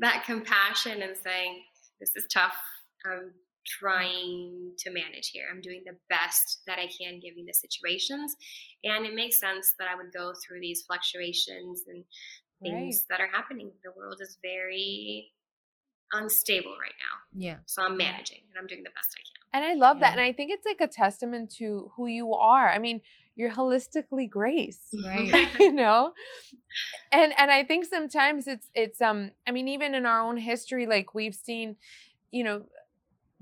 that 0.00 0.24
compassion 0.24 1.02
and 1.02 1.16
saying, 1.16 1.62
This 2.00 2.10
is 2.16 2.26
tough. 2.32 2.56
I'm 3.06 3.32
trying 3.66 4.72
to 4.78 4.90
manage 4.90 5.30
here. 5.30 5.44
I'm 5.50 5.60
doing 5.60 5.82
the 5.84 5.96
best 6.08 6.62
that 6.66 6.78
I 6.78 6.86
can 6.86 7.20
given 7.20 7.44
the 7.46 7.52
situations. 7.52 8.36
And 8.84 9.06
it 9.06 9.14
makes 9.14 9.38
sense 9.38 9.74
that 9.78 9.88
I 9.88 9.96
would 9.96 10.12
go 10.12 10.32
through 10.44 10.60
these 10.60 10.82
fluctuations 10.82 11.84
and 11.88 12.04
things 12.62 13.06
right. 13.10 13.18
that 13.18 13.20
are 13.22 13.30
happening. 13.30 13.70
The 13.84 13.92
world 13.96 14.20
is 14.20 14.38
very 14.42 15.32
unstable 16.12 16.72
right 16.72 16.94
now. 16.98 17.40
Yeah. 17.46 17.56
So 17.66 17.82
I'm 17.82 17.96
managing 17.96 18.40
and 18.50 18.60
I'm 18.60 18.66
doing 18.66 18.82
the 18.82 18.90
best 18.90 19.14
I 19.14 19.22
can. 19.22 19.62
And 19.62 19.72
I 19.72 19.74
love 19.74 19.98
yeah. 19.98 20.10
that. 20.10 20.12
And 20.18 20.20
I 20.20 20.32
think 20.32 20.52
it's 20.52 20.66
like 20.66 20.80
a 20.80 20.92
testament 20.92 21.52
to 21.58 21.90
who 21.96 22.06
you 22.06 22.34
are. 22.34 22.68
I 22.68 22.78
mean, 22.78 23.00
you're 23.36 23.50
holistically 23.50 24.28
grace, 24.28 24.80
right? 25.04 25.48
you 25.58 25.72
know? 25.82 26.12
And 27.12 27.32
and 27.38 27.50
I 27.50 27.64
think 27.64 27.86
sometimes 27.86 28.46
it's 28.46 28.68
it's 28.74 29.00
um 29.00 29.30
I 29.46 29.50
mean 29.50 29.68
even 29.68 29.94
in 29.94 30.06
our 30.06 30.20
own 30.20 30.36
history 30.36 30.86
like 30.86 31.14
we've 31.14 31.34
seen 31.34 31.76
you 32.30 32.44
know 32.44 32.64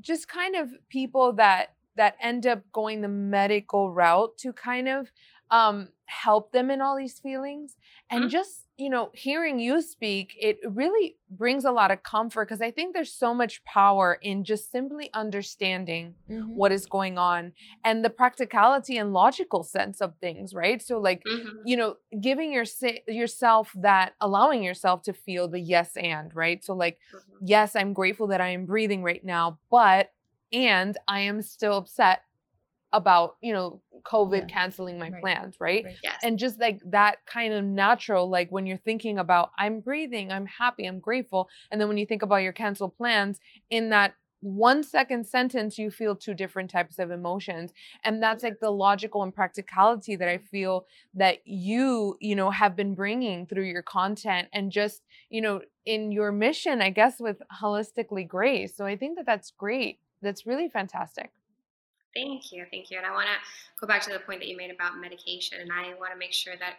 just 0.01 0.29
kind 0.29 0.57
of 0.57 0.71
people 0.89 1.33
that 1.35 1.75
that 1.97 2.17
end 2.23 2.47
up 2.47 2.63
going 2.73 3.01
the 3.01 3.09
medical 3.09 3.93
route 3.93 4.37
to 4.39 4.53
kind 4.53 4.89
of 4.89 5.11
um, 5.51 5.89
help 6.07 6.53
them 6.53 6.71
in 6.71 6.81
all 6.81 6.97
these 6.97 7.19
feelings. 7.19 7.77
And 8.11 8.25
Mhm. 8.25 8.31
just, 8.31 8.67
you 8.77 8.91
know, 8.91 9.11
hearing 9.15 9.59
you 9.59 9.83
speak, 9.83 10.35
it 10.41 10.59
really 10.65 11.17
brings 11.31 11.65
a 11.65 11.73
lot 11.73 11.91
of 11.91 12.03
comfort 12.03 12.49
because 12.49 12.61
I 12.63 12.71
think 12.71 12.95
there's 12.95 13.13
so 13.13 13.35
much 13.35 13.65
power 13.65 14.19
in 14.23 14.45
just 14.45 14.71
simply 14.71 15.11
understanding 15.15 16.17
Mhm. 16.29 16.55
what 16.55 16.73
is 16.73 16.87
going 16.87 17.19
on 17.19 17.53
and 17.85 18.05
the 18.05 18.11
practicality 18.11 18.97
and 18.99 19.13
logical 19.13 19.63
sense 19.63 20.01
of 20.01 20.15
things, 20.21 20.55
right? 20.55 20.83
So, 20.83 20.99
like, 20.99 21.27
Mhm. 21.27 21.63
you 21.63 21.77
know, 21.77 21.97
giving 22.21 22.53
your, 22.53 22.65
yourself 23.07 23.73
that, 23.77 24.15
allowing 24.21 24.63
yourself 24.63 25.03
to 25.03 25.13
feel 25.13 25.49
the 25.49 25.61
yes 25.61 25.97
and, 25.97 26.35
right? 26.35 26.65
So, 26.65 26.75
like, 26.75 26.99
Mhm. 27.13 27.39
yes, 27.41 27.77
I'm 27.77 27.93
grateful 27.93 28.27
that 28.29 28.41
I 28.41 28.49
am 28.49 28.67
breathing 28.67 29.03
right 29.03 29.25
now, 29.25 29.59
but, 29.71 30.13
and 30.53 30.97
I 31.07 31.21
am 31.21 31.43
still 31.43 31.77
upset 31.77 32.23
about, 32.93 33.37
you 33.41 33.53
know, 33.53 33.81
COVID 34.05 34.41
Yeah. 34.43 34.47
canceling 34.47 34.99
my 34.99 35.11
Right. 35.11 35.21
plans, 35.21 35.61
right? 35.61 35.85
Right. 35.85 35.97
Yes. 36.03 36.19
And 36.23 36.39
just 36.39 36.59
like 36.61 36.81
that 36.87 37.25
kind 37.27 37.53
of 37.53 37.65
natural, 37.65 38.29
like 38.29 38.51
when 38.51 38.67
you're 38.67 38.79
thinking 38.79 39.19
about, 39.19 39.51
I'm 39.59 39.81
breathing, 39.81 40.33
I'm 40.33 40.47
happy, 40.47 40.87
I'm 40.87 41.01
grateful. 41.01 41.49
And 41.71 41.81
then 41.81 41.89
when 41.89 41.99
you 41.99 42.07
think 42.07 42.23
about 42.23 42.37
your 42.37 42.53
canceled 42.53 42.97
plans, 42.97 43.41
in 43.71 43.91
that 43.91 44.15
one 44.41 44.85
second 44.85 45.27
sentence, 45.27 45.79
you 45.79 45.91
feel 45.91 46.15
two 46.15 46.33
different 46.33 46.71
types 46.71 46.99
of 47.01 47.11
emotions. 47.11 47.73
And 48.05 48.23
that's 48.23 48.45
like 48.45 48.61
the 48.61 48.71
logical 48.71 49.25
and 49.25 49.35
practicality 49.35 50.15
that 50.15 50.29
I 50.29 50.39
feel 50.39 50.87
that 51.15 51.39
you, 51.45 52.17
you 52.21 52.37
know, 52.37 52.51
have 52.51 52.77
been 52.77 52.95
bringing 52.95 53.47
through 53.47 53.65
your 53.65 53.83
content 53.83 54.49
and 54.53 54.71
just, 54.71 55.03
you 55.29 55.41
know, 55.41 55.63
in 55.85 56.13
your 56.13 56.31
mission, 56.31 56.81
I 56.81 56.91
guess, 56.91 57.19
with 57.19 57.43
Holistically 57.61 58.27
Grace. 58.29 58.77
So 58.77 58.87
I 58.87 58.97
think 58.97 59.17
that 59.17 59.27
that's 59.27 59.51
great. 59.51 59.99
That's 60.23 60.47
really 60.47 60.69
fantastic. 60.69 61.33
Thank 62.19 62.53
you. 62.53 62.67
Thank 62.71 62.91
you. 62.91 62.99
And 62.99 63.07
I 63.07 63.13
want 63.13 63.29
to 63.29 63.37
go 63.81 63.87
back 63.87 64.03
to 64.03 64.13
the 64.13 64.19
point 64.19 64.41
that 64.41 64.49
you 64.49 64.57
made 64.57 64.71
about 64.71 64.99
medication. 64.99 65.61
And 65.61 65.71
I 65.73 65.95
want 65.99 66.13
to 66.13 66.19
make 66.19 66.33
sure 66.33 66.55
that 66.59 66.77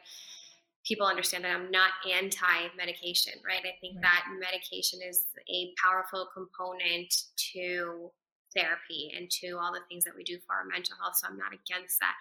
people 0.85 1.05
understand 1.05 1.43
that 1.45 1.55
I'm 1.55 1.71
not 1.71 1.91
anti 2.09 2.67
medication, 2.77 3.33
right? 3.45 3.59
I 3.59 3.77
think 3.79 3.95
Right. 3.95 4.03
that 4.03 4.25
medication 4.39 4.99
is 5.01 5.27
a 5.47 5.73
powerful 5.81 6.27
component 6.33 7.13
to 7.53 8.11
therapy 8.55 9.13
and 9.15 9.29
to 9.29 9.57
all 9.59 9.71
the 9.71 9.81
things 9.87 10.03
that 10.03 10.15
we 10.15 10.23
do 10.23 10.39
for 10.39 10.55
our 10.55 10.65
mental 10.65 10.97
health. 10.97 11.15
So 11.17 11.27
I'm 11.27 11.37
not 11.37 11.53
against 11.53 11.99
that. 11.99 12.15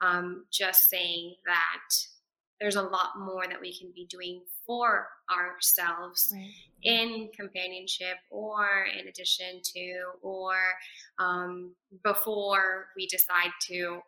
Um, 0.00 0.46
just 0.50 0.88
saying 0.88 1.36
that 1.44 1.94
there's 2.60 2.76
a 2.76 2.82
lot 2.82 3.18
more 3.18 3.46
that 3.46 3.60
we 3.60 3.76
can 3.76 3.92
be 3.94 4.06
doing 4.06 4.42
for 4.66 5.08
ourselves 5.30 6.34
in 6.82 7.28
companionship 7.38 8.16
or 8.30 8.86
in 8.98 9.08
addition 9.08 9.60
to 9.62 10.02
or 10.22 10.54
um, 11.18 11.74
before 12.02 12.86
we 12.96 13.06
decide 13.06 13.50
to 13.68 14.00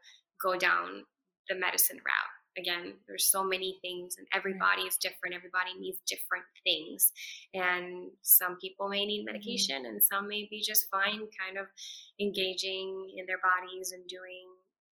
go 0.42 0.56
down 0.56 1.04
the 1.48 1.54
medicine 1.54 1.96
route. 1.96 2.58
Again 2.58 2.94
there's 3.06 3.26
so 3.26 3.44
many 3.44 3.78
things 3.82 4.16
and 4.18 4.26
everybody 4.32 4.82
is 4.82 4.96
different 4.96 5.34
everybody 5.34 5.78
needs 5.78 5.98
different 6.06 6.44
things. 6.64 7.12
And 7.54 8.10
some 8.22 8.56
people 8.56 8.88
may 8.88 9.04
need 9.04 9.24
medication 9.24 9.86
and 9.86 10.02
some 10.02 10.28
may 10.28 10.46
be 10.50 10.62
just 10.62 10.88
fine 10.90 11.28
kind 11.38 11.58
of 11.58 11.66
engaging 12.20 13.12
in 13.16 13.26
their 13.26 13.38
bodies 13.38 13.92
and 13.92 14.06
doing 14.08 14.46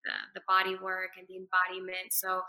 the, 0.04 0.40
the 0.40 0.42
body 0.48 0.76
work 0.82 1.10
and 1.18 1.26
the 1.28 1.36
embodiment. 1.36 2.12
So 2.12 2.40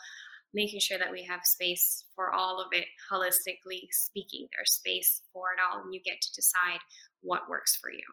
making 0.53 0.79
sure 0.79 0.97
that 0.97 1.11
we 1.11 1.23
have 1.23 1.41
space 1.43 2.05
for 2.15 2.33
all 2.33 2.59
of 2.59 2.67
it 2.71 2.85
holistically 3.11 3.87
speaking 3.91 4.47
there's 4.55 4.73
space 4.73 5.21
for 5.33 5.45
it 5.55 5.59
all 5.61 5.81
and 5.81 5.93
you 5.93 6.01
get 6.03 6.21
to 6.21 6.33
decide 6.33 6.79
what 7.21 7.49
works 7.49 7.77
for 7.81 7.91
you 7.91 8.03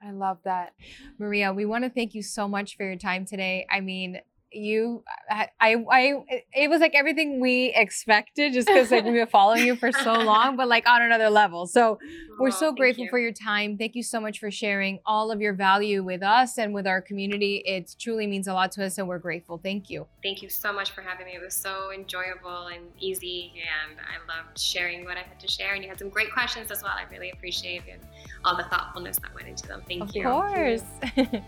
I 0.00 0.12
love 0.12 0.38
that. 0.44 0.74
Maria, 1.18 1.52
we 1.52 1.66
want 1.66 1.82
to 1.82 1.90
thank 1.90 2.14
you 2.14 2.22
so 2.22 2.46
much 2.46 2.76
for 2.76 2.84
your 2.84 2.94
time 2.94 3.24
today. 3.24 3.66
I 3.68 3.80
mean, 3.80 4.20
you 4.52 5.04
I, 5.30 5.48
I 5.60 5.74
I 5.90 6.24
it 6.54 6.70
was 6.70 6.80
like 6.80 6.94
everything 6.94 7.40
we 7.40 7.72
expected 7.74 8.52
just 8.54 8.66
because 8.66 8.90
like 8.90 9.04
we've 9.04 9.12
been 9.14 9.26
following 9.26 9.64
you 9.66 9.76
for 9.76 9.92
so 9.92 10.12
long 10.14 10.56
but 10.56 10.68
like 10.68 10.88
on 10.88 11.02
another 11.02 11.28
level. 11.30 11.66
So 11.66 11.98
we're 12.38 12.50
Well, 12.50 12.58
so 12.58 12.72
grateful 12.72 13.04
you. 13.04 13.10
for 13.10 13.18
your 13.18 13.32
time. 13.32 13.76
Thank 13.76 13.94
you 13.96 14.02
so 14.02 14.20
much 14.20 14.38
for 14.38 14.50
sharing 14.50 15.00
all 15.04 15.32
of 15.32 15.40
your 15.40 15.54
value 15.54 16.04
with 16.04 16.22
us 16.22 16.56
and 16.56 16.72
with 16.72 16.86
our 16.86 17.02
community. 17.02 17.56
It 17.66 17.94
truly 17.98 18.26
means 18.28 18.46
a 18.46 18.54
lot 18.54 18.70
to 18.72 18.84
us 18.84 18.96
and 18.98 19.08
we're 19.08 19.18
grateful. 19.18 19.58
Thank 19.58 19.90
you. 19.90 20.06
Thank 20.22 20.40
you 20.42 20.48
so 20.48 20.72
much 20.72 20.92
for 20.92 21.02
having 21.02 21.26
me. 21.26 21.32
It 21.34 21.42
was 21.42 21.54
so 21.54 21.90
enjoyable 21.92 22.68
and 22.68 22.84
easy 23.00 23.52
and 23.56 23.98
i 24.00 24.16
loved 24.36 24.58
sharing 24.58 25.04
what 25.04 25.16
i 25.16 25.20
had 25.20 25.38
to 25.40 25.48
share 25.48 25.74
and 25.74 25.82
you 25.82 25.88
had 25.88 25.98
some 25.98 26.08
great 26.08 26.32
questions 26.32 26.70
as 26.70 26.82
well. 26.82 26.92
I 26.96 27.04
really 27.12 27.30
appreciate 27.30 27.82
it 27.88 27.94
and 27.94 28.02
all 28.44 28.56
the 28.56 28.64
thoughtfulness 28.64 29.18
that 29.18 29.34
went 29.34 29.48
into 29.48 29.66
them. 29.66 29.82
Thank 29.88 30.02
of 30.04 30.14
you. 30.16 30.22
course 30.22 30.82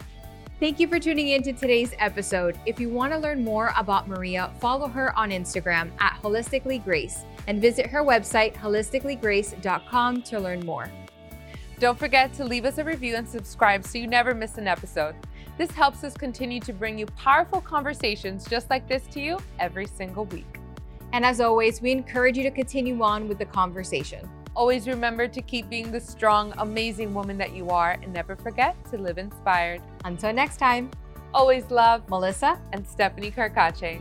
Thank 0.60 0.78
you 0.78 0.88
for 0.88 1.00
tuning 1.00 1.28
in 1.28 1.42
to 1.44 1.54
today's 1.54 1.94
episode. 1.98 2.60
If 2.66 2.78
you 2.78 2.90
want 2.90 3.14
to 3.14 3.18
learn 3.18 3.42
more 3.42 3.72
about 3.78 4.08
Maria, 4.08 4.52
follow 4.60 4.88
her 4.88 5.18
on 5.18 5.30
Instagram 5.30 5.90
at 6.00 6.20
Holistically 6.22 6.84
Grace 6.84 7.24
and 7.46 7.62
visit 7.62 7.86
her 7.86 8.04
website, 8.04 8.54
holisticallygrace.com, 8.56 10.20
to 10.20 10.38
learn 10.38 10.60
more. 10.66 10.90
Don't 11.78 11.98
forget 11.98 12.34
to 12.34 12.44
leave 12.44 12.66
us 12.66 12.76
a 12.76 12.84
review 12.84 13.16
and 13.16 13.26
subscribe 13.26 13.86
so 13.86 13.96
you 13.96 14.06
never 14.06 14.34
miss 14.34 14.58
an 14.58 14.68
episode. 14.68 15.14
This 15.56 15.70
helps 15.70 16.04
us 16.04 16.12
continue 16.12 16.60
to 16.60 16.74
bring 16.74 16.98
you 16.98 17.06
powerful 17.06 17.62
conversations 17.62 18.46
just 18.46 18.68
like 18.68 18.86
this 18.86 19.06
to 19.12 19.20
you 19.20 19.38
every 19.58 19.86
single 19.86 20.26
week. 20.26 20.60
And 21.14 21.24
as 21.24 21.40
always, 21.40 21.80
we 21.80 21.90
encourage 21.90 22.36
you 22.36 22.42
to 22.42 22.50
continue 22.50 23.00
on 23.02 23.28
with 23.28 23.38
the 23.38 23.46
conversation. 23.46 24.28
Always 24.56 24.88
remember 24.88 25.28
to 25.28 25.42
keep 25.42 25.68
being 25.68 25.90
the 25.90 26.00
strong, 26.00 26.52
amazing 26.58 27.14
woman 27.14 27.38
that 27.38 27.54
you 27.54 27.70
are 27.70 27.92
and 28.02 28.12
never 28.12 28.36
forget 28.36 28.76
to 28.90 28.98
live 28.98 29.18
inspired. 29.18 29.80
Until 30.04 30.32
next 30.32 30.58
time, 30.58 30.90
Always 31.32 31.70
love 31.70 32.08
Melissa 32.08 32.60
and 32.72 32.86
Stephanie 32.86 33.30
Carcache. 33.30 34.00